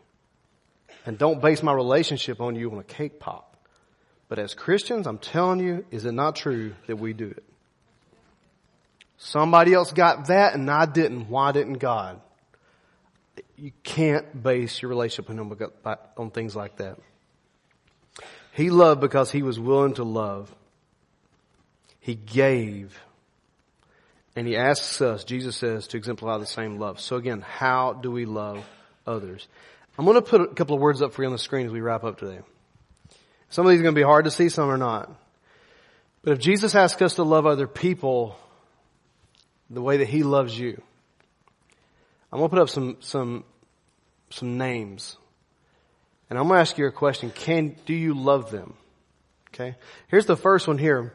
And 1.05 1.17
don't 1.17 1.41
base 1.41 1.61
my 1.61 1.73
relationship 1.73 2.41
on 2.41 2.55
you 2.55 2.71
on 2.71 2.79
a 2.79 2.83
cake 2.83 3.19
pop. 3.19 3.57
But 4.27 4.39
as 4.39 4.53
Christians, 4.53 5.05
I'm 5.05 5.19
telling 5.19 5.59
you, 5.59 5.85
is 5.91 6.05
it 6.05 6.13
not 6.13 6.35
true 6.35 6.73
that 6.87 6.97
we 6.97 7.13
do 7.13 7.27
it? 7.27 7.43
Somebody 9.17 9.73
else 9.73 9.91
got 9.91 10.27
that 10.27 10.55
and 10.55 10.69
I 10.69 10.85
didn't. 10.85 11.29
Why 11.29 11.51
didn't 11.51 11.75
God? 11.75 12.21
You 13.57 13.71
can't 13.83 14.43
base 14.43 14.81
your 14.81 14.89
relationship 14.89 15.29
on 16.17 16.31
things 16.31 16.55
like 16.55 16.77
that. 16.77 16.97
He 18.51 18.69
loved 18.69 19.01
because 19.01 19.31
He 19.31 19.43
was 19.43 19.59
willing 19.59 19.93
to 19.95 20.03
love. 20.03 20.53
He 22.05 22.13
gave. 22.13 23.01
And 24.35 24.45
He 24.45 24.55
asks 24.55 25.01
us, 25.01 25.23
Jesus 25.23 25.55
says, 25.55 25.87
to 25.87 25.97
exemplify 25.97 26.37
the 26.37 26.45
same 26.45 26.77
love. 26.77 27.01
So 27.01 27.15
again, 27.15 27.41
how 27.41 27.93
do 27.93 28.11
we 28.11 28.25
love 28.25 28.63
others? 29.07 29.47
I'm 29.97 30.05
going 30.05 30.13
to 30.13 30.21
put 30.21 30.41
a 30.41 30.47
couple 30.53 30.75
of 30.75 30.81
words 30.83 31.01
up 31.01 31.13
for 31.13 31.23
you 31.23 31.25
on 31.25 31.31
the 31.31 31.39
screen 31.39 31.65
as 31.65 31.71
we 31.71 31.81
wrap 31.81 32.03
up 32.03 32.19
today. 32.19 32.41
Some 33.49 33.65
of 33.65 33.71
these 33.71 33.79
are 33.79 33.83
going 33.83 33.95
to 33.95 33.99
be 33.99 34.05
hard 34.05 34.25
to 34.25 34.31
see, 34.31 34.49
some 34.49 34.69
are 34.69 34.77
not. 34.77 35.11
But 36.21 36.33
if 36.33 36.39
Jesus 36.39 36.75
asks 36.75 37.01
us 37.01 37.15
to 37.15 37.23
love 37.23 37.47
other 37.47 37.65
people 37.65 38.37
the 39.71 39.81
way 39.81 39.97
that 39.97 40.07
He 40.07 40.21
loves 40.21 40.55
you, 40.55 40.79
I'm 42.31 42.37
going 42.37 42.51
to 42.51 42.55
put 42.55 42.61
up 42.61 42.69
some, 42.69 42.97
some, 42.99 43.45
some 44.29 44.59
names. 44.59 45.17
And 46.29 46.37
I'm 46.37 46.47
going 46.47 46.57
to 46.57 46.61
ask 46.61 46.77
you 46.77 46.85
a 46.85 46.91
question. 46.91 47.31
Can, 47.31 47.75
do 47.87 47.95
you 47.95 48.13
love 48.13 48.51
them? 48.51 48.75
Okay. 49.49 49.75
Here's 50.07 50.27
the 50.27 50.37
first 50.37 50.67
one 50.67 50.77
here. 50.77 51.11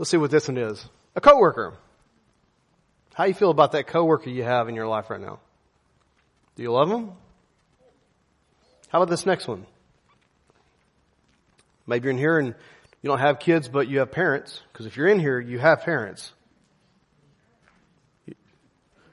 Let's 0.00 0.08
see 0.08 0.16
what 0.16 0.30
this 0.30 0.48
one 0.48 0.56
is. 0.56 0.82
A 1.14 1.20
coworker. 1.20 1.74
How 3.12 3.24
you 3.24 3.34
feel 3.34 3.50
about 3.50 3.72
that 3.72 3.86
coworker 3.86 4.30
you 4.30 4.42
have 4.42 4.66
in 4.70 4.74
your 4.74 4.86
life 4.86 5.10
right 5.10 5.20
now? 5.20 5.40
Do 6.56 6.62
you 6.62 6.72
love 6.72 6.88
them? 6.88 7.12
How 8.88 9.02
about 9.02 9.10
this 9.10 9.26
next 9.26 9.46
one? 9.46 9.66
Maybe 11.86 12.04
you're 12.04 12.12
in 12.12 12.16
here 12.16 12.38
and 12.38 12.54
you 13.02 13.08
don't 13.08 13.18
have 13.18 13.40
kids, 13.40 13.68
but 13.68 13.88
you 13.88 13.98
have 13.98 14.10
parents. 14.10 14.62
Because 14.72 14.86
if 14.86 14.96
you're 14.96 15.06
in 15.06 15.20
here, 15.20 15.38
you 15.38 15.58
have 15.58 15.82
parents. 15.82 16.32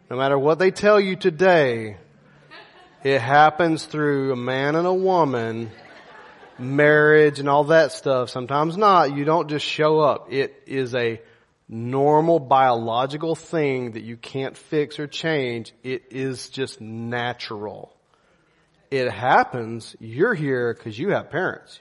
No 0.10 0.16
matter 0.16 0.40
what 0.40 0.58
they 0.58 0.72
tell 0.72 1.02
you 1.02 1.18
today, 1.18 1.98
it 3.04 3.20
happens 3.20 3.84
through 3.84 4.32
a 4.32 4.38
man 4.38 4.78
and 4.78 4.88
a 4.88 4.94
woman, 4.94 5.70
marriage 6.60 7.40
and 7.40 7.50
all 7.50 7.66
that 7.66 7.92
stuff. 7.92 8.30
Sometimes 8.30 8.78
not. 8.78 9.16
You 9.16 9.26
don't 9.26 9.50
just 9.50 9.66
show 9.66 10.00
up. 10.00 10.32
It 10.32 10.64
is 10.66 10.94
a 10.96 11.22
normal 11.70 12.40
biological 12.40 13.36
thing 13.36 13.92
that 13.92 14.04
you 14.04 14.18
can't 14.18 14.58
fix 14.58 15.00
or 15.00 15.08
change. 15.08 15.74
It 15.84 16.06
is 16.12 16.50
just 16.50 16.80
natural. 16.80 17.94
It 18.90 19.12
happens. 19.12 19.96
You're 20.00 20.34
here 20.34 20.74
because 20.74 20.98
you 20.98 21.10
have 21.10 21.30
parents. 21.30 21.80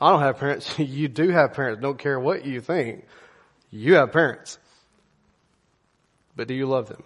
I 0.00 0.10
don't 0.10 0.20
have 0.20 0.38
parents. 0.38 0.74
you 0.78 1.08
do 1.08 1.30
have 1.30 1.54
parents. 1.54 1.80
Don't 1.80 1.98
care 1.98 2.18
what 2.18 2.44
you 2.44 2.60
think. 2.60 3.04
You 3.70 3.94
have 3.94 4.12
parents. 4.12 4.58
But 6.34 6.48
do 6.48 6.54
you 6.54 6.66
love 6.66 6.88
them? 6.88 7.02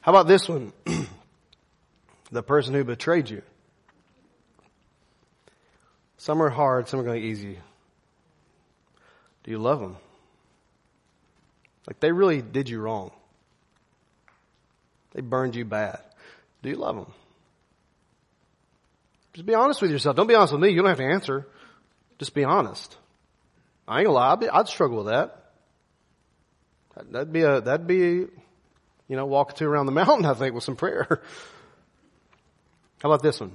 How 0.00 0.12
about 0.12 0.26
this 0.26 0.48
one? 0.48 0.72
the 2.30 2.42
person 2.42 2.74
who 2.74 2.84
betrayed 2.84 3.30
you. 3.30 3.42
Some 6.18 6.42
are 6.42 6.50
hard, 6.50 6.88
some 6.88 7.00
are 7.00 7.04
going 7.04 7.22
easy. 7.22 7.58
Do 9.44 9.50
you 9.50 9.58
love 9.58 9.80
them? 9.80 9.96
Like 11.86 12.00
they 12.00 12.10
really 12.10 12.42
did 12.42 12.68
you 12.68 12.80
wrong. 12.80 13.12
They 15.12 15.20
burned 15.20 15.54
you 15.54 15.64
bad. 15.64 16.00
Do 16.62 16.68
you 16.68 16.76
love 16.76 16.96
them? 16.96 17.12
Just 19.34 19.46
be 19.46 19.54
honest 19.54 19.80
with 19.80 19.90
yourself. 19.90 20.16
Don't 20.16 20.26
be 20.26 20.34
honest 20.34 20.52
with 20.52 20.62
me. 20.62 20.70
You 20.70 20.76
don't 20.76 20.88
have 20.88 20.98
to 20.98 21.04
answer. 21.04 21.46
Just 22.18 22.34
be 22.34 22.44
honest. 22.44 22.96
I 23.86 23.98
ain't 23.98 24.06
gonna 24.06 24.16
lie. 24.16 24.32
I'd, 24.32 24.40
be, 24.40 24.48
I'd 24.48 24.68
struggle 24.68 24.98
with 24.98 25.06
that. 25.06 25.42
That'd 27.10 27.32
be 27.32 27.42
a, 27.42 27.60
that'd 27.60 27.86
be, 27.86 27.96
you 27.96 28.30
know, 29.10 29.26
walking 29.26 29.56
to 29.58 29.66
around 29.66 29.86
the 29.86 29.92
mountain, 30.04 30.24
I 30.24 30.34
think, 30.34 30.54
with 30.54 30.64
some 30.64 30.76
prayer. 30.76 31.22
How 33.02 33.10
about 33.10 33.22
this 33.22 33.40
one? 33.40 33.52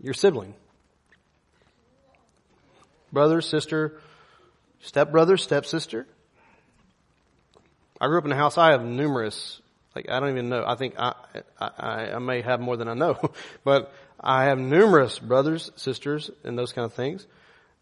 Your 0.00 0.14
sibling. 0.14 0.54
Brother, 3.12 3.40
sister, 3.40 4.00
stepbrother, 4.80 5.36
stepsister. 5.36 6.06
I 8.00 8.06
grew 8.06 8.18
up 8.18 8.24
in 8.24 8.32
a 8.32 8.36
house, 8.36 8.56
I 8.56 8.70
have 8.70 8.84
numerous, 8.84 9.60
like, 9.96 10.08
I 10.08 10.20
don't 10.20 10.30
even 10.30 10.48
know, 10.48 10.64
I 10.66 10.76
think 10.76 10.94
I, 10.98 11.14
I, 11.58 12.12
I 12.12 12.18
may 12.18 12.42
have 12.42 12.60
more 12.60 12.76
than 12.76 12.88
I 12.88 12.94
know, 12.94 13.18
but 13.64 13.92
I 14.20 14.44
have 14.44 14.58
numerous 14.58 15.18
brothers, 15.18 15.70
sisters, 15.76 16.30
and 16.44 16.56
those 16.56 16.72
kind 16.72 16.84
of 16.84 16.94
things. 16.94 17.26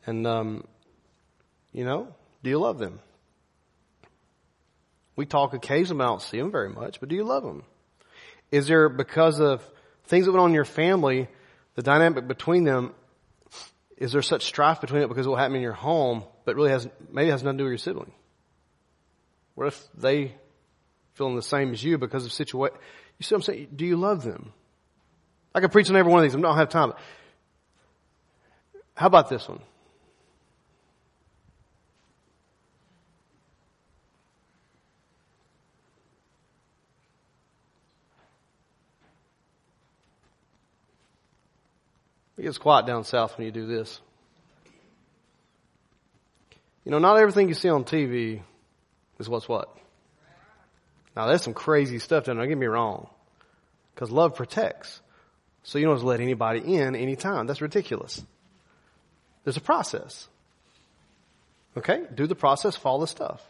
And, 0.06 0.26
um, 0.26 0.64
you 1.72 1.84
know, 1.84 2.14
do 2.42 2.50
you 2.50 2.58
love 2.58 2.78
them? 2.78 3.00
We 5.16 5.26
talk 5.26 5.54
occasionally, 5.54 6.04
I 6.04 6.08
don't 6.08 6.22
see 6.22 6.38
them 6.38 6.50
very 6.50 6.68
much, 6.68 7.00
but 7.00 7.08
do 7.08 7.16
you 7.16 7.24
love 7.24 7.42
them? 7.42 7.64
Is 8.50 8.68
there, 8.68 8.88
because 8.88 9.40
of 9.40 9.62
things 10.06 10.26
that 10.26 10.32
went 10.32 10.42
on 10.42 10.50
in 10.50 10.54
your 10.54 10.64
family, 10.64 11.28
the 11.74 11.82
dynamic 11.82 12.26
between 12.26 12.64
them, 12.64 12.94
is 13.96 14.12
there 14.12 14.22
such 14.22 14.44
strife 14.44 14.80
between 14.80 15.02
it 15.02 15.08
because 15.08 15.26
of 15.26 15.32
what 15.32 15.38
happened 15.38 15.56
in 15.56 15.62
your 15.62 15.72
home, 15.72 16.24
but 16.44 16.54
really 16.54 16.70
has, 16.70 16.88
maybe 17.10 17.30
has 17.30 17.42
nothing 17.42 17.58
to 17.58 17.62
do 17.62 17.64
with 17.64 17.72
your 17.72 17.78
sibling? 17.78 18.12
What 19.54 19.68
if 19.68 19.88
they 19.96 20.34
feeling 21.14 21.36
the 21.36 21.42
same 21.42 21.72
as 21.72 21.82
you 21.82 21.98
because 21.98 22.26
of 22.26 22.32
situation? 22.32 22.76
You 23.18 23.24
see 23.24 23.34
what 23.34 23.38
I'm 23.38 23.42
saying? 23.42 23.68
Do 23.74 23.86
you 23.86 23.96
love 23.96 24.22
them? 24.22 24.52
I 25.54 25.60
could 25.60 25.72
preach 25.72 25.88
on 25.88 25.96
every 25.96 26.12
one 26.12 26.22
of 26.22 26.30
these. 26.30 26.36
I 26.36 26.40
don't 26.40 26.56
have 26.56 26.68
time. 26.68 26.92
How 28.94 29.06
about 29.06 29.30
this 29.30 29.48
one? 29.48 29.60
Gets 42.46 42.58
quiet 42.58 42.86
down 42.86 43.02
south 43.02 43.36
when 43.36 43.44
you 43.44 43.50
do 43.50 43.66
this. 43.66 44.00
You 46.84 46.92
know, 46.92 47.00
not 47.00 47.16
everything 47.16 47.48
you 47.48 47.54
see 47.54 47.68
on 47.68 47.82
TV 47.82 48.40
is 49.18 49.28
what's 49.28 49.48
what. 49.48 49.76
Now 51.16 51.26
there's 51.26 51.42
some 51.42 51.54
crazy 51.54 51.98
stuff 51.98 52.22
down 52.22 52.36
there, 52.36 52.44
don't 52.44 52.50
get 52.50 52.58
me 52.58 52.66
wrong. 52.66 53.08
Cause 53.96 54.12
love 54.12 54.36
protects. 54.36 55.00
So 55.64 55.78
you 55.78 55.86
don't 55.86 55.96
just 55.96 56.04
let 56.04 56.20
anybody 56.20 56.60
in 56.60 56.94
anytime. 56.94 57.48
That's 57.48 57.60
ridiculous. 57.60 58.22
There's 59.42 59.56
a 59.56 59.60
process. 59.60 60.28
Okay? 61.76 62.04
Do 62.14 62.28
the 62.28 62.36
process, 62.36 62.76
follow 62.76 63.00
the 63.00 63.08
stuff. 63.08 63.44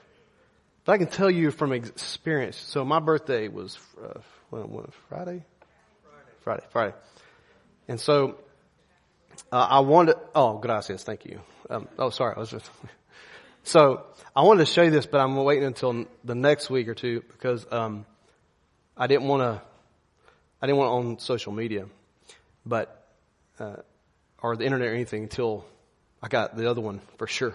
But 0.86 0.92
I 0.92 0.98
can 0.98 1.08
tell 1.08 1.30
you 1.30 1.50
from 1.50 1.72
experience. 1.72 2.56
So 2.56 2.82
my 2.82 3.00
birthday 3.00 3.48
was, 3.48 3.78
uh, 4.02 4.20
when, 4.48 4.62
when, 4.70 4.86
Friday? 5.10 5.44
Friday? 6.02 6.30
Friday, 6.40 6.64
Friday. 6.70 6.94
And 7.88 8.00
so 8.00 8.38
uh, 9.52 9.66
I 9.70 9.80
wanted, 9.80 10.16
oh, 10.34 10.58
gracias, 10.58 11.04
thank 11.04 11.24
you. 11.24 11.40
Um, 11.70 11.88
oh, 11.98 12.10
sorry, 12.10 12.34
I 12.36 12.40
was 12.40 12.50
just, 12.50 12.68
so 13.64 14.04
I 14.34 14.42
wanted 14.42 14.66
to 14.66 14.72
show 14.72 14.82
you 14.82 14.90
this, 14.90 15.06
but 15.06 15.20
I'm 15.20 15.36
waiting 15.36 15.64
until 15.64 16.06
the 16.24 16.34
next 16.34 16.68
week 16.68 16.88
or 16.88 16.94
two 16.94 17.22
because, 17.32 17.66
um, 17.70 18.06
I 18.96 19.06
didn't 19.06 19.28
want 19.28 19.42
to, 19.42 19.62
I 20.60 20.66
didn't 20.66 20.78
want 20.78 20.88
it 20.88 21.08
on 21.08 21.18
social 21.18 21.52
media, 21.52 21.86
but, 22.64 23.08
uh, 23.60 23.76
or 24.42 24.56
the 24.56 24.64
internet 24.64 24.88
or 24.88 24.94
anything 24.94 25.22
until 25.22 25.64
I 26.22 26.28
got 26.28 26.56
the 26.56 26.70
other 26.70 26.80
one 26.80 27.00
for 27.18 27.26
sure. 27.26 27.54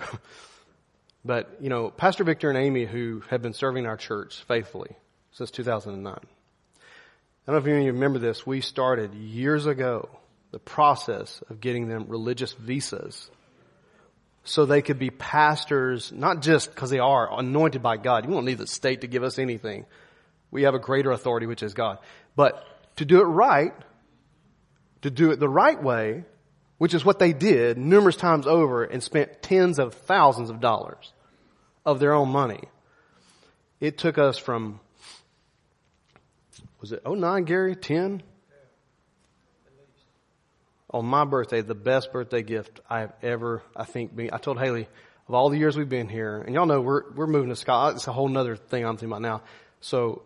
but, 1.25 1.58
you 1.60 1.69
know, 1.69 1.89
Pastor 1.89 2.23
Victor 2.23 2.49
and 2.49 2.58
Amy 2.58 2.86
who 2.86 3.23
have 3.30 3.41
been 3.41 3.54
serving 3.54 3.86
our 3.86 3.97
church 3.97 4.43
faithfully 4.47 4.95
since 5.32 5.51
2009. 5.51 6.13
I 6.13 6.19
don't 7.47 7.56
know 7.56 7.58
if 7.58 7.65
any 7.65 7.80
of 7.80 7.86
you 7.86 7.93
remember 7.93 8.19
this. 8.19 8.45
We 8.45 8.62
started 8.62 9.13
years 9.13 9.65
ago 9.65 10.10
the 10.51 10.59
process 10.59 11.41
of 11.49 11.61
getting 11.61 11.87
them 11.87 12.05
religious 12.07 12.53
visas 12.53 13.29
so 14.43 14.65
they 14.65 14.81
could 14.81 14.99
be 14.99 15.09
pastors, 15.09 16.11
not 16.11 16.41
just 16.41 16.69
because 16.69 16.89
they 16.89 16.99
are 16.99 17.39
anointed 17.39 17.83
by 17.83 17.97
God. 17.97 18.25
You 18.25 18.31
won't 18.31 18.45
need 18.45 18.57
the 18.57 18.67
state 18.67 19.01
to 19.01 19.07
give 19.07 19.23
us 19.23 19.37
anything. 19.37 19.85
We 20.49 20.63
have 20.63 20.73
a 20.73 20.79
greater 20.79 21.11
authority, 21.11 21.45
which 21.45 21.63
is 21.63 21.73
God. 21.73 21.99
But 22.35 22.65
to 22.97 23.05
do 23.05 23.21
it 23.21 23.25
right, 23.25 23.73
to 25.03 25.09
do 25.09 25.31
it 25.31 25.39
the 25.39 25.49
right 25.49 25.81
way, 25.81 26.25
which 26.77 26.93
is 26.93 27.05
what 27.05 27.19
they 27.19 27.33
did 27.33 27.77
numerous 27.77 28.15
times 28.15 28.47
over 28.47 28.83
and 28.83 29.03
spent 29.03 29.41
tens 29.41 29.77
of 29.77 29.93
thousands 29.93 30.49
of 30.49 30.59
dollars 30.59 31.13
of 31.85 31.99
their 31.99 32.13
own 32.13 32.29
money. 32.29 32.63
It 33.79 33.97
took 33.97 34.17
us 34.17 34.37
from, 34.37 34.79
was 36.79 36.91
it 36.91 37.03
09, 37.07 37.43
Gary? 37.45 37.75
10? 37.75 38.23
On 40.91 41.06
my 41.06 41.25
birthday, 41.25 41.62
the 41.62 41.75
best 41.75 42.12
birthday 42.12 42.43
gift 42.43 42.82
I 42.89 42.99
have 42.99 43.13
ever, 43.23 43.63
I 43.75 43.86
think, 43.86 44.15
been. 44.15 44.30
I 44.34 44.38
told 44.38 44.60
Haley, 44.60 44.88
of 45.27 45.34
all 45.34 45.49
the 45.49 45.58
years 45.58 45.77
we've 45.77 45.88
been 45.89 46.10
here, 46.10 46.38
and 46.38 46.54
y'all 46.54 46.65
know 46.65 46.82
we're, 46.82 47.12
we're 47.13 47.27
moving 47.27 47.49
to 47.49 47.56
Scotland. 47.56 47.95
It's 47.97 48.08
a 48.08 48.12
whole 48.12 48.27
nother 48.27 48.58
thing 48.58 48.86
I'm 48.86 48.97
thinking 48.97 49.10
about 49.10 49.21
now. 49.21 49.41
So, 49.80 50.23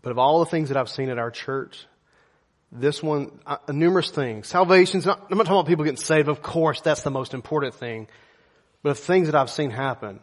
but 0.00 0.10
of 0.10 0.18
all 0.18 0.38
the 0.38 0.46
things 0.46 0.68
that 0.68 0.78
I've 0.78 0.88
seen 0.88 1.08
at 1.10 1.18
our 1.18 1.32
church, 1.32 1.84
this 2.70 3.02
one, 3.02 3.40
uh, 3.46 3.56
numerous 3.70 4.10
things. 4.10 4.46
Salvation's 4.46 5.04
not, 5.04 5.26
I'm 5.30 5.38
not 5.38 5.44
talking 5.44 5.58
about 5.58 5.66
people 5.66 5.84
getting 5.84 5.96
saved. 5.96 6.28
Of 6.28 6.42
course, 6.42 6.80
that's 6.80 7.02
the 7.02 7.10
most 7.10 7.34
important 7.34 7.74
thing. 7.74 8.08
But 8.82 8.90
of 8.90 8.98
things 8.98 9.26
that 9.26 9.34
I've 9.34 9.50
seen 9.50 9.70
happen, 9.70 10.20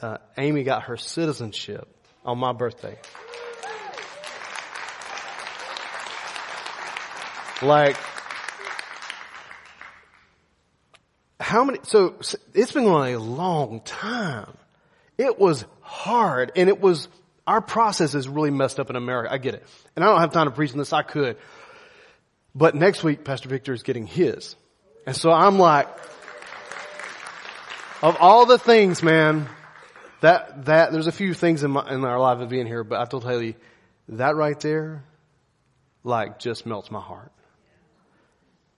uh, 0.00 0.18
Amy 0.38 0.62
got 0.62 0.84
her 0.84 0.96
citizenship 0.96 1.88
on 2.24 2.38
my 2.38 2.52
birthday. 2.52 2.96
Like, 7.60 7.96
how 11.54 11.64
many, 11.64 11.78
so 11.84 12.16
it's 12.52 12.72
been 12.72 12.84
a 12.84 13.16
long 13.16 13.80
time. 13.80 14.52
It 15.16 15.38
was 15.38 15.64
hard 15.82 16.50
and 16.56 16.68
it 16.68 16.80
was, 16.80 17.08
our 17.46 17.60
process 17.60 18.14
is 18.16 18.28
really 18.28 18.50
messed 18.50 18.80
up 18.80 18.90
in 18.90 18.96
America. 18.96 19.32
I 19.32 19.38
get 19.38 19.54
it. 19.54 19.64
And 19.94 20.04
I 20.04 20.08
don't 20.08 20.20
have 20.20 20.32
time 20.32 20.46
to 20.46 20.50
preach 20.50 20.72
on 20.72 20.78
this. 20.78 20.92
I 20.92 21.02
could. 21.02 21.36
But 22.56 22.74
next 22.74 23.04
week, 23.04 23.24
Pastor 23.24 23.48
Victor 23.48 23.72
is 23.72 23.84
getting 23.84 24.06
his. 24.06 24.56
And 25.06 25.14
so 25.14 25.30
I'm 25.30 25.58
like, 25.58 25.88
of 28.02 28.16
all 28.18 28.46
the 28.46 28.58
things, 28.58 29.02
man, 29.02 29.48
that, 30.22 30.64
that, 30.64 30.90
there's 30.90 31.06
a 31.06 31.12
few 31.12 31.34
things 31.34 31.62
in 31.62 31.70
my, 31.70 31.88
in 31.88 32.04
our 32.04 32.18
life 32.18 32.40
of 32.40 32.48
being 32.48 32.66
here, 32.66 32.82
but 32.82 33.00
I 33.00 33.04
told 33.04 33.24
Haley, 33.24 33.56
that 34.08 34.34
right 34.34 34.58
there, 34.58 35.04
like 36.02 36.40
just 36.40 36.66
melts 36.66 36.90
my 36.90 37.00
heart. 37.00 37.30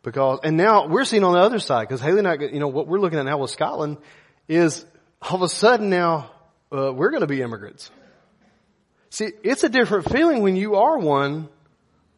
Because, 0.06 0.38
and 0.44 0.56
now 0.56 0.86
we're 0.86 1.04
seeing 1.04 1.24
on 1.24 1.32
the 1.32 1.40
other 1.40 1.58
side, 1.58 1.88
because 1.88 2.00
Haley 2.00 2.20
and 2.20 2.28
I, 2.28 2.34
you 2.34 2.60
know, 2.60 2.68
what 2.68 2.86
we're 2.86 3.00
looking 3.00 3.18
at 3.18 3.24
now 3.24 3.38
with 3.38 3.50
Scotland 3.50 3.96
is 4.46 4.86
all 5.20 5.34
of 5.34 5.42
a 5.42 5.48
sudden 5.48 5.90
now, 5.90 6.30
uh, 6.72 6.92
we're 6.92 7.10
going 7.10 7.22
to 7.22 7.26
be 7.26 7.42
immigrants. 7.42 7.90
See, 9.10 9.32
it's 9.42 9.64
a 9.64 9.68
different 9.68 10.08
feeling 10.08 10.42
when 10.42 10.54
you 10.54 10.76
are 10.76 10.96
one 10.96 11.48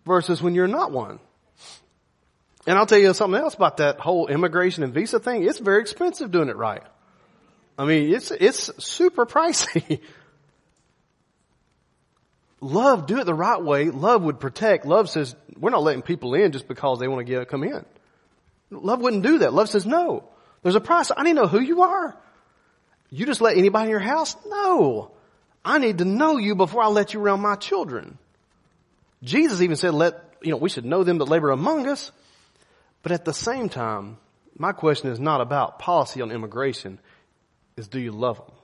versus 0.05 0.42
when 0.42 0.55
you're 0.55 0.68
not 0.68 0.92
one. 0.92 1.18
And 2.66 2.77
I'll 2.77 2.85
tell 2.85 2.98
you 2.98 3.14
something 3.14 3.40
else 3.40 3.55
about 3.55 3.79
that 3.79 4.01
whole 4.01 4.27
immigration 4.27 4.83
and 4.83 4.92
visa 4.92 5.18
thing. 5.18 5.44
It's 5.44 5.59
very 5.59 5.81
expensive 5.81 6.31
doing 6.31 6.51
it 6.51 6.57
right. 6.57 6.83
I 7.79 7.87
mean, 7.87 8.12
it's, 8.14 8.31
it's 8.33 8.85
super 8.85 9.24
pricey. 9.35 10.03
Love, 12.61 13.07
do 13.07 13.18
it 13.18 13.25
the 13.25 13.35
right 13.35 13.62
way. 13.62 13.90
Love 13.90 14.23
would 14.23 14.40
protect. 14.40 14.85
Love 14.85 15.09
says, 15.09 15.37
we're 15.57 15.71
not 15.71 15.83
letting 15.83 16.03
people 16.03 16.35
in 16.35 16.53
just 16.53 16.66
because 16.66 16.99
they 16.99 17.09
want 17.09 17.25
to 17.25 17.33
get, 17.33 17.49
come 17.49 17.62
in. 17.62 17.85
Love 18.71 19.01
wouldn't 19.01 19.23
do 19.23 19.38
that. 19.38 19.55
Love 19.55 19.68
says, 19.68 19.87
no. 19.87 20.25
There's 20.62 20.75
a 20.75 20.81
process. 20.81 21.16
I 21.16 21.23
need 21.23 21.37
to 21.37 21.42
know 21.42 21.47
who 21.47 21.61
you 21.61 21.83
are. 21.83 22.16
You 23.11 23.27
just 23.27 23.40
let 23.40 23.57
anybody 23.57 23.85
in 23.85 23.90
your 23.90 24.01
house? 24.01 24.37
No. 24.47 25.12
I 25.64 25.79
need 25.79 25.99
to 25.99 26.05
know 26.05 26.37
you 26.37 26.55
before 26.55 26.83
I 26.83 26.88
let 26.88 27.14
you 27.14 27.21
around 27.21 27.40
my 27.40 27.55
children. 27.55 28.18
Jesus 29.23 29.62
even 29.62 29.77
said, 29.77 29.94
let, 29.94 30.23
you 30.42 30.51
know, 30.51 30.57
we 30.57 30.68
should 30.68 30.85
know 30.85 31.05
them 31.05 31.18
that 31.18 31.25
labor 31.27 31.51
among 31.51 31.87
us. 31.87 32.12
But 33.03 33.12
at 33.12 33.25
the 33.25 33.33
same 33.33 33.68
time, 33.68 34.18
my 34.57 34.73
question 34.73 35.11
is 35.11 35.21
not 35.21 35.40
about 35.40 35.79
policy 35.79 36.21
on 36.21 36.33
immigration, 36.33 36.99
is 37.77 37.88
do 37.88 38.01
you 38.01 38.12
love 38.12 38.38
them? 38.38 38.55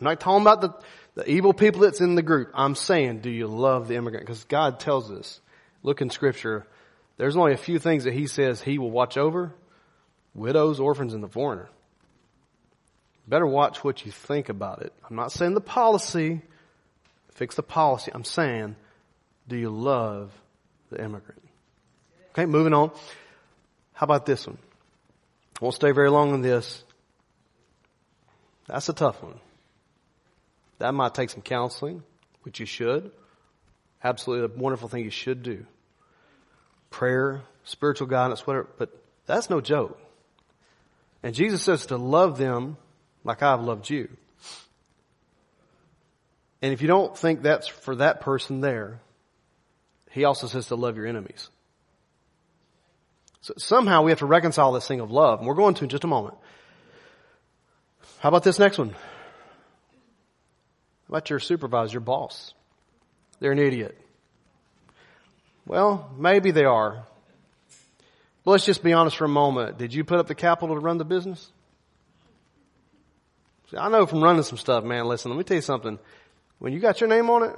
I'm 0.00 0.04
not 0.04 0.20
talking 0.20 0.42
about 0.42 0.60
the, 0.62 0.74
the 1.14 1.28
evil 1.30 1.52
people 1.52 1.82
that's 1.82 2.00
in 2.00 2.14
the 2.14 2.22
group. 2.22 2.50
I'm 2.54 2.74
saying, 2.74 3.20
do 3.20 3.30
you 3.30 3.46
love 3.46 3.88
the 3.88 3.96
immigrant? 3.96 4.26
Because 4.26 4.44
God 4.44 4.80
tells 4.80 5.10
us, 5.10 5.40
look 5.82 6.00
in 6.00 6.10
scripture, 6.10 6.66
there's 7.18 7.36
only 7.36 7.52
a 7.52 7.58
few 7.58 7.78
things 7.78 8.04
that 8.04 8.14
he 8.14 8.26
says 8.26 8.60
he 8.60 8.78
will 8.78 8.90
watch 8.90 9.16
over. 9.16 9.54
Widows, 10.34 10.80
orphans, 10.80 11.12
and 11.12 11.22
the 11.22 11.28
foreigner. 11.28 11.68
Better 13.28 13.46
watch 13.46 13.84
what 13.84 14.04
you 14.04 14.12
think 14.12 14.48
about 14.48 14.82
it. 14.82 14.92
I'm 15.08 15.16
not 15.16 15.30
saying 15.30 15.54
the 15.54 15.60
policy, 15.60 16.40
fix 17.34 17.54
the 17.54 17.62
policy. 17.62 18.10
I'm 18.14 18.24
saying, 18.24 18.76
do 19.46 19.56
you 19.56 19.70
love 19.70 20.32
the 20.90 21.04
immigrant? 21.04 21.42
Okay, 22.30 22.46
moving 22.46 22.72
on. 22.72 22.90
How 23.92 24.04
about 24.04 24.24
this 24.24 24.46
one? 24.46 24.58
Won't 25.60 25.74
stay 25.74 25.92
very 25.92 26.10
long 26.10 26.32
on 26.32 26.40
this. 26.40 26.82
That's 28.66 28.88
a 28.88 28.94
tough 28.94 29.22
one. 29.22 29.38
That 30.78 30.94
might 30.94 31.14
take 31.14 31.30
some 31.30 31.42
counseling, 31.42 32.02
which 32.42 32.60
you 32.60 32.66
should. 32.66 33.12
Absolutely 34.02 34.54
a 34.54 34.58
wonderful 34.58 34.88
thing 34.88 35.04
you 35.04 35.10
should 35.10 35.42
do. 35.42 35.64
Prayer, 36.90 37.42
spiritual 37.64 38.08
guidance, 38.08 38.46
whatever, 38.46 38.68
but 38.78 38.90
that's 39.26 39.48
no 39.48 39.60
joke. 39.60 39.98
And 41.22 41.34
Jesus 41.34 41.62
says 41.62 41.86
to 41.86 41.96
love 41.96 42.36
them 42.36 42.76
like 43.24 43.42
I've 43.42 43.62
loved 43.62 43.88
you. 43.88 44.08
And 46.60 46.72
if 46.72 46.82
you 46.82 46.88
don't 46.88 47.16
think 47.16 47.42
that's 47.42 47.66
for 47.66 47.96
that 47.96 48.20
person 48.20 48.60
there, 48.60 49.00
he 50.10 50.24
also 50.24 50.46
says 50.46 50.66
to 50.68 50.76
love 50.76 50.96
your 50.96 51.06
enemies. 51.06 51.48
So 53.40 53.54
somehow 53.56 54.02
we 54.02 54.12
have 54.12 54.20
to 54.20 54.26
reconcile 54.26 54.72
this 54.72 54.86
thing 54.86 55.00
of 55.00 55.10
love, 55.10 55.40
and 55.40 55.48
we're 55.48 55.54
going 55.54 55.74
to 55.74 55.84
in 55.84 55.90
just 55.90 56.04
a 56.04 56.08
moment. 56.08 56.36
How 58.18 58.28
about 58.28 58.44
this 58.44 58.58
next 58.58 58.78
one? 58.78 58.94
About 61.12 61.28
your 61.28 61.40
supervisor, 61.40 61.92
your 61.92 62.00
boss? 62.00 62.54
They're 63.38 63.52
an 63.52 63.58
idiot. 63.58 64.00
Well, 65.66 66.10
maybe 66.16 66.52
they 66.52 66.64
are. 66.64 67.04
But 68.44 68.52
let's 68.52 68.64
just 68.64 68.82
be 68.82 68.94
honest 68.94 69.18
for 69.18 69.26
a 69.26 69.28
moment. 69.28 69.76
Did 69.76 69.92
you 69.92 70.04
put 70.04 70.18
up 70.18 70.26
the 70.26 70.34
capital 70.34 70.74
to 70.74 70.80
run 70.80 70.96
the 70.96 71.04
business? 71.04 71.52
See, 73.70 73.76
I 73.76 73.90
know 73.90 74.06
from 74.06 74.24
running 74.24 74.42
some 74.42 74.56
stuff, 74.56 74.84
man, 74.84 75.04
listen, 75.04 75.30
let 75.30 75.36
me 75.36 75.44
tell 75.44 75.54
you 75.54 75.60
something. 75.60 75.98
When 76.58 76.72
you 76.72 76.80
got 76.80 77.02
your 77.02 77.10
name 77.10 77.28
on 77.28 77.42
it, 77.42 77.56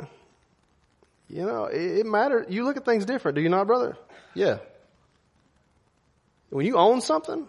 you 1.28 1.46
know, 1.46 1.66
it, 1.66 1.98
it 1.98 2.06
matters. 2.06 2.46
You 2.48 2.64
look 2.64 2.76
at 2.76 2.84
things 2.84 3.04
different, 3.04 3.36
do 3.36 3.40
you 3.40 3.50
not, 3.50 3.68
brother? 3.68 3.96
Yeah. 4.34 4.58
When 6.50 6.66
you 6.66 6.76
own 6.76 7.00
something, 7.02 7.46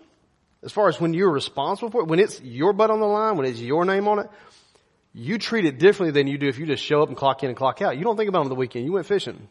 as 0.62 0.72
far 0.72 0.88
as 0.88 1.02
when 1.02 1.16
you're 1.16 1.32
responsible 1.32 1.90
for 1.90 2.02
it, 2.02 2.08
when 2.08 2.20
it's 2.20 2.40
your 2.42 2.74
butt 2.74 2.92
on 2.92 3.00
the 3.00 3.08
line, 3.08 3.38
when 3.38 3.48
it's 3.48 3.60
your 3.60 3.86
name 3.86 4.08
on 4.08 4.20
it, 4.20 4.30
you 5.18 5.38
treat 5.38 5.64
it 5.64 5.80
differently 5.80 6.12
than 6.12 6.28
you 6.28 6.38
do 6.38 6.50
if 6.50 6.60
you 6.60 6.66
just 6.66 6.84
show 6.84 7.02
up 7.02 7.08
and 7.08 7.16
clock 7.16 7.42
in 7.42 7.50
and 7.50 7.58
clock 7.58 7.82
out. 7.82 7.98
You 7.98 8.04
don't 8.04 8.18
think 8.18 8.28
about 8.28 8.40
it 8.40 8.44
on 8.44 8.50
the 8.50 8.56
weekend. 8.56 8.84
You 8.84 8.92
went 8.92 9.06
fishing. 9.06 9.48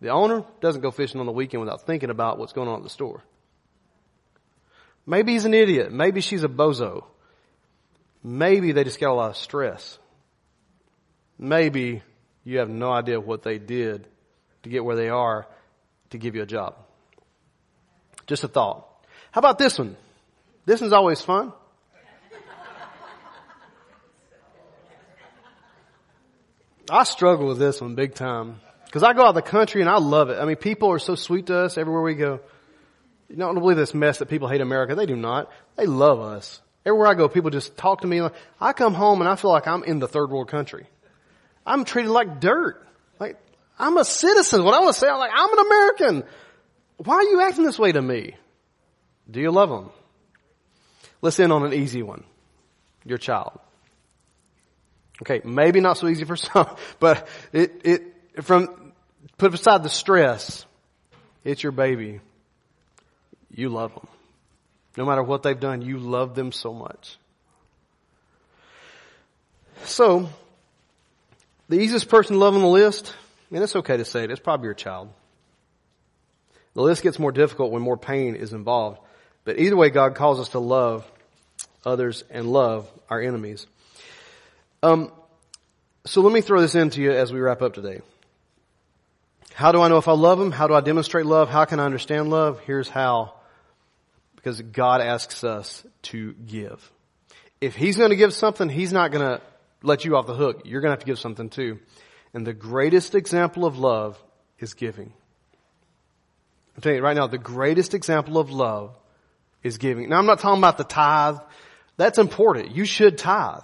The 0.00 0.10
owner 0.10 0.44
doesn't 0.60 0.80
go 0.80 0.92
fishing 0.92 1.18
on 1.18 1.26
the 1.26 1.32
weekend 1.32 1.60
without 1.60 1.84
thinking 1.86 2.08
about 2.08 2.38
what's 2.38 2.52
going 2.52 2.68
on 2.68 2.76
at 2.76 2.82
the 2.84 2.90
store. 2.90 3.24
Maybe 5.04 5.32
he's 5.32 5.44
an 5.44 5.54
idiot. 5.54 5.90
Maybe 5.90 6.20
she's 6.20 6.44
a 6.44 6.48
bozo. 6.48 7.04
Maybe 8.22 8.70
they 8.70 8.84
just 8.84 9.00
got 9.00 9.10
a 9.10 9.14
lot 9.14 9.30
of 9.30 9.36
stress. 9.36 9.98
Maybe 11.36 12.02
you 12.44 12.58
have 12.58 12.68
no 12.68 12.92
idea 12.92 13.18
what 13.18 13.42
they 13.42 13.58
did 13.58 14.06
to 14.62 14.68
get 14.68 14.84
where 14.84 14.96
they 14.96 15.08
are 15.08 15.48
to 16.10 16.18
give 16.18 16.36
you 16.36 16.42
a 16.42 16.46
job. 16.46 16.76
Just 18.28 18.44
a 18.44 18.48
thought. 18.48 18.86
How 19.32 19.40
about 19.40 19.58
this 19.58 19.78
one? 19.78 19.96
This 20.64 20.80
one's 20.80 20.92
always 20.92 21.20
fun. 21.20 21.52
I 26.90 27.04
struggle 27.04 27.46
with 27.46 27.58
this 27.58 27.80
one 27.80 27.94
big 27.94 28.14
time. 28.14 28.60
Cause 28.90 29.02
I 29.02 29.12
go 29.12 29.22
out 29.22 29.30
of 29.30 29.34
the 29.34 29.42
country 29.42 29.82
and 29.82 29.90
I 29.90 29.98
love 29.98 30.30
it. 30.30 30.38
I 30.38 30.44
mean, 30.44 30.56
people 30.56 30.90
are 30.90 30.98
so 30.98 31.16
sweet 31.16 31.46
to 31.46 31.58
us 31.58 31.76
everywhere 31.76 32.02
we 32.02 32.14
go. 32.14 32.40
You 33.28 33.36
don't 33.36 33.54
believe 33.54 33.76
this 33.76 33.92
mess 33.92 34.18
that 34.18 34.26
people 34.26 34.48
hate 34.48 34.60
America. 34.60 34.94
They 34.94 35.06
do 35.06 35.16
not. 35.16 35.50
They 35.76 35.86
love 35.86 36.20
us. 36.20 36.60
Everywhere 36.86 37.08
I 37.08 37.14
go, 37.14 37.28
people 37.28 37.50
just 37.50 37.76
talk 37.76 38.02
to 38.02 38.06
me. 38.06 38.22
I 38.60 38.72
come 38.72 38.94
home 38.94 39.20
and 39.20 39.28
I 39.28 39.34
feel 39.34 39.50
like 39.50 39.66
I'm 39.66 39.82
in 39.82 39.98
the 39.98 40.08
third 40.08 40.30
world 40.30 40.48
country. 40.48 40.86
I'm 41.66 41.84
treated 41.84 42.10
like 42.10 42.40
dirt. 42.40 42.86
Like, 43.18 43.36
I'm 43.78 43.96
a 43.96 44.04
citizen. 44.04 44.62
What 44.62 44.74
I 44.74 44.80
want 44.80 44.94
to 44.94 45.00
say, 45.00 45.08
I'm 45.08 45.18
like, 45.18 45.32
I'm 45.34 45.52
an 45.52 45.66
American. 45.66 46.24
Why 46.98 47.16
are 47.16 47.24
you 47.24 47.40
acting 47.42 47.64
this 47.64 47.78
way 47.78 47.90
to 47.90 48.00
me? 48.00 48.36
Do 49.28 49.40
you 49.40 49.50
love 49.50 49.68
them? 49.68 49.90
Let's 51.20 51.40
end 51.40 51.52
on 51.52 51.64
an 51.64 51.72
easy 51.72 52.02
one. 52.02 52.22
Your 53.04 53.18
child. 53.18 53.58
Okay, 55.22 55.40
maybe 55.44 55.80
not 55.80 55.96
so 55.96 56.08
easy 56.08 56.24
for 56.24 56.36
some, 56.36 56.68
but 57.00 57.26
it, 57.52 57.80
it, 57.84 58.42
from, 58.42 58.92
put 59.38 59.54
aside 59.54 59.82
the 59.82 59.88
stress, 59.88 60.66
it's 61.44 61.62
your 61.62 61.72
baby. 61.72 62.20
You 63.50 63.70
love 63.70 63.94
them. 63.94 64.06
No 64.96 65.04
matter 65.06 65.22
what 65.22 65.42
they've 65.42 65.58
done, 65.58 65.82
you 65.82 65.98
love 65.98 66.34
them 66.34 66.52
so 66.52 66.72
much. 66.72 67.16
So, 69.84 70.28
the 71.68 71.78
easiest 71.78 72.08
person 72.08 72.34
to 72.34 72.38
love 72.38 72.54
on 72.54 72.60
the 72.60 72.66
list, 72.66 73.14
and 73.50 73.62
it's 73.62 73.76
okay 73.76 73.96
to 73.96 74.04
say 74.04 74.24
it, 74.24 74.30
it's 74.30 74.40
probably 74.40 74.66
your 74.66 74.74
child. 74.74 75.10
The 76.74 76.82
list 76.82 77.02
gets 77.02 77.18
more 77.18 77.32
difficult 77.32 77.72
when 77.72 77.82
more 77.82 77.96
pain 77.96 78.36
is 78.36 78.52
involved. 78.52 78.98
But 79.44 79.58
either 79.58 79.76
way, 79.76 79.90
God 79.90 80.14
calls 80.14 80.40
us 80.40 80.50
to 80.50 80.58
love 80.58 81.10
others 81.84 82.24
and 82.30 82.52
love 82.52 82.90
our 83.08 83.20
enemies. 83.20 83.66
Um, 84.86 85.10
so 86.04 86.20
let 86.20 86.32
me 86.32 86.40
throw 86.40 86.60
this 86.60 86.76
into 86.76 87.02
you 87.02 87.10
as 87.10 87.32
we 87.32 87.40
wrap 87.40 87.60
up 87.60 87.74
today. 87.74 88.02
How 89.52 89.72
do 89.72 89.80
I 89.80 89.88
know 89.88 89.96
if 89.96 90.06
I 90.06 90.12
love 90.12 90.38
them? 90.38 90.52
How 90.52 90.68
do 90.68 90.74
I 90.74 90.80
demonstrate 90.80 91.26
love? 91.26 91.48
How 91.48 91.64
can 91.64 91.80
I 91.80 91.86
understand 91.86 92.30
love? 92.30 92.60
Here's 92.60 92.88
how. 92.88 93.34
Because 94.36 94.62
God 94.62 95.00
asks 95.00 95.42
us 95.42 95.84
to 96.02 96.34
give. 96.34 96.92
If 97.60 97.74
He's 97.74 97.96
going 97.96 98.10
to 98.10 98.16
give 98.16 98.32
something, 98.32 98.68
He's 98.68 98.92
not 98.92 99.10
going 99.10 99.26
to 99.26 99.42
let 99.82 100.04
you 100.04 100.16
off 100.16 100.28
the 100.28 100.34
hook. 100.34 100.62
You're 100.64 100.80
going 100.80 100.90
to 100.90 100.92
have 100.92 101.00
to 101.00 101.06
give 101.06 101.18
something 101.18 101.50
too. 101.50 101.80
And 102.32 102.46
the 102.46 102.54
greatest 102.54 103.16
example 103.16 103.64
of 103.64 103.78
love 103.78 104.22
is 104.60 104.74
giving. 104.74 105.12
I'm 106.76 106.82
telling 106.82 106.98
you 106.98 107.02
right 107.02 107.16
now, 107.16 107.26
the 107.26 107.38
greatest 107.38 107.92
example 107.92 108.38
of 108.38 108.52
love 108.52 108.96
is 109.64 109.78
giving. 109.78 110.10
Now 110.10 110.18
I'm 110.18 110.26
not 110.26 110.38
talking 110.38 110.60
about 110.60 110.78
the 110.78 110.84
tithe. 110.84 111.38
That's 111.96 112.18
important. 112.18 112.76
You 112.76 112.84
should 112.84 113.18
tithe. 113.18 113.62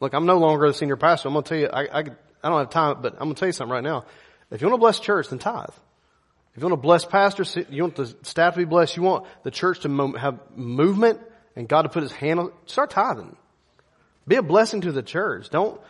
Look, 0.00 0.12
I'm 0.12 0.26
no 0.26 0.38
longer 0.38 0.66
the 0.68 0.74
senior 0.74 0.96
pastor. 0.96 1.28
I'm 1.28 1.34
going 1.34 1.44
to 1.44 1.48
tell 1.48 1.58
you, 1.58 1.68
I, 1.68 1.82
I, 1.82 1.98
I 2.00 2.48
don't 2.48 2.58
have 2.58 2.70
time, 2.70 3.00
but 3.00 3.14
I'm 3.14 3.20
going 3.20 3.34
to 3.34 3.38
tell 3.38 3.48
you 3.48 3.52
something 3.52 3.72
right 3.72 3.84
now. 3.84 4.04
If 4.50 4.60
you 4.60 4.68
want 4.68 4.74
to 4.74 4.80
bless 4.80 5.00
church, 5.00 5.28
then 5.28 5.38
tithe. 5.38 5.68
If 6.54 6.62
you 6.62 6.68
want 6.68 6.80
to 6.80 6.82
bless 6.82 7.04
pastors, 7.04 7.56
you 7.68 7.82
want 7.82 7.96
the 7.96 8.14
staff 8.22 8.54
to 8.54 8.58
be 8.58 8.64
blessed, 8.64 8.96
you 8.96 9.02
want 9.02 9.26
the 9.42 9.50
church 9.50 9.80
to 9.80 10.12
have 10.12 10.38
movement 10.54 11.20
and 11.54 11.68
God 11.68 11.82
to 11.82 11.88
put 11.88 12.02
his 12.02 12.12
hand 12.12 12.40
on, 12.40 12.52
start 12.66 12.90
tithing. 12.90 13.36
Be 14.28 14.36
a 14.36 14.42
blessing 14.42 14.82
to 14.82 14.92
the 14.92 15.02
church. 15.02 15.50
Don't, 15.50 15.80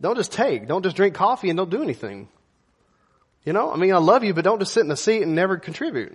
don't 0.00 0.16
just 0.16 0.32
take. 0.32 0.66
Don't 0.66 0.82
just 0.82 0.96
drink 0.96 1.14
coffee 1.14 1.50
and 1.50 1.56
don't 1.56 1.70
do 1.70 1.82
anything. 1.82 2.28
You 3.44 3.52
know, 3.52 3.70
I 3.70 3.76
mean, 3.76 3.92
I 3.92 3.98
love 3.98 4.24
you, 4.24 4.32
but 4.32 4.44
don't 4.44 4.58
just 4.58 4.72
sit 4.72 4.80
in 4.80 4.88
the 4.88 4.96
seat 4.96 5.22
and 5.22 5.34
never 5.34 5.58
contribute. 5.58 6.12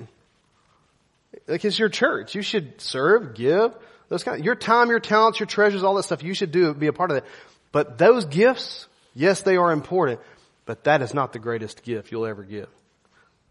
Like 1.48 1.64
it's 1.64 1.78
your 1.78 1.90
church. 1.90 2.36
You 2.36 2.42
should 2.42 2.82
serve, 2.82 3.36
give, 3.36 3.76
those 4.10 4.24
kind 4.24 4.40
of, 4.40 4.46
your 4.46 4.56
time, 4.56 4.90
your 4.90 5.00
talents, 5.00 5.40
your 5.40 5.48
treasures, 5.48 5.84
all 5.84 5.96
that 5.96 6.04
stuff, 6.04 6.24
you 6.24 6.34
should 6.34 6.52
do, 6.52 6.74
be 6.74 6.88
a 6.88 6.94
part 6.94 7.12
of 7.12 7.16
that. 7.16 7.26
But 7.72 7.98
those 7.98 8.26
gifts, 8.26 8.88
yes, 9.14 9.42
they 9.42 9.56
are 9.56 9.72
important, 9.72 10.20
but 10.66 10.84
that 10.86 11.02
is 11.02 11.14
not 11.14 11.32
the 11.34 11.40
greatest 11.40 11.84
gift 11.84 12.12
you'll 12.12 12.26
ever 12.26 12.44
give. 12.44 12.68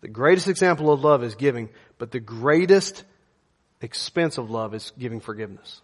The 0.00 0.08
greatest 0.08 0.48
example 0.48 0.92
of 0.92 1.02
love 1.02 1.24
is 1.24 1.34
giving, 1.34 1.70
but 1.98 2.10
the 2.10 2.20
greatest 2.20 3.04
expense 3.80 4.38
of 4.38 4.50
love 4.50 4.74
is 4.74 4.92
giving 4.98 5.20
forgiveness. 5.20 5.80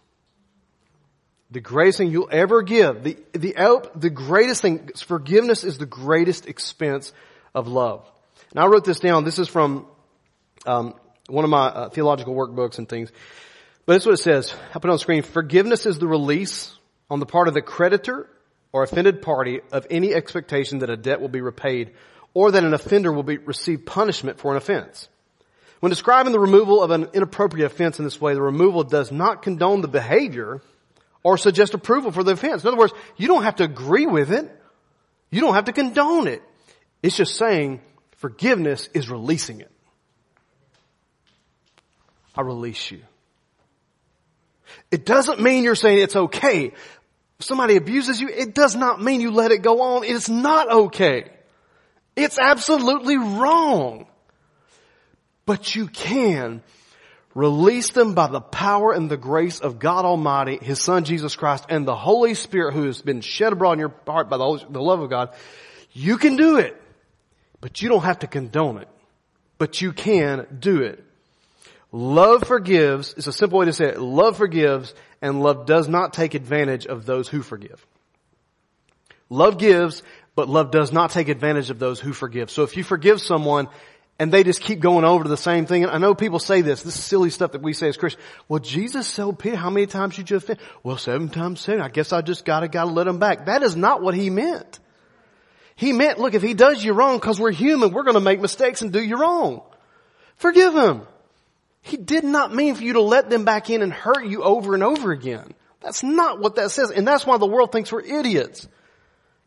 The 1.51 1.61
greatest 1.61 1.99
thing 1.99 2.11
you'll 2.11 2.29
ever 2.31 2.61
give, 2.61 3.03
the, 3.03 3.17
the, 3.33 3.89
the 3.95 4.09
greatest 4.09 4.61
thing, 4.61 4.89
forgiveness 4.95 5.63
is 5.63 5.77
the 5.77 5.85
greatest 5.85 6.47
expense 6.47 7.13
of 7.53 7.67
love. 7.67 8.05
Now 8.53 8.63
I 8.63 8.67
wrote 8.67 8.83
this 8.83 8.99
down. 8.99 9.23
This 9.23 9.39
is 9.39 9.47
from 9.47 9.85
um, 10.65 10.95
one 11.27 11.43
of 11.43 11.49
my 11.49 11.67
uh, 11.67 11.89
theological 11.89 12.35
wordbooks 12.35 12.77
and 12.77 12.89
things. 12.89 13.11
But 13.85 13.93
that's 13.93 14.05
what 14.05 14.13
it 14.13 14.23
says. 14.23 14.53
I'll 14.73 14.81
put 14.81 14.89
on 14.89 14.95
the 14.95 14.99
screen. 14.99 15.21
Forgiveness 15.21 15.85
is 15.85 15.99
the 15.99 16.07
release 16.07 16.75
on 17.09 17.19
the 17.19 17.25
part 17.25 17.47
of 17.47 17.53
the 17.53 17.61
creditor 17.61 18.27
or 18.71 18.83
offended 18.83 19.21
party 19.21 19.61
of 19.71 19.85
any 19.89 20.13
expectation 20.13 20.79
that 20.79 20.89
a 20.89 20.97
debt 20.97 21.21
will 21.21 21.29
be 21.29 21.41
repaid 21.41 21.91
or 22.33 22.51
that 22.51 22.63
an 22.63 22.73
offender 22.73 23.11
will 23.11 23.23
be, 23.23 23.37
receive 23.37 23.85
punishment 23.85 24.39
for 24.39 24.51
an 24.51 24.57
offense. 24.57 25.07
When 25.79 25.91
describing 25.91 26.31
the 26.31 26.39
removal 26.39 26.81
of 26.81 26.91
an 26.91 27.09
inappropriate 27.13 27.71
offense 27.71 27.99
in 27.99 28.05
this 28.05 28.19
way, 28.19 28.33
the 28.33 28.41
removal 28.41 28.83
does 28.83 29.11
not 29.11 29.43
condone 29.43 29.81
the 29.81 29.87
behavior 29.87 30.61
or 31.23 31.37
suggest 31.37 31.73
approval 31.73 32.11
for 32.11 32.23
the 32.23 32.31
offense. 32.31 32.63
In 32.63 32.67
other 32.69 32.77
words, 32.77 32.93
you 33.17 33.27
don't 33.27 33.43
have 33.43 33.57
to 33.57 33.63
agree 33.63 34.07
with 34.07 34.31
it. 34.31 34.49
You 35.29 35.41
don't 35.41 35.53
have 35.53 35.65
to 35.65 35.73
condone 35.73 36.27
it. 36.27 36.41
It's 37.03 37.15
just 37.15 37.35
saying 37.35 37.81
forgiveness 38.17 38.89
is 38.93 39.09
releasing 39.09 39.61
it. 39.61 39.71
I 42.35 42.41
release 42.41 42.91
you. 42.91 43.01
It 44.91 45.05
doesn't 45.05 45.41
mean 45.41 45.63
you're 45.63 45.75
saying 45.75 45.99
it's 45.99 46.15
okay. 46.15 46.73
If 47.39 47.45
somebody 47.45 47.75
abuses 47.75 48.21
you, 48.21 48.29
it 48.29 48.53
does 48.53 48.75
not 48.75 49.01
mean 49.01 49.21
you 49.21 49.31
let 49.31 49.51
it 49.51 49.61
go 49.61 49.81
on. 49.81 50.03
It's 50.03 50.29
not 50.29 50.71
okay. 50.71 51.31
It's 52.15 52.39
absolutely 52.39 53.17
wrong. 53.17 54.07
But 55.45 55.75
you 55.75 55.87
can 55.87 56.63
release 57.35 57.91
them 57.91 58.15
by 58.15 58.27
the 58.27 58.41
power 58.41 58.93
and 58.93 59.11
the 59.11 59.17
grace 59.17 59.59
of 59.59 59.77
God 59.77 60.05
Almighty, 60.05 60.57
His 60.61 60.81
Son 60.81 61.03
Jesus 61.03 61.35
Christ, 61.35 61.65
and 61.69 61.85
the 61.85 61.95
Holy 61.95 62.33
Spirit 62.33 62.73
who 62.73 62.85
has 62.85 63.01
been 63.01 63.21
shed 63.21 63.51
abroad 63.53 63.73
in 63.73 63.79
your 63.79 63.93
heart 64.07 64.29
by 64.29 64.37
the, 64.37 64.43
Holy, 64.43 64.65
the 64.69 64.81
love 64.81 65.01
of 65.01 65.09
God. 65.09 65.35
You 65.91 66.17
can 66.17 66.37
do 66.37 66.57
it, 66.57 66.81
but 67.59 67.81
you 67.81 67.89
don't 67.89 68.03
have 68.03 68.19
to 68.19 68.27
condone 68.27 68.79
it. 68.79 68.87
But 69.57 69.81
you 69.81 69.93
can 69.93 70.57
do 70.59 70.81
it. 70.81 71.04
Love 71.95 72.43
forgives, 72.43 73.13
it's 73.15 73.27
a 73.27 73.31
simple 73.31 73.59
way 73.59 73.67
to 73.67 73.71
say 73.71 73.85
it. 73.85 74.01
Love 74.01 74.35
forgives 74.35 74.93
and 75.21 75.41
love 75.41 75.65
does 75.65 75.87
not 75.87 76.11
take 76.11 76.33
advantage 76.33 76.85
of 76.85 77.05
those 77.05 77.29
who 77.29 77.41
forgive. 77.41 77.87
Love 79.29 79.57
gives, 79.57 80.03
but 80.35 80.49
love 80.49 80.71
does 80.71 80.91
not 80.91 81.11
take 81.11 81.29
advantage 81.29 81.69
of 81.69 81.79
those 81.79 82.01
who 82.01 82.11
forgive. 82.11 82.51
So 82.51 82.63
if 82.63 82.75
you 82.75 82.83
forgive 82.83 83.21
someone 83.21 83.69
and 84.19 84.29
they 84.29 84.43
just 84.43 84.59
keep 84.59 84.81
going 84.81 85.05
over 85.05 85.23
to 85.23 85.29
the 85.29 85.37
same 85.37 85.67
thing, 85.67 85.83
and 85.83 85.91
I 85.93 85.97
know 85.97 86.13
people 86.13 86.39
say 86.39 86.59
this, 86.59 86.83
this 86.83 86.97
is 86.97 87.01
silly 87.01 87.29
stuff 87.29 87.53
that 87.53 87.61
we 87.61 87.71
say 87.71 87.87
as 87.87 87.95
Christians. 87.95 88.25
Well, 88.49 88.59
Jesus 88.59 89.15
told 89.15 89.39
Peter, 89.39 89.55
how 89.55 89.69
many 89.69 89.85
times 89.85 90.17
you 90.17 90.25
just 90.25 90.43
offend? 90.43 90.59
Well, 90.83 90.97
seven 90.97 91.29
times 91.29 91.61
seven. 91.61 91.79
I 91.79 91.87
guess 91.87 92.11
I 92.11 92.21
just 92.21 92.43
gotta, 92.43 92.67
gotta 92.67 92.91
let 92.91 93.07
him 93.07 93.19
back. 93.19 93.45
That 93.45 93.63
is 93.63 93.77
not 93.77 94.01
what 94.01 94.15
he 94.15 94.29
meant. 94.29 94.81
He 95.77 95.93
meant, 95.93 96.19
look, 96.19 96.33
if 96.33 96.41
he 96.41 96.55
does 96.55 96.83
you 96.83 96.91
wrong, 96.91 97.21
cause 97.21 97.39
we're 97.39 97.51
human, 97.51 97.93
we're 97.93 98.03
gonna 98.03 98.19
make 98.19 98.41
mistakes 98.41 98.81
and 98.81 98.91
do 98.91 99.01
you 99.01 99.15
wrong. 99.15 99.61
Forgive 100.35 100.75
him. 100.75 101.07
He 101.85 101.97
did 101.97 102.23
not 102.23 102.51
mean 102.51 102.73
for 102.73 102.81
you 102.81 102.93
to 102.93 103.01
let 103.01 103.29
them 103.29 103.45
back 103.45 103.69
in 103.69 103.83
and 103.83 103.93
hurt 103.93 104.25
you 104.25 104.41
over 104.41 104.73
and 104.73 104.81
over 104.81 105.11
again. 105.11 105.53
That's 105.81 106.01
not 106.01 106.39
what 106.39 106.55
that 106.55 106.71
says. 106.71 106.89
And 106.89 107.07
that's 107.07 107.27
why 107.27 107.37
the 107.37 107.45
world 107.45 107.71
thinks 107.71 107.91
we're 107.91 108.01
idiots. 108.01 108.67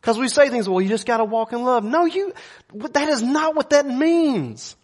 Cause 0.01 0.17
we 0.17 0.29
say 0.29 0.47
things, 0.49 0.67
well, 0.69 0.79
you 0.79 0.87
just 0.87 1.05
gotta 1.05 1.25
walk 1.25 1.51
in 1.51 1.65
love. 1.65 1.83
No, 1.83 2.05
you, 2.05 2.31
that 2.73 3.09
is 3.09 3.21
not 3.21 3.55
what 3.57 3.71
that 3.71 3.85
means. 3.85 4.77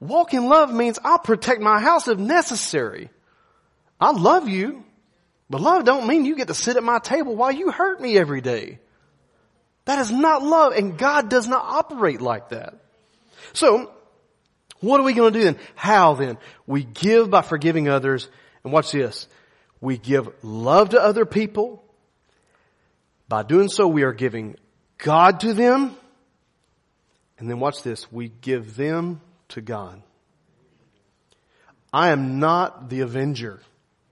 Walk 0.00 0.34
in 0.34 0.50
love 0.50 0.70
means 0.70 0.98
I'll 1.02 1.18
protect 1.18 1.62
my 1.62 1.80
house 1.80 2.08
if 2.08 2.18
necessary. 2.18 3.08
I 3.98 4.10
love 4.10 4.46
you, 4.46 4.84
but 5.48 5.62
love 5.62 5.86
don't 5.86 6.06
mean 6.06 6.26
you 6.26 6.36
get 6.36 6.48
to 6.48 6.54
sit 6.54 6.76
at 6.76 6.82
my 6.82 6.98
table 6.98 7.34
while 7.34 7.52
you 7.52 7.70
hurt 7.70 8.02
me 8.02 8.18
every 8.18 8.42
day. 8.42 8.80
That 9.86 9.98
is 9.98 10.12
not 10.12 10.42
love 10.42 10.74
and 10.74 10.98
God 10.98 11.30
does 11.30 11.48
not 11.48 11.64
operate 11.64 12.20
like 12.20 12.50
that. 12.50 12.74
So, 13.54 13.90
what 14.82 15.00
are 15.00 15.04
we 15.04 15.14
going 15.14 15.32
to 15.32 15.38
do 15.38 15.44
then? 15.44 15.56
How 15.74 16.14
then? 16.14 16.36
We 16.66 16.84
give 16.84 17.30
by 17.30 17.42
forgiving 17.42 17.88
others 17.88 18.28
and 18.64 18.72
watch 18.72 18.92
this. 18.92 19.26
We 19.80 19.96
give 19.96 20.28
love 20.42 20.90
to 20.90 21.00
other 21.00 21.24
people. 21.24 21.82
By 23.28 23.44
doing 23.44 23.68
so, 23.68 23.88
we 23.88 24.02
are 24.02 24.12
giving 24.12 24.56
God 24.98 25.40
to 25.40 25.54
them. 25.54 25.96
And 27.38 27.48
then 27.48 27.60
watch 27.60 27.82
this. 27.82 28.10
We 28.12 28.28
give 28.28 28.76
them 28.76 29.20
to 29.50 29.60
God. 29.60 30.02
I 31.92 32.10
am 32.10 32.40
not 32.40 32.90
the 32.90 33.00
avenger. 33.00 33.60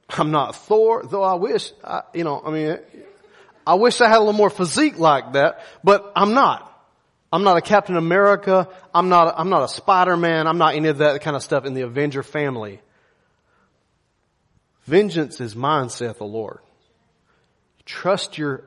I'm 0.08 0.30
not 0.30 0.56
Thor, 0.56 1.04
though 1.04 1.22
I 1.22 1.34
wish, 1.34 1.72
I, 1.84 2.02
you 2.14 2.24
know, 2.24 2.42
I 2.44 2.50
mean, 2.50 2.78
I 3.66 3.74
wish 3.74 4.00
I 4.00 4.08
had 4.08 4.18
a 4.18 4.20
little 4.20 4.32
more 4.32 4.50
physique 4.50 4.98
like 4.98 5.32
that, 5.32 5.64
but 5.84 6.12
I'm 6.16 6.34
not. 6.34 6.69
I'm 7.32 7.44
not 7.44 7.56
a 7.56 7.60
Captain 7.60 7.96
America. 7.96 8.68
I'm 8.92 9.08
not, 9.08 9.34
I'm 9.38 9.50
not 9.50 9.62
a 9.62 9.68
Spider-Man. 9.68 10.46
I'm 10.46 10.58
not 10.58 10.74
any 10.74 10.88
of 10.88 10.98
that 10.98 11.20
kind 11.22 11.36
of 11.36 11.42
stuff 11.42 11.64
in 11.64 11.74
the 11.74 11.82
Avenger 11.82 12.22
family. 12.22 12.80
Vengeance 14.84 15.40
is 15.40 15.54
mine, 15.54 15.88
saith 15.88 16.18
the 16.18 16.24
Lord. 16.24 16.58
Trust 17.84 18.38
your 18.38 18.64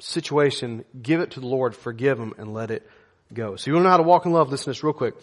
situation, 0.00 0.84
give 1.00 1.20
it 1.20 1.32
to 1.32 1.40
the 1.40 1.46
Lord, 1.46 1.74
forgive 1.74 2.18
him, 2.18 2.34
and 2.38 2.52
let 2.52 2.70
it 2.70 2.88
go. 3.32 3.56
So 3.56 3.70
you 3.70 3.74
want 3.74 3.84
to 3.84 3.84
know 3.84 3.90
how 3.90 3.96
to 3.96 4.02
walk 4.02 4.26
in 4.26 4.32
love? 4.32 4.50
Listen 4.50 4.64
to 4.64 4.70
this 4.70 4.84
real 4.84 4.92
quick. 4.92 5.14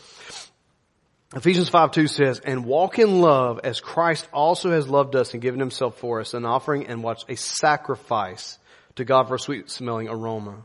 Ephesians 1.35 1.69
5 1.69 1.91
2 1.91 2.07
says, 2.07 2.39
And 2.39 2.65
walk 2.65 2.97
in 2.97 3.21
love 3.21 3.59
as 3.63 3.79
Christ 3.79 4.27
also 4.31 4.71
has 4.71 4.87
loved 4.87 5.15
us 5.15 5.33
and 5.33 5.41
given 5.41 5.59
himself 5.59 5.97
for 5.99 6.21
us, 6.21 6.33
an 6.33 6.45
offering 6.45 6.87
and 6.87 7.03
watch 7.03 7.23
a 7.27 7.35
sacrifice 7.35 8.57
to 8.95 9.05
God 9.05 9.27
for 9.27 9.35
a 9.35 9.39
sweet 9.39 9.69
smelling 9.69 10.07
aroma. 10.07 10.63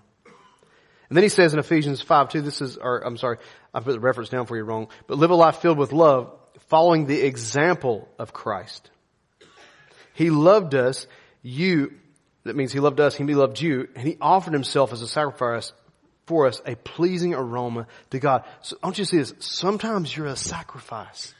And 1.10 1.16
then 1.16 1.24
he 1.24 1.28
says 1.28 1.52
in 1.52 1.58
Ephesians 1.58 2.00
5 2.00 2.28
2, 2.30 2.40
this 2.40 2.60
is, 2.60 2.76
or 2.76 3.00
I'm 3.00 3.16
sorry, 3.16 3.38
I 3.74 3.80
put 3.80 3.92
the 3.92 4.00
reference 4.00 4.30
down 4.30 4.46
for 4.46 4.56
you 4.56 4.62
wrong, 4.62 4.88
but 5.08 5.18
live 5.18 5.30
a 5.30 5.34
life 5.34 5.56
filled 5.56 5.76
with 5.76 5.92
love, 5.92 6.32
following 6.68 7.06
the 7.06 7.20
example 7.20 8.08
of 8.16 8.32
Christ. 8.32 8.88
He 10.14 10.30
loved 10.30 10.76
us, 10.76 11.08
you, 11.42 11.94
that 12.44 12.54
means 12.54 12.72
he 12.72 12.78
loved 12.78 13.00
us, 13.00 13.16
he 13.16 13.24
loved 13.24 13.60
you, 13.60 13.88
and 13.96 14.06
he 14.06 14.18
offered 14.20 14.52
himself 14.52 14.92
as 14.92 15.02
a 15.02 15.08
sacrifice 15.08 15.72
for 16.26 16.46
us 16.46 16.62
a 16.64 16.76
pleasing 16.76 17.34
aroma 17.34 17.88
to 18.10 18.20
God. 18.20 18.44
So 18.62 18.76
don't 18.80 18.96
you 18.96 19.04
see 19.04 19.16
this? 19.16 19.34
Sometimes 19.40 20.16
you're 20.16 20.26
a 20.26 20.36
sacrifice. 20.36 21.34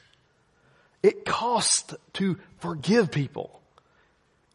It 1.00 1.24
costs 1.24 1.94
to 2.14 2.38
forgive 2.58 3.12
people. 3.12 3.60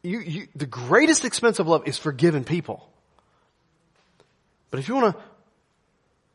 You, 0.03 0.19
you, 0.19 0.47
the 0.55 0.65
greatest 0.65 1.23
expense 1.23 1.59
of 1.59 1.67
love 1.67 1.87
is 1.87 1.97
forgiving 1.97 2.43
people. 2.43 2.89
But 4.75 4.81
if 4.81 4.89
you 4.89 4.95
want 4.95 5.15
to 5.15 5.23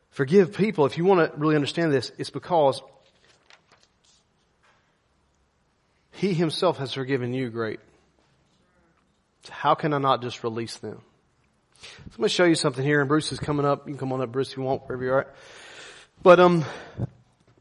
forgive 0.09 0.55
people, 0.55 0.87
if 0.87 0.97
you 0.97 1.05
want 1.05 1.31
to 1.31 1.37
really 1.37 1.53
understand 1.53 1.93
this, 1.93 2.11
it's 2.17 2.31
because 2.31 2.81
He 6.13 6.33
Himself 6.33 6.79
has 6.79 6.91
forgiven 6.91 7.35
you 7.35 7.51
great. 7.51 7.79
So 9.43 9.53
how 9.53 9.75
can 9.75 9.93
I 9.93 9.99
not 9.99 10.23
just 10.23 10.43
release 10.43 10.75
them? 10.77 11.03
So 11.81 11.87
I'm 12.07 12.17
going 12.17 12.29
to 12.29 12.33
show 12.33 12.45
you 12.45 12.55
something 12.55 12.83
here, 12.83 12.99
and 12.99 13.07
Bruce 13.07 13.31
is 13.31 13.37
coming 13.39 13.63
up. 13.63 13.87
You 13.87 13.93
can 13.93 13.99
come 13.99 14.11
on 14.11 14.21
up, 14.21 14.31
Bruce, 14.31 14.49
if 14.49 14.57
you 14.57 14.63
want, 14.63 14.87
wherever 14.87 15.03
you 15.03 15.13
are. 15.13 15.27
But 16.23 16.39
um, 16.39 16.65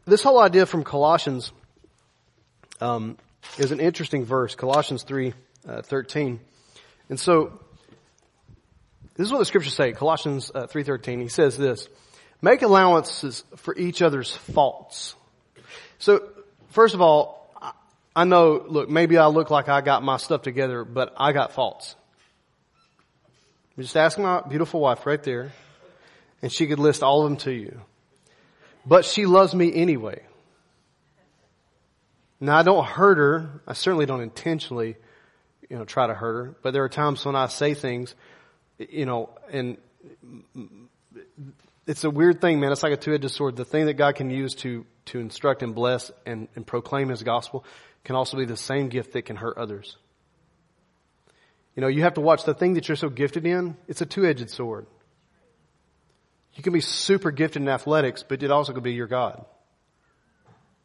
this 0.06 0.22
whole 0.22 0.40
idea 0.40 0.64
from 0.64 0.82
Colossians 0.82 1.52
um, 2.80 3.18
is 3.58 3.70
an 3.70 3.80
interesting 3.80 4.24
verse, 4.24 4.54
Colossians 4.54 5.02
three 5.02 5.34
uh, 5.68 5.82
thirteen, 5.82 6.40
and 7.10 7.20
so 7.20 7.60
this 9.16 9.26
is 9.26 9.32
what 9.32 9.38
the 9.38 9.44
scriptures 9.44 9.74
say, 9.74 9.92
Colossians 9.92 10.50
uh, 10.54 10.66
three 10.66 10.84
thirteen. 10.84 11.20
He 11.20 11.28
says 11.28 11.56
this: 11.56 11.88
"Make 12.40 12.62
allowances 12.62 13.44
for 13.56 13.76
each 13.76 14.02
other's 14.02 14.34
faults." 14.34 15.14
So, 15.98 16.28
first 16.70 16.94
of 16.94 17.00
all, 17.00 17.52
I 18.14 18.24
know. 18.24 18.64
Look, 18.66 18.88
maybe 18.88 19.18
I 19.18 19.26
look 19.26 19.50
like 19.50 19.68
I 19.68 19.80
got 19.80 20.02
my 20.02 20.16
stuff 20.16 20.42
together, 20.42 20.84
but 20.84 21.14
I 21.16 21.32
got 21.32 21.52
faults. 21.52 21.94
Just 23.78 23.96
ask 23.96 24.18
my 24.18 24.42
beautiful 24.42 24.80
wife 24.80 25.06
right 25.06 25.22
there, 25.22 25.52
and 26.42 26.52
she 26.52 26.66
could 26.66 26.78
list 26.78 27.02
all 27.02 27.22
of 27.22 27.30
them 27.30 27.38
to 27.38 27.52
you. 27.52 27.80
But 28.84 29.04
she 29.04 29.26
loves 29.26 29.54
me 29.54 29.72
anyway. 29.74 30.22
Now 32.40 32.58
I 32.58 32.62
don't 32.62 32.84
hurt 32.84 33.18
her. 33.18 33.60
I 33.66 33.74
certainly 33.74 34.06
don't 34.06 34.22
intentionally, 34.22 34.96
you 35.68 35.78
know, 35.78 35.84
try 35.84 36.06
to 36.06 36.14
hurt 36.14 36.44
her. 36.44 36.54
But 36.62 36.72
there 36.72 36.84
are 36.84 36.88
times 36.88 37.24
when 37.24 37.36
I 37.36 37.46
say 37.46 37.74
things, 37.74 38.14
you 38.88 39.06
know, 39.06 39.30
and 39.52 39.76
it's 41.86 42.04
a 42.04 42.10
weird 42.10 42.40
thing, 42.40 42.60
man. 42.60 42.72
It's 42.72 42.82
like 42.82 42.92
a 42.92 42.96
two-edged 42.96 43.30
sword. 43.30 43.56
The 43.56 43.64
thing 43.64 43.86
that 43.86 43.94
God 43.94 44.14
can 44.14 44.30
use 44.30 44.54
to, 44.56 44.86
to 45.06 45.18
instruct 45.18 45.62
and 45.62 45.74
bless 45.74 46.10
and, 46.24 46.48
and 46.56 46.66
proclaim 46.66 47.08
His 47.08 47.22
gospel 47.22 47.64
can 48.04 48.16
also 48.16 48.36
be 48.36 48.44
the 48.44 48.56
same 48.56 48.88
gift 48.88 49.12
that 49.12 49.22
can 49.22 49.36
hurt 49.36 49.58
others. 49.58 49.96
You 51.76 51.82
know, 51.82 51.88
you 51.88 52.02
have 52.02 52.14
to 52.14 52.20
watch 52.20 52.44
the 52.44 52.54
thing 52.54 52.74
that 52.74 52.88
you're 52.88 52.96
so 52.96 53.08
gifted 53.08 53.46
in. 53.46 53.76
It's 53.86 54.00
a 54.00 54.06
two-edged 54.06 54.50
sword. 54.50 54.86
You 56.54 56.62
can 56.62 56.72
be 56.72 56.80
super 56.80 57.30
gifted 57.30 57.62
in 57.62 57.68
athletics, 57.68 58.24
but 58.26 58.42
it 58.42 58.50
also 58.50 58.72
could 58.72 58.82
be 58.82 58.92
your 58.92 59.06
God. 59.06 59.44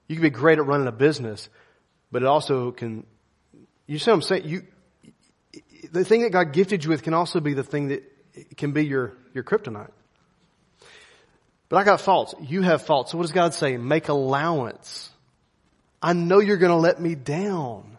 You 0.08 0.16
can 0.16 0.24
be 0.24 0.30
great 0.30 0.60
at 0.60 0.66
running 0.66 0.88
a 0.88 0.91
business, 0.91 1.50
but 2.12 2.22
it 2.22 2.28
also 2.28 2.72
can, 2.72 3.06
you 3.88 3.98
see 3.98 4.12
what 4.12 4.16
I'm 4.16 4.22
saying? 4.22 4.43
You, 4.46 4.64
the 5.91 6.05
thing 6.05 6.23
that 6.23 6.31
God 6.31 6.53
gifted 6.53 6.83
you 6.83 6.89
with 6.89 7.03
can 7.03 7.13
also 7.13 7.39
be 7.39 7.53
the 7.53 7.63
thing 7.63 7.89
that 7.89 8.03
can 8.57 8.71
be 8.71 8.86
your, 8.86 9.13
your 9.33 9.43
kryptonite. 9.43 9.91
But 11.69 11.77
I 11.77 11.83
got 11.83 12.01
faults. 12.01 12.36
You 12.41 12.61
have 12.61 12.83
faults. 12.83 13.11
So 13.11 13.17
what 13.17 13.23
does 13.23 13.31
God 13.31 13.53
say? 13.53 13.77
Make 13.77 14.09
allowance. 14.09 15.09
I 16.01 16.13
know 16.13 16.39
you're 16.39 16.57
going 16.57 16.71
to 16.71 16.77
let 16.77 16.99
me 16.99 17.15
down. 17.15 17.97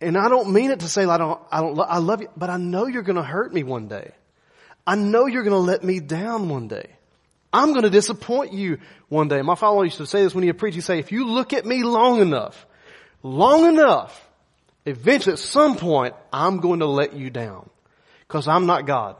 And 0.00 0.16
I 0.16 0.28
don't 0.28 0.52
mean 0.52 0.70
it 0.70 0.80
to 0.80 0.88
say 0.88 1.04
I 1.04 1.18
don't, 1.18 1.40
I 1.50 1.60
don't, 1.60 1.78
I 1.78 1.98
love 1.98 2.22
you, 2.22 2.28
but 2.36 2.50
I 2.50 2.56
know 2.56 2.86
you're 2.86 3.02
going 3.02 3.16
to 3.16 3.22
hurt 3.22 3.52
me 3.52 3.62
one 3.62 3.88
day. 3.88 4.12
I 4.86 4.96
know 4.96 5.26
you're 5.26 5.42
going 5.42 5.52
to 5.52 5.58
let 5.58 5.84
me 5.84 6.00
down 6.00 6.48
one 6.48 6.68
day. 6.68 6.88
I'm 7.52 7.72
going 7.72 7.82
to 7.82 7.90
disappoint 7.90 8.52
you 8.52 8.78
one 9.08 9.28
day. 9.28 9.42
My 9.42 9.54
father 9.56 9.84
used 9.84 9.98
to 9.98 10.06
say 10.06 10.22
this 10.22 10.34
when 10.34 10.44
he 10.44 10.52
preached. 10.52 10.76
He'd 10.76 10.82
say, 10.82 10.98
if 10.98 11.12
you 11.12 11.26
look 11.26 11.52
at 11.52 11.66
me 11.66 11.82
long 11.82 12.20
enough, 12.20 12.66
long 13.22 13.66
enough, 13.66 14.29
eventually 14.86 15.34
at 15.34 15.38
some 15.38 15.76
point, 15.76 16.14
I'm 16.32 16.58
going 16.58 16.80
to 16.80 16.86
let 16.86 17.14
you 17.14 17.30
down. 17.30 17.68
Cause 18.28 18.46
I'm 18.46 18.66
not 18.66 18.86
God. 18.86 19.16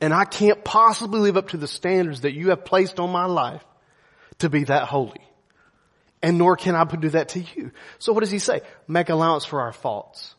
And 0.00 0.12
I 0.12 0.26
can't 0.26 0.62
possibly 0.62 1.20
live 1.20 1.38
up 1.38 1.48
to 1.48 1.56
the 1.56 1.66
standards 1.66 2.20
that 2.20 2.32
you 2.32 2.50
have 2.50 2.66
placed 2.66 3.00
on 3.00 3.10
my 3.10 3.24
life 3.24 3.64
to 4.40 4.50
be 4.50 4.64
that 4.64 4.84
holy 4.84 5.26
and 6.26 6.38
nor 6.38 6.56
can 6.56 6.74
I 6.74 6.84
do 6.84 7.10
that 7.10 7.30
to 7.30 7.40
you. 7.40 7.70
So 7.98 8.12
what 8.12 8.20
does 8.20 8.32
he 8.32 8.40
say? 8.40 8.62
Make 8.88 9.10
allowance 9.10 9.44
for 9.44 9.60
our 9.60 9.72
faults. 9.72 10.34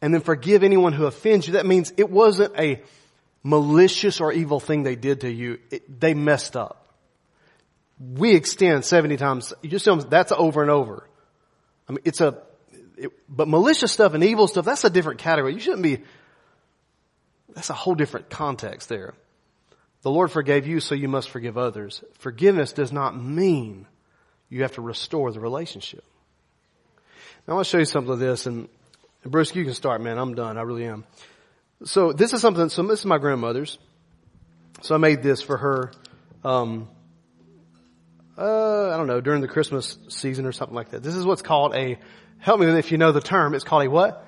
And 0.00 0.14
then 0.14 0.20
forgive 0.20 0.62
anyone 0.62 0.92
who 0.92 1.06
offends 1.06 1.48
you. 1.48 1.54
That 1.54 1.66
means 1.66 1.92
it 1.96 2.10
wasn't 2.10 2.56
a 2.58 2.80
malicious 3.42 4.20
or 4.20 4.32
evil 4.32 4.60
thing 4.60 4.82
they 4.82 4.94
did 4.94 5.22
to 5.22 5.30
you. 5.30 5.58
It, 5.70 6.00
they 6.00 6.14
messed 6.14 6.56
up. 6.56 6.94
We 7.98 8.36
extend 8.36 8.84
70 8.84 9.16
times. 9.16 9.54
You 9.62 9.70
just 9.70 10.10
that's 10.10 10.32
over 10.32 10.62
and 10.62 10.70
over. 10.70 11.08
I 11.88 11.92
mean, 11.92 12.00
it's 12.04 12.20
a, 12.20 12.42
it, 12.96 13.12
but 13.28 13.48
malicious 13.48 13.92
stuff 13.92 14.14
and 14.14 14.24
evil 14.24 14.48
stuff, 14.48 14.64
that's 14.64 14.84
a 14.84 14.90
different 14.90 15.20
category. 15.20 15.54
You 15.54 15.60
shouldn't 15.60 15.82
be, 15.82 16.02
that's 17.54 17.70
a 17.70 17.74
whole 17.74 17.94
different 17.94 18.30
context 18.30 18.88
there. 18.88 19.14
The 20.02 20.10
Lord 20.10 20.30
forgave 20.30 20.66
you, 20.66 20.80
so 20.80 20.94
you 20.94 21.08
must 21.08 21.30
forgive 21.30 21.58
others. 21.58 22.02
Forgiveness 22.18 22.72
does 22.72 22.92
not 22.92 23.20
mean 23.20 23.86
you 24.48 24.62
have 24.62 24.72
to 24.72 24.82
restore 24.82 25.32
the 25.32 25.40
relationship. 25.40 26.04
Now 27.46 27.52
I 27.52 27.56
want 27.56 27.66
to 27.66 27.70
show 27.70 27.78
you 27.78 27.84
something 27.84 28.12
of 28.12 28.18
this 28.18 28.46
and 28.46 28.68
Bruce, 29.28 29.54
you 29.54 29.64
can 29.64 29.74
start, 29.74 30.00
man. 30.00 30.18
I'm 30.18 30.34
done. 30.34 30.56
I 30.56 30.62
really 30.62 30.86
am. 30.86 31.04
So 31.84 32.12
this 32.12 32.32
is 32.32 32.40
something, 32.40 32.68
so 32.68 32.82
this 32.84 33.00
is 33.00 33.06
my 33.06 33.18
grandmother's. 33.18 33.78
So 34.82 34.94
I 34.94 34.98
made 34.98 35.22
this 35.22 35.42
for 35.42 35.56
her, 35.56 35.92
um, 36.44 36.88
uh, 38.38 38.90
I 38.90 38.96
don't 38.96 39.06
know, 39.06 39.20
during 39.20 39.40
the 39.40 39.48
Christmas 39.48 39.98
season 40.08 40.46
or 40.46 40.52
something 40.52 40.74
like 40.74 40.90
that. 40.90 41.02
This 41.02 41.16
is 41.16 41.24
what's 41.24 41.42
called 41.42 41.74
a, 41.74 41.98
help 42.46 42.60
me 42.60 42.66
if 42.78 42.92
you 42.92 42.96
know 42.96 43.10
the 43.10 43.20
term, 43.20 43.54
it's 43.54 43.64
called 43.64 43.84
a 43.84 43.90
what? 43.90 44.24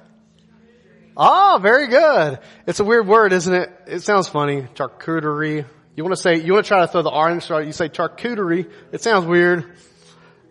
Ah, 1.16 1.59
very 1.59 1.87
good. 1.87 2.41
It's 2.66 2.81
a 2.81 2.85
weird 2.85 3.07
word, 3.07 3.33
isn't 3.33 3.55
it? 3.55 3.71
It 3.87 4.01
sounds 4.01 4.29
funny. 4.29 4.62
Charcuterie. 4.75 5.64
You 5.95 6.03
want 6.03 6.16
to 6.16 6.21
say, 6.21 6.41
you 6.41 6.53
want 6.53 6.64
to 6.64 6.69
try 6.69 6.81
to 6.81 6.89
throw 6.89 7.03
the 7.03 7.11
R 7.11 7.31
in, 7.31 7.37
you 7.37 7.73
say 7.73 7.89
charcuterie. 7.89 8.69
It 8.91 9.03
sounds 9.03 9.25
weird. 9.25 9.73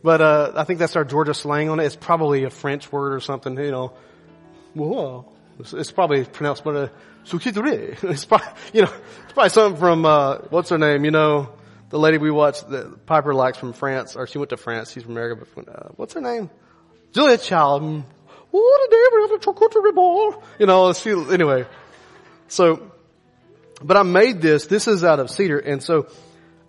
But 0.01 0.22
uh, 0.22 0.53
I 0.55 0.63
think 0.63 0.80
that's 0.80 0.95
our 0.95 1.03
Georgia 1.03 1.34
slang 1.34 1.70
on 1.70 1.82
it. 1.82 1.86
It's 1.86 1.97
probably 1.97 2.45
a 2.45 2.49
French 2.49 2.89
word 2.89 3.13
or 3.13 3.20
something, 3.20 3.57
you 3.57 3.72
know. 3.72 3.93
Whoa. 4.74 5.30
It's, 5.59 5.74
it's 5.74 5.91
probably 5.91 6.24
pronounced, 6.24 6.63
but 6.63 6.76
uh, 6.76 6.88
it's 7.26 8.26
probably, 8.26 8.47
you 8.72 8.84
know, 8.84 8.93
it's 9.26 9.34
probably 9.34 9.49
something 9.49 9.78
from, 9.78 10.05
uh, 10.05 10.38
what's 10.51 10.70
her 10.70 10.78
name, 10.78 11.03
you 11.03 11.11
know, 11.11 11.49
the 11.89 11.99
lady 11.99 12.18
we 12.18 12.32
watched, 12.32 12.70
the 12.70 12.97
Piper 13.05 13.34
likes 13.34 13.57
from 13.57 13.74
France, 13.74 14.15
or 14.15 14.26
she 14.26 14.38
went 14.38 14.51
to 14.51 14.57
France. 14.57 14.93
She's 14.93 15.03
from 15.03 15.13
America, 15.13 15.45
but 15.53 15.68
uh, 15.68 15.89
what's 15.97 16.13
her 16.13 16.22
name? 16.22 16.49
Julia 17.18 17.39
Child. 17.39 17.82
Mm. 17.82 18.03
Oh, 18.53 18.88
today 18.88 19.03
we 19.11 19.22
have 19.24 19.32
a 19.32 19.43
charcuterie 19.43 19.95
board. 19.95 20.36
You 20.59 20.68
know, 20.68 20.93
she, 20.93 21.09
anyway. 21.09 21.65
So, 22.47 22.91
but 23.82 23.97
I 23.97 24.03
made 24.03 24.39
this. 24.39 24.68
This 24.68 24.88
is 24.88 25.03
out 25.03 25.20
of 25.20 25.32
cedar, 25.32 25.57
and 25.57 25.82
so 25.82 26.09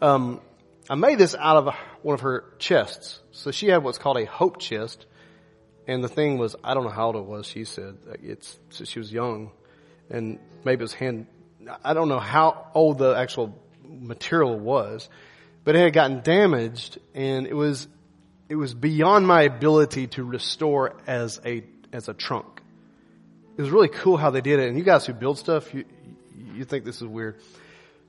um, 0.00 0.40
I 0.88 0.94
made 0.94 1.18
this 1.18 1.34
out 1.34 1.58
of 1.58 1.74
one 2.00 2.14
of 2.14 2.22
her 2.22 2.44
chests. 2.58 3.20
So 3.32 3.50
she 3.50 3.66
had 3.66 3.84
what's 3.84 3.98
called 3.98 4.16
a 4.16 4.24
hope 4.24 4.58
chest, 4.58 5.04
and 5.86 6.02
the 6.02 6.08
thing 6.08 6.38
was, 6.38 6.56
I 6.64 6.72
don't 6.72 6.84
know 6.84 6.88
how 6.88 7.08
old 7.08 7.16
it 7.16 7.26
was. 7.26 7.46
She 7.46 7.64
said 7.64 7.98
it's 8.22 8.58
she 8.72 8.98
was 8.98 9.12
young, 9.12 9.50
and 10.08 10.38
maybe 10.64 10.80
it 10.80 10.84
was 10.84 10.94
hand. 10.94 11.26
I 11.84 11.92
don't 11.92 12.08
know 12.08 12.20
how 12.20 12.68
old 12.72 12.96
the 12.96 13.12
actual 13.12 13.54
material 13.86 14.58
was, 14.58 15.10
but 15.64 15.76
it 15.76 15.80
had 15.80 15.92
gotten 15.92 16.22
damaged, 16.22 16.98
and 17.12 17.46
it 17.46 17.54
was 17.54 17.86
it 18.48 18.56
was 18.56 18.74
beyond 18.74 19.26
my 19.26 19.42
ability 19.42 20.06
to 20.08 20.24
restore 20.24 20.96
as 21.06 21.40
a 21.44 21.64
as 21.92 22.08
a 22.08 22.14
trunk. 22.14 22.60
It 23.56 23.62
was 23.62 23.70
really 23.70 23.88
cool 23.88 24.16
how 24.16 24.30
they 24.30 24.40
did 24.40 24.60
it, 24.60 24.68
and 24.68 24.78
you 24.78 24.84
guys 24.84 25.04
who 25.06 25.12
build 25.12 25.38
stuff, 25.38 25.74
you 25.74 25.84
you 26.54 26.64
think 26.64 26.84
this 26.84 26.96
is 26.96 27.06
weird. 27.06 27.40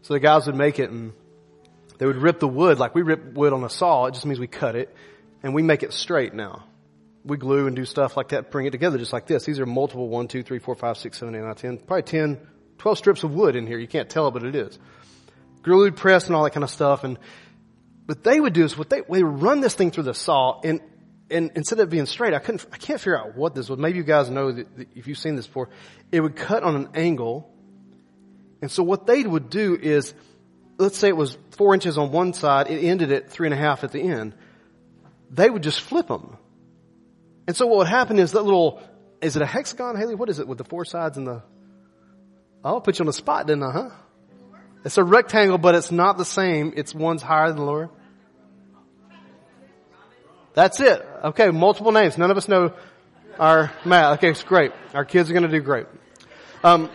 So 0.02 0.14
the 0.14 0.20
guys 0.20 0.46
would 0.46 0.56
make 0.56 0.80
it, 0.80 0.90
and 0.90 1.14
they 1.98 2.06
would 2.06 2.16
rip 2.16 2.40
the 2.40 2.48
wood 2.48 2.80
like 2.80 2.96
we 2.96 3.02
rip 3.02 3.34
wood 3.34 3.54
on 3.54 3.64
a 3.64 3.70
saw. 3.70 4.06
It 4.06 4.14
just 4.14 4.26
means 4.26 4.40
we 4.40 4.48
cut 4.48 4.76
it, 4.76 4.96
and 5.44 5.54
we 5.54 5.62
make 5.62 5.84
it 5.84 5.94
straight 5.94 6.34
now. 6.34 6.66
We 7.26 7.38
glue 7.38 7.68
and 7.68 7.76
do 7.76 7.84
stuff 7.84 8.16
like 8.16 8.30
that, 8.30 8.50
bring 8.50 8.66
it 8.66 8.72
together 8.72 8.98
just 8.98 9.12
like 9.12 9.28
this. 9.28 9.44
These 9.44 9.60
are 9.60 9.66
multiple 9.66 10.08
one, 10.08 10.30
two, 10.30 10.42
three, 10.42 10.60
four, 10.60 10.76
five, 10.76 10.98
six, 10.98 11.18
seven, 11.18 11.36
eight, 11.36 11.42
nine, 11.42 11.56
ten, 11.56 11.78
probably 11.78 12.04
ten, 12.04 12.38
twelve 12.78 12.98
strips 12.98 13.24
of 13.24 13.34
wood 13.34 13.58
in 13.58 13.68
here. 13.68 13.78
You 13.78 13.88
can't 13.88 14.10
tell 14.10 14.32
but 14.32 14.44
it 14.44 14.56
is. 14.56 14.80
Glued 15.62 15.98
press 15.98 16.28
and 16.28 16.36
all 16.36 16.46
that 16.46 16.52
kind 16.52 16.64
of 16.64 16.70
stuff, 16.70 17.04
and 17.04 17.20
what 18.10 18.24
they 18.24 18.39
would 18.39 18.53
do 18.53 18.64
is 18.64 18.76
what 18.76 18.89
they, 18.89 19.01
they 19.07 19.22
run 19.22 19.62
this 19.62 19.76
thing 19.76 19.91
through 19.91 20.05
the 20.05 20.16
saw 20.16 20.60
and, 20.64 20.82
and 21.30 21.51
instead 21.53 21.80
of 21.80 21.91
being 21.91 22.07
straight, 22.07 22.34
I 22.34 22.39
couldn't, 22.39 22.66
I 22.74 22.78
can't 22.78 22.99
figure 22.99 23.16
out 23.16 23.36
what 23.36 23.53
this 23.53 23.70
was. 23.70 23.78
Maybe 23.78 23.99
you 23.99 24.03
guys 24.03 24.32
know 24.32 24.51
that, 24.51 24.78
that 24.78 24.88
if 24.95 25.05
you've 25.05 25.20
seen 25.20 25.36
this 25.36 25.45
before, 25.45 25.70
it 26.12 26.20
would 26.20 26.36
cut 26.36 26.64
on 26.64 26.76
an 26.76 26.89
angle. 26.95 27.53
And 28.64 28.72
so 28.72 28.82
what 28.82 29.05
they 29.05 29.22
would 29.22 29.51
do 29.51 29.78
is, 29.80 30.16
let's 30.80 30.97
say 30.97 31.10
it 31.10 31.16
was 31.16 31.38
four 31.51 31.76
inches 31.76 31.99
on 31.99 32.12
one 32.12 32.34
side, 32.34 32.72
it 32.72 32.84
ended 32.84 33.12
at 33.12 33.30
three 33.30 33.45
and 33.45 33.53
a 33.53 33.57
half 33.57 33.84
at 33.84 33.91
the 33.91 34.01
end. 34.01 34.34
They 35.30 35.47
would 35.47 35.62
just 35.62 35.80
flip 35.80 36.07
them. 36.07 36.36
And 37.45 37.55
so 37.55 37.68
what 37.68 37.78
would 37.78 37.88
happen 37.88 38.18
is 38.18 38.32
that 38.32 38.41
little, 38.41 38.82
is 39.22 39.36
it 39.36 39.43
a 39.43 39.45
hexagon, 39.45 39.95
Haley? 39.95 40.16
What 40.16 40.30
is 40.30 40.39
it 40.39 40.47
with 40.47 40.57
the 40.57 40.64
four 40.64 40.84
sides 40.84 41.16
and 41.18 41.28
the, 41.28 41.43
I'll 42.64 42.82
put 42.82 42.97
you 42.97 43.03
on 43.03 43.07
the 43.07 43.14
spot, 43.14 43.45
didn't 43.45 43.62
I, 43.62 43.72
huh? 43.72 43.89
It's 44.84 44.97
a 44.97 45.03
rectangle, 45.03 45.60
but 45.60 45.76
it's 45.76 45.91
not 45.91 46.18
the 46.18 46.26
same. 46.26 46.74
It's 46.76 46.95
one's 46.95 47.22
higher 47.22 47.49
than 47.49 47.57
the 47.57 47.66
lower. 47.66 47.91
That's 50.60 50.82
it. 50.82 51.07
Okay, 51.24 51.51
multiple 51.51 51.93
names. 51.93 52.18
None 52.18 52.32
of 52.32 52.36
us 52.36 52.49
know 52.49 52.74
our 53.39 53.72
math. 53.86 54.18
Okay, 54.18 54.32
it's 54.32 54.43
great. 54.43 54.74
Our 54.93 55.05
kids 55.05 55.30
are 55.30 55.34
going 55.34 55.43
to 55.43 55.49
do 55.49 55.62
great. 55.62 55.86
Um, 56.66 56.89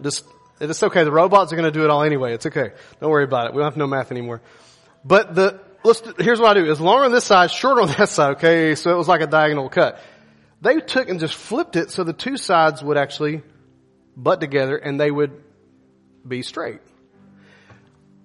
just, 0.00 0.24
it's 0.60 0.80
okay. 0.80 1.02
The 1.02 1.10
robots 1.10 1.52
are 1.52 1.56
going 1.56 1.72
to 1.72 1.76
do 1.76 1.82
it 1.82 1.90
all 1.90 2.04
anyway. 2.04 2.32
It's 2.32 2.46
okay. 2.46 2.70
Don't 3.00 3.10
worry 3.10 3.24
about 3.24 3.48
it. 3.48 3.52
We 3.52 3.62
don't 3.62 3.64
have 3.64 3.76
know 3.76 3.88
math 3.88 4.12
anymore. 4.12 4.42
But 5.04 5.34
the, 5.34 5.60
let's, 5.82 6.04
here's 6.20 6.38
what 6.38 6.56
I 6.56 6.60
do. 6.60 6.70
It's 6.70 6.80
longer 6.80 7.06
on 7.06 7.10
this 7.10 7.24
side, 7.24 7.50
shorter 7.50 7.80
on 7.80 7.88
that 7.98 8.08
side, 8.08 8.36
okay? 8.36 8.76
So 8.76 8.92
it 8.92 8.96
was 8.96 9.08
like 9.08 9.20
a 9.20 9.26
diagonal 9.26 9.68
cut. 9.68 10.00
They 10.60 10.76
took 10.76 11.08
and 11.08 11.18
just 11.18 11.34
flipped 11.34 11.74
it 11.74 11.90
so 11.90 12.04
the 12.04 12.12
two 12.12 12.36
sides 12.36 12.80
would 12.80 12.96
actually 12.96 13.42
butt 14.16 14.40
together 14.40 14.76
and 14.76 15.00
they 15.00 15.10
would 15.10 15.32
be 16.24 16.42
straight. 16.42 16.78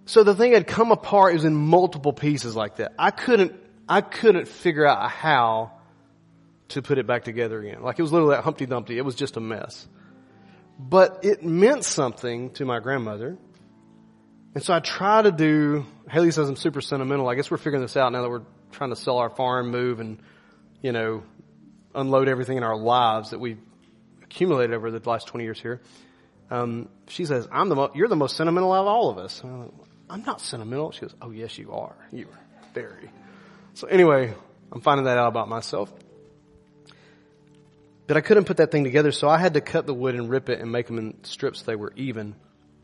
So 0.06 0.24
the 0.24 0.36
thing 0.36 0.54
had 0.54 0.68
come 0.68 0.92
apart. 0.92 1.34
Was 1.34 1.44
in 1.44 1.56
multiple 1.56 2.14
pieces 2.14 2.56
like 2.56 2.76
that. 2.76 2.94
I 3.00 3.10
couldn't 3.10 3.54
I 3.90 4.02
couldn't 4.02 4.48
figure 4.48 4.86
out 4.86 5.10
how 5.10 5.72
to 6.70 6.82
put 6.84 7.00
it 7.00 7.08
back 7.08 7.24
together 7.24 7.60
again. 7.60 7.82
Like 7.82 7.98
it 7.98 8.04
was 8.04 8.12
literally 8.12 8.36
that 8.36 8.44
Humpty 8.44 8.68
Dumpty. 8.68 8.98
It 8.98 9.04
was 9.04 9.16
just 9.16 9.36
a 9.36 9.40
mess. 9.40 9.88
But 10.78 11.26
it 11.26 11.44
meant 11.44 11.84
something 11.84 12.52
to 12.52 12.66
my 12.66 12.80
grandmother. 12.80 13.38
And 14.54 14.64
so 14.64 14.74
I 14.74 14.80
try 14.80 15.22
to 15.24 15.32
do, 15.32 15.86
Haley 16.10 16.32
says 16.32 16.48
I'm 16.48 16.56
super 16.56 16.82
sentimental. 16.82 17.28
I 17.28 17.36
guess 17.36 17.52
we're 17.52 17.58
figuring 17.58 17.82
this 17.82 17.98
out 17.98 18.12
now 18.12 18.22
that 18.22 18.30
we're 18.30 18.46
trying 18.72 18.92
to 18.92 18.96
sell 18.96 19.18
our 19.18 19.30
farm, 19.30 19.72
move, 19.72 20.00
and, 20.00 20.20
you 20.82 20.92
know, 20.92 21.24
unload 21.94 22.28
everything 22.28 22.58
in 22.58 22.64
our 22.64 22.78
lives 22.78 23.32
that 23.32 23.40
we've 23.40 23.60
accumulated 24.24 24.76
over 24.76 24.92
the 24.92 25.10
last 25.10 25.28
20 25.28 25.44
years 25.44 25.60
here. 25.60 25.82
Um, 26.52 26.90
she 27.08 27.26
says, 27.26 27.48
I'm 27.52 27.70
the 27.70 27.76
mo- 27.76 27.92
you're 27.94 28.08
the 28.08 28.16
most 28.16 28.38
sentimental 28.38 28.72
out 28.72 28.82
of 28.82 28.88
all 28.88 29.10
of 29.10 29.18
us. 29.18 29.42
I'm 29.44 30.24
not 30.24 30.42
sentimental. 30.42 30.92
She 30.92 31.02
goes, 31.02 31.16
oh 31.22 31.32
yes 31.32 31.58
you 31.58 31.72
are. 31.72 31.96
You 32.12 32.28
are 32.28 32.40
very. 32.74 33.10
So 33.80 33.88
anyway, 33.88 34.34
I'm 34.74 34.82
finding 34.82 35.06
that 35.06 35.18
out 35.18 35.30
about 35.30 35.48
myself. 35.48 35.90
But 38.08 38.18
I 38.18 38.20
couldn't 38.20 38.44
put 38.44 38.58
that 38.58 38.72
thing 38.72 38.84
together, 38.84 39.14
so 39.14 39.30
I 39.30 39.38
had 39.38 39.54
to 39.54 39.62
cut 39.62 39.86
the 39.86 39.94
wood 39.94 40.16
and 40.16 40.30
rip 40.30 40.50
it 40.50 40.60
and 40.60 40.70
make 40.70 40.88
them 40.88 40.98
in 40.98 41.24
strips 41.24 41.62
they 41.62 41.78
were 41.78 41.94
even, 41.96 42.36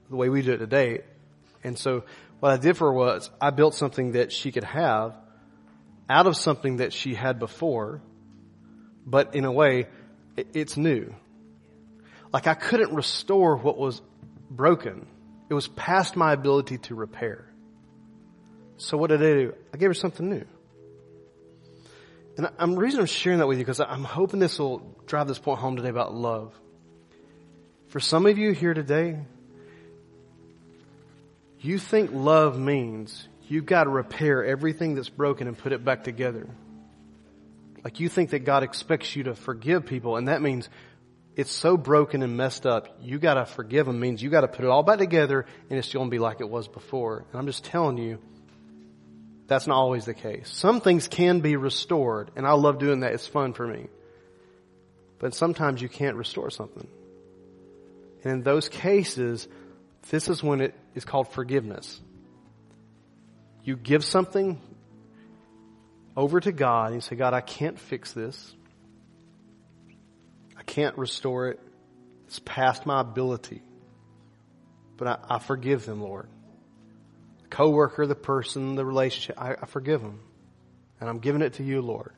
the 0.10 0.16
way 0.16 0.30
we 0.30 0.42
do 0.42 0.54
it 0.54 0.60
today. 0.60 1.02
And 1.66 1.78
so 1.78 2.06
what 2.40 2.54
I 2.54 2.56
did 2.56 2.78
for 2.78 2.88
her 2.88 2.94
was 2.94 3.30
I 3.42 3.50
built 3.50 3.76
something 3.76 4.14
that 4.14 4.32
she 4.32 4.54
could 4.54 4.64
have 4.64 5.18
out 6.10 6.28
of 6.28 6.38
something 6.38 6.78
that 6.78 6.94
she 6.94 7.14
had 7.14 7.40
before, 7.40 8.02
but 9.06 9.36
in 9.36 9.44
a 9.44 9.52
way, 9.52 9.88
it's 10.38 10.78
new. 10.78 11.14
Like 12.32 12.48
I 12.48 12.54
couldn't 12.54 12.96
restore 12.96 13.58
what 13.58 13.78
was 13.78 14.02
broken. 14.50 15.08
It 15.50 15.56
was 15.56 15.68
past 15.68 16.16
my 16.16 16.32
ability 16.32 16.78
to 16.88 16.96
repair. 16.96 17.52
So 18.78 18.96
what 18.96 19.10
did 19.10 19.22
I 19.22 19.34
do? 19.34 19.54
I 19.74 19.78
gave 19.78 19.90
her 19.90 19.94
something 19.94 20.30
new. 20.30 20.46
And 22.38 22.50
I'm 22.58 22.72
the 22.74 22.82
reason 22.82 23.00
I'm 23.00 23.06
sharing 23.06 23.40
that 23.40 23.48
with 23.48 23.58
you 23.58 23.64
because 23.64 23.80
I'm 23.80 24.04
hoping 24.04 24.40
this 24.40 24.60
will 24.60 24.80
drive 25.06 25.28
this 25.28 25.40
point 25.40 25.60
home 25.60 25.78
today 25.78 25.90
about 25.90 26.14
love. 26.14 26.54
For 27.88 28.00
some 28.00 28.26
of 28.26 28.38
you 28.38 28.52
here 28.52 28.74
today, 28.74 29.20
you 31.62 31.80
think 31.80 32.12
love 32.14 32.60
means 32.60 33.28
you've 33.48 33.66
got 33.66 33.86
to 33.86 33.90
repair 33.90 34.44
everything 34.44 34.96
that's 34.96 35.10
broken 35.10 35.48
and 35.48 35.58
put 35.58 35.72
it 35.72 35.86
back 35.86 36.04
together. 36.04 36.48
Like 37.84 38.00
you 38.00 38.10
think 38.10 38.32
that 38.32 38.40
God 38.40 38.64
expects 38.64 39.16
you 39.16 39.24
to 39.24 39.36
forgive 39.36 39.86
people 39.86 40.18
and 40.18 40.28
that 40.28 40.42
means 40.42 40.68
it's 41.36 41.52
so 41.52 41.78
broken 41.78 42.24
and 42.24 42.38
messed 42.38 42.66
up, 42.66 42.98
you 43.02 43.20
gotta 43.20 43.46
forgive 43.46 43.86
them 43.86 44.00
means 44.00 44.24
you 44.24 44.30
gotta 44.30 44.48
put 44.48 44.64
it 44.64 44.70
all 44.70 44.84
back 44.84 45.00
together 45.00 45.46
and 45.70 45.78
it's 45.78 45.94
gonna 45.94 46.10
be 46.10 46.20
like 46.20 46.40
it 46.40 46.50
was 46.50 46.68
before. 46.68 47.26
And 47.32 47.40
I'm 47.40 47.46
just 47.46 47.64
telling 47.66 47.98
you, 47.98 48.20
that's 49.48 49.68
not 49.68 49.76
always 49.76 50.06
the 50.06 50.14
case. 50.14 50.50
Some 50.50 50.82
things 50.82 51.08
can 51.08 51.40
be 51.40 51.56
restored, 51.56 52.32
and 52.36 52.48
I 52.48 52.54
love 52.54 52.80
doing 52.80 53.02
that. 53.02 53.14
It's 53.14 53.28
fun 53.28 53.54
for 53.54 53.68
me. 53.68 53.88
But 55.20 55.34
sometimes 55.36 55.82
you 55.82 55.90
can't 55.90 56.16
restore 56.16 56.50
something. 56.50 56.88
And 58.24 58.34
in 58.34 58.44
those 58.44 58.70
cases, 58.70 59.48
this 60.10 60.30
is 60.30 60.42
when 60.44 60.62
it 60.62 60.74
is 60.96 61.06
called 61.06 61.30
forgiveness. 61.30 62.02
You 63.64 63.76
give 63.76 64.04
something 64.04 64.60
over 66.18 66.40
to 66.40 66.52
God 66.52 66.88
and 66.88 66.96
you 66.96 67.02
say, 67.02 67.16
God, 67.16 67.34
I 67.34 67.42
can't 67.42 67.80
fix 67.80 68.14
this. 68.14 68.54
I 70.58 70.64
can't 70.64 70.98
restore 70.98 71.50
it. 71.50 71.60
It's 72.28 72.40
past 72.40 72.86
my 72.86 73.02
ability. 73.02 73.62
But 74.98 75.08
I, 75.08 75.36
I 75.36 75.40
forgive 75.40 75.86
them, 75.86 76.02
Lord 76.02 76.28
coworker, 77.50 78.06
the 78.08 78.16
person, 78.16 78.76
the 78.76 78.86
relationship. 78.86 79.42
I, 79.42 79.54
I 79.54 79.66
forgive 79.66 80.02
them. 80.02 80.20
And 81.00 81.10
I'm 81.10 81.20
giving 81.20 81.42
it 81.42 81.54
to 81.54 81.64
you, 81.64 81.82
Lord. 81.82 82.14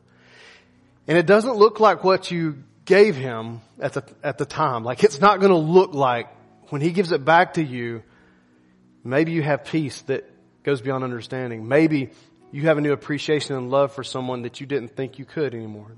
And 1.08 1.18
it 1.18 1.26
doesn't 1.26 1.56
look 1.56 1.80
like 1.80 2.04
what 2.04 2.32
you 2.32 2.64
gave 2.86 3.16
him 3.16 3.62
at 3.80 3.94
the, 3.94 4.04
at 4.24 4.38
the 4.38 4.46
time. 4.46 4.84
Like 4.84 5.04
it's 5.04 5.20
not 5.20 5.40
going 5.40 5.52
to 5.52 5.58
look 5.58 5.94
like 5.94 6.28
when 6.70 6.82
he 6.82 6.92
gives 6.92 7.12
it 7.12 7.24
back 7.24 7.56
to 7.56 7.64
you, 7.64 8.04
maybe 9.04 9.32
you 9.32 9.42
have 9.42 9.66
peace 9.66 10.02
that 10.04 10.30
goes 10.64 10.82
beyond 10.82 11.04
understanding. 11.04 11.68
Maybe 11.68 12.12
you 12.52 12.64
have 12.64 12.78
a 12.78 12.82
new 12.82 12.92
appreciation 12.92 13.56
and 13.56 13.70
love 13.70 13.94
for 13.94 14.04
someone 14.04 14.42
that 14.44 14.60
you 14.60 14.68
didn't 14.68 14.96
think 14.96 15.20
you 15.20 15.26
could 15.26 15.54
anymore. 15.54 15.92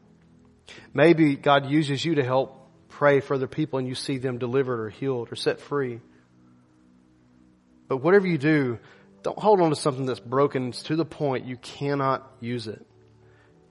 Maybe 0.94 1.36
God 1.36 1.70
uses 1.70 2.04
you 2.04 2.16
to 2.16 2.24
help 2.24 2.56
pray 2.90 3.20
for 3.20 3.36
other 3.36 3.48
people 3.48 3.80
and 3.80 3.88
you 3.88 3.96
see 3.96 4.18
them 4.18 4.38
delivered 4.38 4.80
or 4.80 4.90
healed 4.90 5.32
or 5.32 5.36
set 5.36 5.60
free. 5.60 6.02
But 7.88 7.98
whatever 7.98 8.28
you 8.28 8.38
do, 8.38 8.80
don't 9.24 9.38
hold 9.38 9.62
on 9.62 9.70
to 9.70 9.76
something 9.76 10.06
that's 10.06 10.20
broken 10.20 10.72
to 10.72 10.96
the 10.96 11.06
point 11.06 11.46
you 11.46 11.58
cannot 11.58 12.30
use 12.40 12.68
it. 12.68 12.86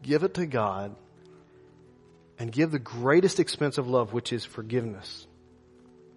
Give 0.03 0.23
it 0.23 0.35
to 0.35 0.47
God 0.47 0.95
and 2.39 2.53
give 2.53 2.71
the 2.71 2.79
greatest 2.79 3.41
expense 3.41 3.79
of 3.79 3.89
love, 3.89 4.13
which 4.13 4.33
is 4.33 4.45
forgiveness. 4.45 5.27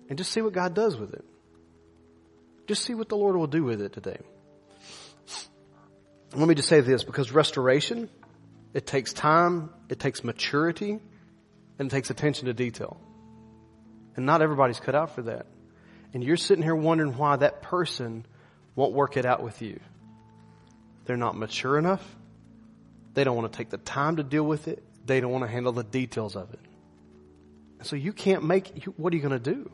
And 0.09 0.17
just 0.17 0.32
see 0.32 0.41
what 0.41 0.53
God 0.53 0.73
does 0.73 0.97
with 0.97 1.13
it. 1.13 1.25
Just 2.67 2.84
see 2.84 2.93
what 2.93 3.09
the 3.09 3.17
Lord 3.17 3.36
will 3.36 3.47
do 3.47 3.63
with 3.63 3.82
it 3.82 3.93
today. 3.93 4.19
Let 6.34 6.47
me 6.47 6.55
just 6.55 6.69
say 6.69 6.82
this, 6.82 7.03
because 7.03 7.32
restoration, 7.32 8.09
it 8.73 8.86
takes 8.86 9.13
time, 9.13 9.69
it 9.89 9.99
takes 9.99 10.23
maturity, 10.23 10.99
and 11.79 11.88
it 11.88 11.89
takes 11.89 12.09
attention 12.09 12.45
to 12.45 12.53
detail. 12.53 12.97
And 14.15 14.25
not 14.25 14.41
everybody's 14.41 14.79
cut 14.79 14.95
out 14.95 15.15
for 15.15 15.23
that. 15.23 15.47
And 16.13 16.23
you're 16.23 16.38
sitting 16.38 16.63
here 16.63 16.75
wondering 16.75 17.17
why 17.17 17.38
that 17.38 17.61
person 17.61 18.25
won't 18.76 18.93
work 18.93 19.17
it 19.17 19.26
out 19.26 19.43
with 19.43 19.61
you. 19.61 19.80
They're 21.05 21.17
not 21.17 21.36
mature 21.36 21.78
enough. 21.78 22.03
They 23.13 23.24
don't 23.24 23.36
want 23.36 23.51
to 23.51 23.57
take 23.57 23.69
the 23.69 23.78
time 23.78 24.17
to 24.17 24.24
deal 24.24 24.43
with 24.43 24.67
it. 24.67 24.84
They 25.05 25.19
don't 25.19 25.32
want 25.32 25.43
to 25.43 25.51
handle 25.51 25.74
the 25.74 25.84
details 25.84 26.36
of 26.36 26.53
it. 26.53 26.59
So 27.84 27.95
you 27.95 28.13
can't 28.13 28.43
make, 28.43 28.86
what 28.95 29.11
are 29.11 29.15
you 29.15 29.22
going 29.22 29.41
to 29.41 29.53
do? 29.53 29.72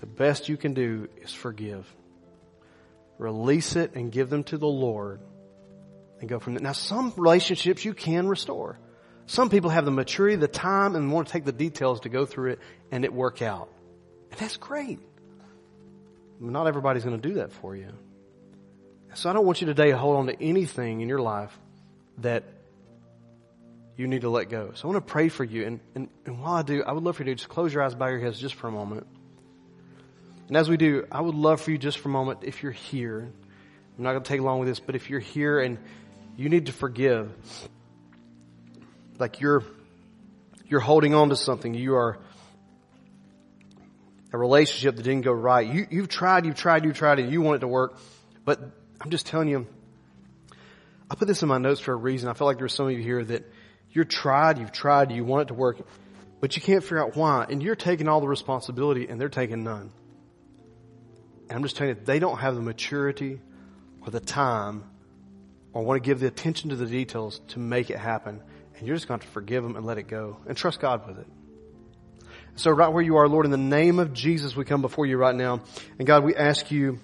The 0.00 0.06
best 0.06 0.48
you 0.48 0.56
can 0.56 0.74
do 0.74 1.08
is 1.22 1.32
forgive. 1.32 1.86
Release 3.18 3.76
it 3.76 3.94
and 3.94 4.10
give 4.10 4.30
them 4.30 4.42
to 4.44 4.58
the 4.58 4.66
Lord 4.66 5.20
and 6.20 6.28
go 6.28 6.38
from 6.38 6.54
there. 6.54 6.62
Now 6.62 6.72
some 6.72 7.12
relationships 7.16 7.84
you 7.84 7.94
can 7.94 8.26
restore. 8.26 8.78
Some 9.26 9.50
people 9.50 9.70
have 9.70 9.84
the 9.84 9.90
maturity, 9.90 10.36
the 10.36 10.48
time, 10.48 10.96
and 10.96 11.12
want 11.12 11.28
to 11.28 11.32
take 11.32 11.44
the 11.44 11.52
details 11.52 12.00
to 12.00 12.08
go 12.08 12.26
through 12.26 12.52
it 12.52 12.58
and 12.90 13.04
it 13.04 13.12
work 13.12 13.40
out. 13.40 13.68
And 14.30 14.40
that's 14.40 14.56
great. 14.56 14.98
Not 16.50 16.66
everybody's 16.66 17.04
going 17.04 17.20
to 17.20 17.28
do 17.28 17.34
that 17.36 17.52
for 17.52 17.74
you. 17.74 17.88
So 19.14 19.30
I 19.30 19.32
don't 19.32 19.46
want 19.46 19.60
you 19.60 19.66
today 19.66 19.90
to 19.90 19.96
hold 19.96 20.16
on 20.16 20.26
to 20.26 20.42
anything 20.42 21.00
in 21.00 21.08
your 21.08 21.20
life 21.20 21.56
that 22.18 22.44
you 23.96 24.08
need 24.08 24.22
to 24.22 24.28
let 24.28 24.48
go. 24.48 24.72
So 24.74 24.88
I 24.88 24.92
want 24.92 25.06
to 25.06 25.12
pray 25.12 25.28
for 25.28 25.44
you. 25.44 25.64
And, 25.66 25.80
and, 25.94 26.08
and 26.26 26.40
while 26.40 26.54
I 26.54 26.62
do, 26.62 26.82
I 26.82 26.92
would 26.92 27.04
love 27.04 27.16
for 27.16 27.22
you 27.22 27.26
to 27.26 27.34
just 27.36 27.48
close 27.48 27.72
your 27.72 27.82
eyes, 27.82 27.94
bow 27.94 28.08
your 28.08 28.18
heads 28.18 28.38
just 28.38 28.54
for 28.54 28.66
a 28.66 28.72
moment. 28.72 29.06
And 30.48 30.56
as 30.56 30.68
we 30.68 30.76
do, 30.76 31.06
I 31.10 31.20
would 31.20 31.34
love 31.34 31.60
for 31.60 31.70
you 31.70 31.78
just 31.78 31.98
for 31.98 32.08
a 32.08 32.12
moment, 32.12 32.40
if 32.42 32.62
you're 32.62 32.72
here, 32.72 33.32
I'm 33.96 34.04
not 34.04 34.12
going 34.12 34.22
to 34.24 34.28
take 34.28 34.40
long 34.40 34.58
with 34.58 34.68
this, 34.68 34.80
but 34.80 34.96
if 34.96 35.08
you're 35.08 35.20
here 35.20 35.60
and 35.60 35.78
you 36.36 36.48
need 36.48 36.66
to 36.66 36.72
forgive, 36.72 37.32
like 39.18 39.40
you're, 39.40 39.62
you're 40.66 40.80
holding 40.80 41.14
on 41.14 41.28
to 41.28 41.36
something, 41.36 41.72
you 41.72 41.94
are 41.94 42.18
a 44.34 44.36
relationship 44.36 44.96
that 44.96 45.04
didn't 45.04 45.22
go 45.22 45.30
right. 45.30 45.64
You, 45.64 45.86
you've 45.90 46.08
tried, 46.08 46.44
you've 46.44 46.56
tried, 46.56 46.84
you've 46.84 46.96
tried, 46.96 47.20
and 47.20 47.30
you 47.30 47.40
want 47.40 47.54
it 47.54 47.60
to 47.60 47.68
work, 47.68 48.00
but 48.44 48.58
I'm 49.00 49.10
just 49.10 49.26
telling 49.26 49.46
you, 49.46 49.68
I 51.08 51.14
put 51.14 51.28
this 51.28 51.42
in 51.42 51.48
my 51.48 51.58
notes 51.58 51.78
for 51.78 51.92
a 51.92 51.96
reason. 51.96 52.28
I 52.28 52.32
feel 52.32 52.48
like 52.48 52.58
there's 52.58 52.74
some 52.74 52.86
of 52.86 52.92
you 52.92 52.98
here 52.98 53.24
that 53.24 53.44
you're 53.92 54.04
tried, 54.04 54.58
you've 54.58 54.72
tried, 54.72 55.12
you 55.12 55.24
want 55.24 55.42
it 55.42 55.48
to 55.48 55.54
work, 55.54 55.78
but 56.40 56.56
you 56.56 56.62
can't 56.62 56.82
figure 56.82 57.00
out 57.00 57.14
why, 57.14 57.46
and 57.48 57.62
you're 57.62 57.76
taking 57.76 58.08
all 58.08 58.20
the 58.20 58.26
responsibility 58.26 59.06
and 59.08 59.20
they're 59.20 59.28
taking 59.28 59.62
none. 59.62 59.92
And 61.48 61.52
I'm 61.52 61.62
just 61.62 61.76
telling 61.76 61.94
you, 61.94 62.02
they 62.04 62.18
don't 62.18 62.38
have 62.38 62.56
the 62.56 62.60
maturity 62.60 63.40
or 64.00 64.10
the 64.10 64.18
time 64.18 64.82
or 65.72 65.84
want 65.84 66.02
to 66.02 66.04
give 66.04 66.18
the 66.18 66.26
attention 66.26 66.70
to 66.70 66.76
the 66.76 66.86
details 66.86 67.40
to 67.50 67.60
make 67.60 67.88
it 67.88 67.98
happen. 67.98 68.42
And 68.76 68.84
you're 68.88 68.96
just 68.96 69.06
going 69.06 69.20
to, 69.20 69.26
to 69.26 69.32
forgive 69.32 69.62
them 69.62 69.76
and 69.76 69.86
let 69.86 69.98
it 69.98 70.08
go 70.08 70.38
and 70.48 70.56
trust 70.56 70.80
God 70.80 71.06
with 71.06 71.20
it. 71.20 71.26
So 72.56 72.70
right 72.70 72.88
where 72.92 73.02
you 73.02 73.16
are, 73.16 73.28
Lord, 73.28 73.46
in 73.46 73.50
the 73.50 73.56
name 73.58 73.98
of 73.98 74.12
Jesus, 74.12 74.54
we 74.54 74.64
come 74.64 74.80
before 74.80 75.06
you 75.06 75.16
right 75.16 75.34
now. 75.34 75.60
And 75.98 76.06
God, 76.06 76.22
we 76.22 76.36
ask 76.36 76.70
you 76.70 77.00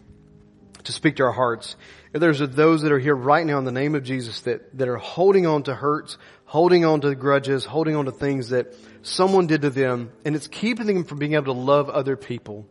to 0.85 0.93
speak 0.93 1.17
to 1.17 1.25
our 1.25 1.33
hearts. 1.33 1.77
If 2.13 2.21
there's 2.21 2.39
those 2.39 2.83
that 2.83 2.93
are 2.93 2.99
here 2.99 3.15
right 3.15 3.45
now 3.45 3.59
in 3.59 3.65
the 3.65 3.73
name 3.73 3.95
of 3.95 4.05
Jesus 4.05 4.41
that, 4.43 4.77
that 4.79 4.89
are 4.89 4.97
holding 4.97 5.47
on 5.47 5.65
to 5.65 5.75
hurts, 5.75 6.19
holding 6.45 6.85
on 6.85 7.01
to 7.01 7.15
grudges, 7.15 7.65
holding 7.65 7.97
on 7.97 8.05
to 8.05 8.13
things 8.13 8.51
that 8.51 8.75
someone 9.03 9.47
did 9.47 9.63
to 9.63 9.71
them, 9.71 10.13
and 10.25 10.37
it's 10.37 10.49
keeping 10.49 10.87
them 10.87 11.05
from 11.05 11.19
being 11.19 11.35
able 11.35 11.53
to 11.55 11.61
love 11.61 11.91
other 11.91 12.17
people. 12.17 12.67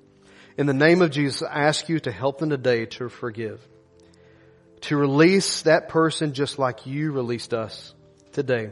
In 0.57 0.65
the 0.65 0.73
name 0.73 1.01
of 1.01 1.11
Jesus, 1.11 1.41
I 1.41 1.65
ask 1.65 1.87
you 1.89 1.99
to 2.01 2.11
help 2.11 2.39
them 2.39 2.49
today 2.49 2.85
to 2.85 3.09
forgive. 3.09 3.65
To 4.81 4.97
release 4.97 5.63
that 5.63 5.89
person 5.89 6.33
just 6.33 6.59
like 6.59 6.85
you 6.85 7.11
released 7.11 7.53
us 7.53 7.93
today. 8.31 8.71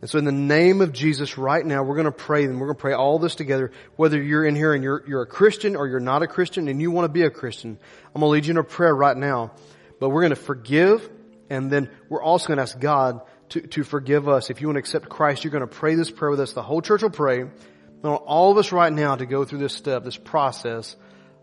And 0.00 0.08
so 0.08 0.18
in 0.18 0.24
the 0.24 0.32
name 0.32 0.80
of 0.80 0.92
Jesus 0.92 1.36
right 1.36 1.64
now, 1.64 1.82
we're 1.82 1.96
going 1.96 2.06
to 2.06 2.12
pray 2.12 2.44
and 2.44 2.58
we're 2.58 2.68
going 2.68 2.76
to 2.76 2.80
pray 2.80 2.94
all 2.94 3.18
this 3.18 3.34
together. 3.34 3.70
Whether 3.96 4.22
you're 4.22 4.46
in 4.46 4.56
here 4.56 4.72
and 4.72 4.82
you're, 4.82 5.04
you're 5.06 5.22
a 5.22 5.26
Christian 5.26 5.76
or 5.76 5.86
you're 5.86 6.00
not 6.00 6.22
a 6.22 6.26
Christian 6.26 6.68
and 6.68 6.80
you 6.80 6.90
want 6.90 7.04
to 7.04 7.12
be 7.12 7.22
a 7.22 7.30
Christian, 7.30 7.78
I'm 8.14 8.20
going 8.20 8.30
to 8.30 8.32
lead 8.32 8.46
you 8.46 8.52
in 8.52 8.56
a 8.56 8.64
prayer 8.64 8.94
right 8.94 9.16
now. 9.16 9.52
But 9.98 10.08
we're 10.08 10.22
going 10.22 10.30
to 10.30 10.36
forgive 10.36 11.08
and 11.50 11.70
then 11.70 11.90
we're 12.08 12.22
also 12.22 12.48
going 12.48 12.56
to 12.56 12.62
ask 12.62 12.78
God 12.78 13.20
to, 13.50 13.60
to 13.60 13.84
forgive 13.84 14.28
us. 14.28 14.48
If 14.48 14.60
you 14.60 14.68
want 14.68 14.76
to 14.76 14.80
accept 14.80 15.08
Christ, 15.08 15.44
you're 15.44 15.50
going 15.50 15.60
to 15.60 15.66
pray 15.66 15.96
this 15.96 16.10
prayer 16.10 16.30
with 16.30 16.40
us. 16.40 16.52
The 16.54 16.62
whole 16.62 16.80
church 16.80 17.02
will 17.02 17.10
pray. 17.10 17.42
I 17.42 18.08
want 18.08 18.22
all 18.24 18.50
of 18.50 18.56
us 18.56 18.72
right 18.72 18.92
now 18.92 19.16
to 19.16 19.26
go 19.26 19.44
through 19.44 19.58
this 19.58 19.74
step, 19.74 20.04
this 20.04 20.16
process 20.16 20.96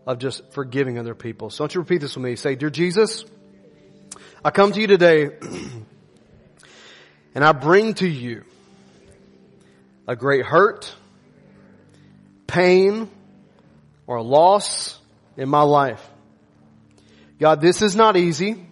of 0.06 0.18
just 0.18 0.52
forgiving 0.52 0.98
other 0.98 1.14
people. 1.14 1.50
So 1.50 1.62
don't 1.62 1.74
you 1.74 1.80
repeat 1.80 2.00
this 2.00 2.16
with 2.16 2.24
me. 2.24 2.34
Say, 2.34 2.56
Dear 2.56 2.70
Jesus, 2.70 3.24
I 4.44 4.50
come 4.50 4.72
to 4.72 4.80
you 4.80 4.86
today 4.86 5.30
and 7.34 7.44
I 7.44 7.52
bring 7.52 7.94
to 7.94 8.08
you 8.08 8.44
a 10.08 10.16
great 10.16 10.44
hurt, 10.46 10.92
pain, 12.46 13.10
or 14.06 14.22
loss 14.22 14.98
in 15.36 15.50
my 15.50 15.60
life. 15.60 16.04
God, 17.38 17.60
this 17.60 17.82
is 17.82 17.94
not 17.94 18.16
easy, 18.16 18.66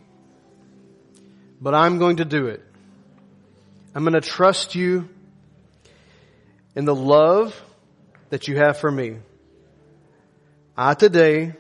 but 1.60 1.74
I'm 1.74 1.98
going 1.98 2.16
to 2.16 2.24
do 2.24 2.46
it. 2.46 2.64
I'm 3.94 4.02
going 4.02 4.14
to 4.14 4.20
trust 4.22 4.74
you 4.74 5.08
in 6.74 6.86
the 6.86 6.94
love 6.94 7.54
that 8.30 8.48
you 8.48 8.56
have 8.56 8.78
for 8.78 8.90
me. 8.90 9.16
I 10.74 10.94
today, 10.94 11.54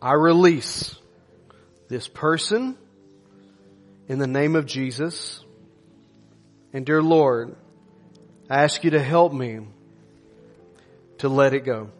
I 0.00 0.14
release 0.14 0.96
this 1.88 2.08
person 2.08 2.78
in 4.08 4.18
the 4.18 4.26
name 4.26 4.56
of 4.56 4.64
Jesus. 4.64 5.44
And 6.72 6.86
dear 6.86 7.02
Lord, 7.02 7.56
I 8.50 8.64
ask 8.64 8.82
you 8.82 8.90
to 8.90 9.00
help 9.00 9.32
me 9.32 9.60
to 11.18 11.28
let 11.28 11.54
it 11.54 11.64
go. 11.64 11.90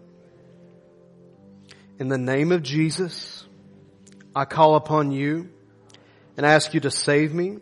In 2.00 2.08
the 2.08 2.18
name 2.18 2.50
of 2.50 2.64
Jesus, 2.64 3.46
I 4.34 4.46
call 4.46 4.74
upon 4.74 5.12
you 5.12 5.48
and 6.36 6.44
ask 6.44 6.74
you 6.74 6.80
to 6.80 6.90
save 6.90 7.32
me. 7.32 7.58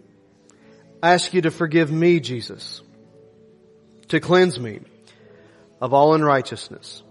I 1.02 1.12
ask 1.12 1.34
you 1.34 1.42
to 1.42 1.50
forgive 1.50 1.92
me, 1.92 2.18
Jesus, 2.18 2.80
to 4.08 4.20
cleanse 4.20 4.58
me 4.58 4.80
of 5.82 5.92
all 5.92 6.14
unrighteousness. 6.14 7.02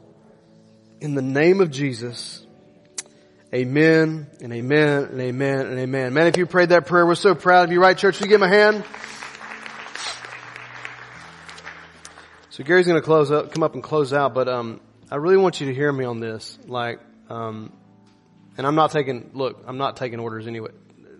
In 0.99 1.13
the 1.13 1.21
name 1.21 1.61
of 1.61 1.69
Jesus, 1.69 2.43
amen 3.53 4.25
and 4.41 4.51
amen 4.51 5.03
and 5.03 5.21
amen 5.21 5.59
and 5.67 5.79
amen. 5.79 6.13
Man, 6.15 6.25
if 6.25 6.37
you 6.37 6.47
prayed 6.47 6.69
that 6.69 6.87
prayer, 6.87 7.05
we're 7.05 7.13
so 7.13 7.35
proud 7.35 7.65
of 7.65 7.71
you, 7.71 7.79
right 7.79 7.95
church? 7.95 8.19
You 8.19 8.25
give 8.25 8.41
him 8.41 8.49
a 8.51 8.53
hand? 8.53 8.83
So 12.57 12.63
Gary's 12.63 12.87
going 12.87 12.99
to 12.99 13.05
close 13.05 13.29
up, 13.29 13.51
come 13.51 13.61
up 13.61 13.75
and 13.75 13.83
close 13.83 14.13
out, 14.13 14.33
but 14.33 14.47
um, 14.47 14.81
I 15.11 15.17
really 15.17 15.37
want 15.37 15.61
you 15.61 15.67
to 15.67 15.73
hear 15.75 15.93
me 15.93 16.05
on 16.05 16.19
this. 16.19 16.57
Like, 16.65 16.99
um, 17.29 17.71
and 18.57 18.65
I'm 18.65 18.73
not 18.73 18.89
taking. 18.89 19.29
Look, 19.35 19.63
I'm 19.67 19.77
not 19.77 19.95
taking 19.95 20.19
orders 20.19 20.47
anyway. 20.47 20.71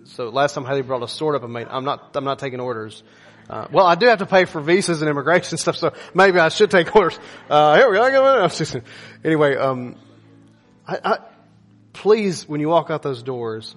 So 0.06 0.30
last 0.30 0.56
time 0.56 0.66
Haley 0.66 0.82
brought 0.82 1.04
a 1.04 1.08
sword 1.08 1.36
up 1.36 1.44
and 1.44 1.54
made. 1.54 1.68
I'm 1.70 1.86
not. 1.86 2.16
I'm 2.16 2.24
not 2.24 2.40
taking 2.40 2.60
orders. 2.60 3.04
Uh, 3.48 3.68
well, 3.72 3.86
I 3.86 3.94
do 3.94 4.08
have 4.08 4.18
to 4.18 4.26
pay 4.26 4.46
for 4.46 4.62
visas 4.62 5.04
and 5.04 5.12
immigration 5.12 5.58
stuff, 5.60 5.78
so 5.78 5.94
maybe 6.16 6.40
I 6.40 6.50
should 6.50 6.72
take 6.72 6.96
orders. 6.96 7.20
Uh, 7.48 7.78
here 7.78 7.88
we 7.88 7.98
go. 7.98 8.50
anyway, 9.24 9.58
um, 9.58 9.96
I, 10.88 11.00
I, 11.04 11.18
please, 11.94 12.50
when 12.50 12.62
you 12.62 12.70
walk 12.70 12.90
out 12.90 13.04
those 13.04 13.22
doors, 13.22 13.76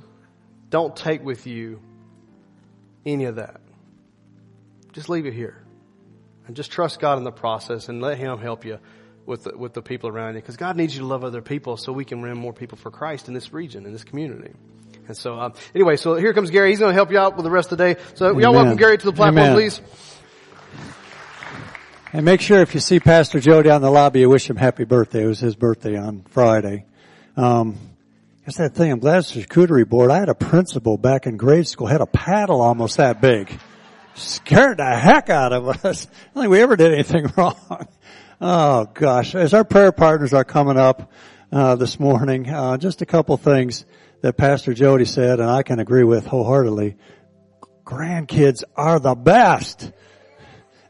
don't 0.70 0.96
take 0.96 1.22
with 1.22 1.46
you 1.46 1.82
any 3.04 3.26
of 3.26 3.36
that. 3.36 3.60
Just 4.94 5.10
leave 5.10 5.26
it 5.26 5.34
here. 5.34 5.59
And 6.50 6.56
just 6.56 6.72
trust 6.72 6.98
God 6.98 7.16
in 7.16 7.22
the 7.22 7.30
process 7.30 7.88
and 7.88 8.02
let 8.02 8.18
Him 8.18 8.36
help 8.38 8.64
you 8.64 8.80
with 9.24 9.44
the, 9.44 9.56
with 9.56 9.72
the 9.72 9.82
people 9.82 10.10
around 10.10 10.34
you. 10.34 10.40
Because 10.40 10.56
God 10.56 10.76
needs 10.76 10.92
you 10.92 11.02
to 11.02 11.06
love 11.06 11.22
other 11.22 11.42
people 11.42 11.76
so 11.76 11.92
we 11.92 12.04
can 12.04 12.22
win 12.22 12.36
more 12.36 12.52
people 12.52 12.76
for 12.76 12.90
Christ 12.90 13.28
in 13.28 13.34
this 13.34 13.52
region, 13.52 13.86
in 13.86 13.92
this 13.92 14.02
community. 14.02 14.50
And 15.06 15.16
so, 15.16 15.38
um, 15.38 15.54
anyway, 15.76 15.94
so 15.94 16.16
here 16.16 16.34
comes 16.34 16.50
Gary. 16.50 16.70
He's 16.70 16.80
going 16.80 16.90
to 16.90 16.94
help 16.94 17.12
you 17.12 17.20
out 17.20 17.36
with 17.36 17.44
the 17.44 17.52
rest 17.52 17.70
of 17.70 17.78
the 17.78 17.94
day. 17.94 18.00
So 18.14 18.30
Amen. 18.30 18.42
y'all 18.42 18.52
welcome 18.52 18.76
Gary 18.76 18.98
to 18.98 19.04
the 19.04 19.12
platform, 19.12 19.44
Amen. 19.44 19.54
please. 19.54 19.80
And 22.12 22.24
make 22.24 22.40
sure 22.40 22.60
if 22.62 22.74
you 22.74 22.80
see 22.80 22.98
Pastor 22.98 23.38
Joe 23.38 23.62
down 23.62 23.80
the 23.80 23.90
lobby, 23.92 24.18
you 24.18 24.28
wish 24.28 24.50
him 24.50 24.56
happy 24.56 24.82
birthday. 24.82 25.22
It 25.22 25.28
was 25.28 25.38
his 25.38 25.54
birthday 25.54 25.96
on 25.96 26.24
Friday. 26.30 26.84
Um, 27.36 27.78
that's 28.44 28.58
that 28.58 28.74
thing. 28.74 28.90
I'm 28.90 28.98
glad 28.98 29.18
it's 29.18 29.36
a 29.36 29.38
charcuterie 29.38 29.88
board. 29.88 30.10
I 30.10 30.18
had 30.18 30.28
a 30.28 30.34
principal 30.34 30.98
back 30.98 31.28
in 31.28 31.36
grade 31.36 31.68
school, 31.68 31.86
had 31.86 32.00
a 32.00 32.06
paddle 32.06 32.60
almost 32.60 32.96
that 32.96 33.20
big 33.20 33.56
scared 34.14 34.78
the 34.78 34.84
heck 34.84 35.30
out 35.30 35.52
of 35.52 35.68
us. 35.68 36.06
I 36.06 36.24
don't 36.34 36.42
think 36.44 36.50
we 36.50 36.60
ever 36.60 36.76
did 36.76 36.92
anything 36.92 37.26
wrong. 37.36 37.88
Oh 38.40 38.86
gosh. 38.92 39.34
As 39.34 39.54
our 39.54 39.64
prayer 39.64 39.92
partners 39.92 40.32
are 40.32 40.44
coming 40.44 40.76
up, 40.76 41.10
uh, 41.52 41.74
this 41.74 41.98
morning, 41.98 42.48
uh, 42.48 42.76
just 42.76 43.02
a 43.02 43.06
couple 43.06 43.36
things 43.36 43.84
that 44.22 44.36
Pastor 44.36 44.74
Jody 44.74 45.04
said 45.04 45.40
and 45.40 45.50
I 45.50 45.62
can 45.62 45.80
agree 45.80 46.04
with 46.04 46.26
wholeheartedly. 46.26 46.96
Grandkids 47.84 48.62
are 48.76 49.00
the 49.00 49.14
best. 49.14 49.90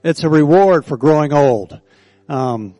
It's 0.02 0.22
a 0.22 0.28
reward 0.28 0.84
for 0.84 0.96
growing 0.96 1.32
old. 1.32 1.80
Um, 2.28 2.74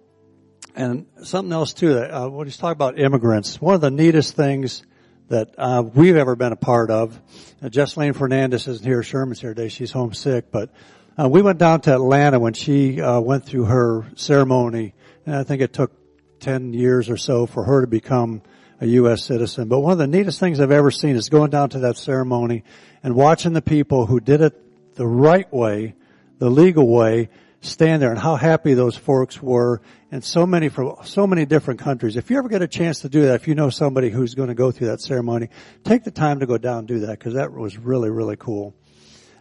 and 0.75 1.07
something 1.23 1.53
else 1.53 1.73
too, 1.73 1.95
that, 1.95 2.11
uh, 2.11 2.29
talking 2.29 2.71
about 2.71 2.99
immigrants, 2.99 3.61
one 3.61 3.75
of 3.75 3.81
the 3.81 3.91
neatest 3.91 4.37
things 4.37 4.83
that 5.31 5.55
uh, 5.57 5.83
we've 5.95 6.17
ever 6.17 6.35
been 6.37 6.53
a 6.53 6.57
part 6.57 6.91
of. 6.91 7.19
Uh, 7.63 8.13
Fernandez 8.13 8.67
isn't 8.67 8.85
here. 8.85 9.03
Sherman's 9.03 9.41
here 9.41 9.55
today. 9.55 9.69
She's 9.69 9.93
homesick, 9.93 10.51
but 10.51 10.71
uh, 11.17 11.29
we 11.29 11.41
went 11.41 11.59
down 11.59 11.81
to 11.83 11.95
Atlanta 11.95 12.41
when 12.41 12.53
she 12.53 13.01
uh, 13.01 13.21
went 13.21 13.47
through 13.47 13.65
her 13.67 14.07
ceremony, 14.17 14.93
and 15.25 15.37
I 15.37 15.45
think 15.45 15.63
it 15.63 15.73
took 15.73 15.93
ten 16.41 16.73
years 16.75 17.09
or 17.09 17.17
so 17.17 17.47
for 17.47 17.63
her 17.63 17.83
to 17.83 17.87
become 17.87 18.43
a 18.81 18.87
U.S. 18.87 19.25
citizen. 19.25 19.69
But 19.69 19.81
one 19.81 19.93
of 19.93 19.99
the 19.99 20.09
neatest 20.09 20.41
things 20.41 20.59
I've 20.59 20.73
ever 20.73 20.91
seen 20.91 21.15
is 21.15 21.29
going 21.29 21.51
down 21.51 21.71
to 21.71 21.81
that 21.81 21.97
ceremony 21.97 22.65
and 23.03 23.15
watching 23.15 23.53
the 23.53 23.63
people 23.63 24.07
who 24.07 24.19
did 24.19 24.41
it 24.41 24.97
the 24.97 25.07
right 25.07 25.51
way, 25.53 25.95
the 26.39 26.51
legal 26.51 26.89
way, 26.89 27.29
stand 27.61 28.01
there 28.01 28.11
and 28.11 28.19
how 28.19 28.37
happy 28.37 28.75
those 28.75 28.97
folks 28.97 29.41
were 29.43 29.83
and 30.11 30.25
so 30.25 30.47
many 30.47 30.69
from 30.69 30.97
so 31.05 31.27
many 31.27 31.45
different 31.47 31.81
countries. 31.81 32.17
If 32.17 32.31
you 32.31 32.39
ever 32.39 32.49
get 32.49 32.63
a 32.63 32.69
chance 32.69 33.01
to 33.01 33.09
do 33.09 33.23
that, 33.27 33.35
if 33.35 33.49
you 33.49 33.55
know 33.55 33.71
somebody 33.71 34.11
who's 34.11 34.35
going 34.35 34.49
to 34.49 34.55
go 34.55 34.71
through 34.71 34.89
that 34.89 35.01
ceremony, 35.01 35.51
take 35.85 36.05
the 36.05 36.11
time 36.11 36.41
to 36.41 36.47
go 36.47 36.59
down 36.59 36.81
and 36.81 36.89
do 36.89 37.01
that 37.01 37.19
because 37.19 37.35
that 37.35 37.53
was 37.53 37.77
really, 37.77 38.11
really 38.11 38.37
cool. 38.37 38.75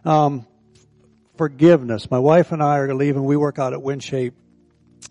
Um, 0.04 0.46
forgiveness. 1.36 2.10
My 2.10 2.18
wife 2.18 2.52
and 2.52 2.62
I 2.62 2.78
are 2.78 2.94
leaving. 2.94 3.24
We 3.24 3.36
work 3.36 3.58
out 3.58 3.72
at 3.72 3.80
WinShape. 3.80 4.32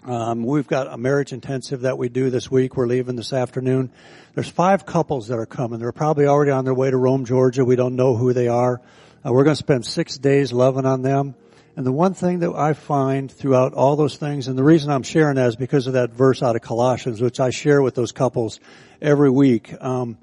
Um, 0.04 0.44
we've 0.44 0.68
got 0.68 0.88
a 0.88 0.98
marriage 0.98 1.34
intensive 1.34 1.82
that 1.82 1.98
we 1.98 2.10
do 2.10 2.30
this 2.30 2.50
week. 2.50 2.78
We're 2.78 2.88
leaving 2.88 3.16
this 3.16 3.34
afternoon. 3.34 3.92
There's 4.36 4.48
five 4.48 4.86
couples 4.86 5.28
that 5.28 5.40
are 5.40 5.48
coming. 5.48 5.80
They're 5.80 5.92
probably 5.92 6.28
already 6.28 6.52
on 6.52 6.64
their 6.64 6.74
way 6.74 6.92
to 6.92 6.98
Rome, 6.98 7.26
Georgia. 7.26 7.66
We 7.66 7.76
don't 7.76 7.96
know 7.96 8.16
who 8.16 8.32
they 8.32 8.48
are. 8.48 8.80
Uh, 9.26 9.34
we're 9.34 9.44
going 9.44 9.56
to 9.56 9.62
spend 9.62 9.86
six 9.86 10.18
days 10.18 10.54
loving 10.54 10.86
on 10.86 11.02
them. 11.02 11.36
And 11.76 11.86
the 11.86 11.92
one 11.92 12.14
thing 12.14 12.40
that 12.40 12.54
I 12.54 12.74
find 12.74 13.32
throughout 13.32 13.74
all 13.74 13.96
those 13.96 14.18
things, 14.18 14.48
and 14.48 14.58
the 14.58 14.64
reason 14.64 14.92
I'm 14.92 15.04
sharing 15.04 15.36
that 15.36 15.48
is 15.48 15.56
because 15.56 15.88
of 15.88 15.94
that 15.94 16.12
verse 16.12 16.44
out 16.44 16.56
of 16.56 16.62
Colossians, 16.62 17.22
which 17.22 17.40
I 17.40 17.52
share 17.52 17.82
with 17.82 17.96
those 17.96 18.12
couples 18.12 18.60
every 19.02 19.30
week. 19.30 19.74
Um, 19.82 20.18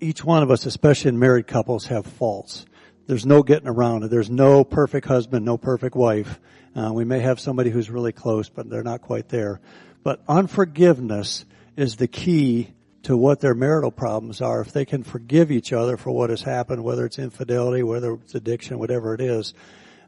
each 0.00 0.24
one 0.24 0.42
of 0.42 0.50
us, 0.50 0.66
especially 0.66 1.08
in 1.08 1.18
married 1.18 1.46
couples, 1.46 1.86
have 1.86 2.06
faults. 2.06 2.66
There's 3.06 3.26
no 3.26 3.42
getting 3.42 3.68
around 3.68 4.04
it. 4.04 4.10
There's 4.10 4.30
no 4.30 4.64
perfect 4.64 5.06
husband, 5.06 5.44
no 5.44 5.58
perfect 5.58 5.96
wife. 5.96 6.38
Uh, 6.74 6.92
we 6.92 7.04
may 7.04 7.20
have 7.20 7.38
somebody 7.38 7.70
who's 7.70 7.90
really 7.90 8.12
close, 8.12 8.48
but 8.48 8.68
they're 8.68 8.82
not 8.82 9.02
quite 9.02 9.28
there. 9.28 9.60
But 10.02 10.22
unforgiveness 10.28 11.44
is 11.76 11.96
the 11.96 12.08
key 12.08 12.72
to 13.04 13.16
what 13.16 13.40
their 13.40 13.54
marital 13.54 13.90
problems 13.90 14.40
are. 14.40 14.60
If 14.60 14.72
they 14.72 14.84
can 14.84 15.02
forgive 15.02 15.50
each 15.50 15.72
other 15.72 15.96
for 15.96 16.10
what 16.10 16.30
has 16.30 16.42
happened, 16.42 16.82
whether 16.82 17.04
it's 17.04 17.18
infidelity, 17.18 17.82
whether 17.82 18.14
it's 18.14 18.34
addiction, 18.34 18.78
whatever 18.78 19.14
it 19.14 19.20
is, 19.20 19.54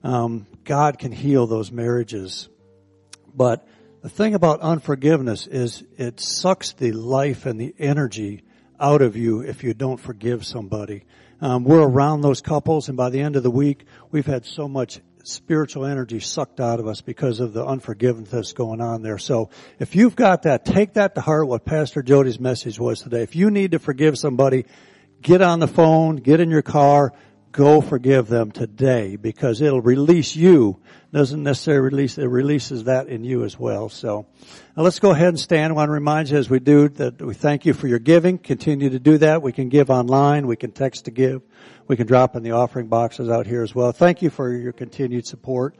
um, 0.07 0.47
God 0.63 1.01
can 1.01 1.11
heal 1.11 1.49
those 1.49 1.73
marriages. 1.73 2.49
But 3.35 3.67
the 4.03 4.09
thing 4.09 4.35
about 4.35 4.61
unforgiveness 4.61 5.49
is 5.49 5.83
it 5.99 6.21
sucks 6.21 6.75
the 6.75 6.93
life 6.93 7.45
and 7.45 7.61
the 7.61 7.75
energy 7.77 8.45
out 8.79 9.03
of 9.03 9.17
you 9.17 9.41
if 9.41 9.65
you 9.65 9.75
don't 9.75 9.97
forgive 9.97 10.47
somebody. 10.47 11.03
Um, 11.41 11.65
we're 11.65 11.83
around 11.83 12.21
those 12.21 12.41
couples, 12.41 12.89
and 12.89 12.97
by 12.97 13.11
the 13.11 13.21
end 13.21 13.35
of 13.35 13.43
the 13.43 13.51
week, 13.51 13.85
we've 14.13 14.25
had 14.25 14.47
so 14.47 14.69
much 14.69 15.01
spiritual 15.25 15.85
energy 15.85 16.21
sucked 16.21 16.61
out 16.61 16.79
of 16.79 16.87
us 16.87 17.01
because 17.01 17.41
of 17.41 17.53
the 17.53 17.67
unforgiveness 17.67 18.53
going 18.53 18.81
on 18.81 19.03
there. 19.03 19.19
So 19.19 19.51
if 19.81 19.97
you've 19.97 20.15
got 20.15 20.43
that, 20.43 20.65
take 20.65 20.95
that 20.95 21.17
to 21.17 21.21
heart 21.21 21.49
what 21.49 21.65
Pastor 21.65 22.05
Jody's 22.05 22.39
message 22.39 22.79
was 22.79 23.03
today. 23.03 23.25
If 23.25 23.35
you 23.35 23.51
need 23.51 23.73
to 23.73 23.81
forgive 23.81 24.17
somebody, 24.19 24.67
get 25.21 25.43
on 25.43 25.59
the 25.59 25.67
phone, 25.67 26.17
get 26.17 26.39
in 26.39 26.49
your 26.49 26.63
car, 26.63 27.13
go 27.57 27.81
forgive 27.81 28.29
them 28.29 28.53
today 28.53 29.17
because 29.17 29.63
it'll 29.63 29.81
release 29.81 30.37
you. 30.37 30.79
Doesn't 31.11 31.43
necessarily 31.43 31.81
release, 31.81 32.19
it 32.19 32.27
releases 32.27 32.85
that 32.85 33.09
in 33.09 33.25
you 33.25 33.45
as 33.45 33.59
well. 33.59 33.89
So 33.89 34.27
now 34.77 34.83
let's 34.83 34.99
go 34.99 35.11
ahead 35.11 35.29
and 35.29 35.41
stand. 35.41 35.73
I 35.73 35.75
want 35.75 35.89
to 35.89 35.93
remind 35.93 36.29
you 36.29 36.37
as 36.37 36.51
we 36.51 36.61
do 36.61 36.91
that 36.91 37.23
we 37.23 37.33
thank 37.33 37.65
you 37.65 37.73
for 37.73 37.89
your 37.89 37.99
giving. 37.99 38.37
Continue 38.37 38.91
to 38.91 38.99
do 38.99 39.17
that. 39.19 39.41
We 39.41 39.53
can 39.53 39.71
give 39.71 39.89
online. 39.89 40.47
We 40.47 40.57
can 40.57 40.73
text 40.73 41.07
to 41.07 41.11
give. 41.11 41.41
We 41.89 41.97
can 41.97 42.07
drop 42.07 42.37
in 42.37 42.43
the 42.43 42.51
offering 42.51 42.89
boxes 42.89 43.31
out 43.31 43.47
here 43.47 43.63
as 43.63 43.75
well. 43.75 43.93
Thank 43.93 44.21
you 44.21 44.29
for 44.29 44.53
your 44.53 44.73
continued 44.73 45.27
support. 45.27 45.77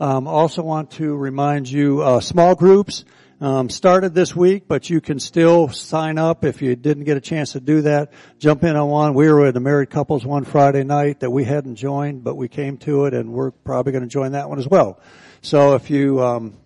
Um, 0.00 0.26
also 0.26 0.62
want 0.62 0.90
to 0.92 1.14
remind 1.14 1.70
you, 1.70 2.02
uh, 2.02 2.20
small 2.20 2.54
groups, 2.54 3.06
um, 3.44 3.68
started 3.68 4.14
this 4.14 4.34
week, 4.34 4.64
but 4.66 4.88
you 4.88 5.00
can 5.00 5.18
still 5.18 5.68
sign 5.68 6.18
up 6.18 6.44
if 6.44 6.62
you 6.62 6.74
didn't 6.76 7.04
get 7.04 7.16
a 7.16 7.20
chance 7.20 7.52
to 7.52 7.60
do 7.60 7.82
that. 7.82 8.12
Jump 8.38 8.64
in 8.64 8.74
on 8.74 8.88
one. 8.88 9.14
We 9.14 9.28
were 9.28 9.40
with 9.40 9.54
the 9.54 9.60
married 9.60 9.90
couples 9.90 10.24
one 10.24 10.44
Friday 10.44 10.82
night 10.82 11.20
that 11.20 11.30
we 11.30 11.44
hadn't 11.44 11.76
joined, 11.76 12.24
but 12.24 12.36
we 12.36 12.48
came 12.48 12.78
to 12.78 13.04
it, 13.04 13.14
and 13.14 13.32
we're 13.32 13.50
probably 13.50 13.92
going 13.92 14.02
to 14.02 14.08
join 14.08 14.32
that 14.32 14.48
one 14.48 14.58
as 14.58 14.66
well. 14.66 14.98
So 15.42 15.74
if 15.74 15.90
you 15.90 16.22
um, 16.22 16.56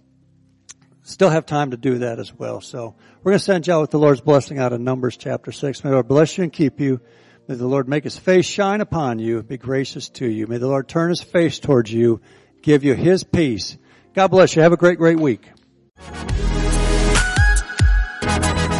still 1.02 1.30
have 1.30 1.46
time 1.46 1.72
to 1.72 1.76
do 1.76 1.98
that 1.98 2.20
as 2.20 2.32
well, 2.32 2.60
so 2.60 2.94
we're 3.22 3.32
going 3.32 3.38
to 3.38 3.44
send 3.44 3.66
you 3.66 3.74
out 3.74 3.80
with 3.80 3.90
the 3.90 3.98
Lord's 3.98 4.20
blessing 4.20 4.58
out 4.58 4.72
of 4.72 4.80
Numbers 4.80 5.16
chapter 5.16 5.50
six. 5.50 5.82
May 5.82 5.90
the 5.90 5.96
Lord 5.96 6.08
bless 6.08 6.38
you 6.38 6.44
and 6.44 6.52
keep 6.52 6.80
you. 6.80 7.00
May 7.48 7.56
the 7.56 7.66
Lord 7.66 7.88
make 7.88 8.04
His 8.04 8.16
face 8.16 8.46
shine 8.46 8.80
upon 8.80 9.18
you, 9.18 9.42
be 9.42 9.56
gracious 9.56 10.10
to 10.10 10.26
you. 10.28 10.46
May 10.46 10.58
the 10.58 10.68
Lord 10.68 10.86
turn 10.86 11.08
His 11.08 11.22
face 11.22 11.58
towards 11.58 11.92
you, 11.92 12.20
give 12.62 12.84
you 12.84 12.94
His 12.94 13.24
peace. 13.24 13.76
God 14.14 14.28
bless 14.28 14.54
you. 14.54 14.62
Have 14.62 14.72
a 14.72 14.76
great, 14.76 14.98
great 14.98 15.18
week. 15.18 15.48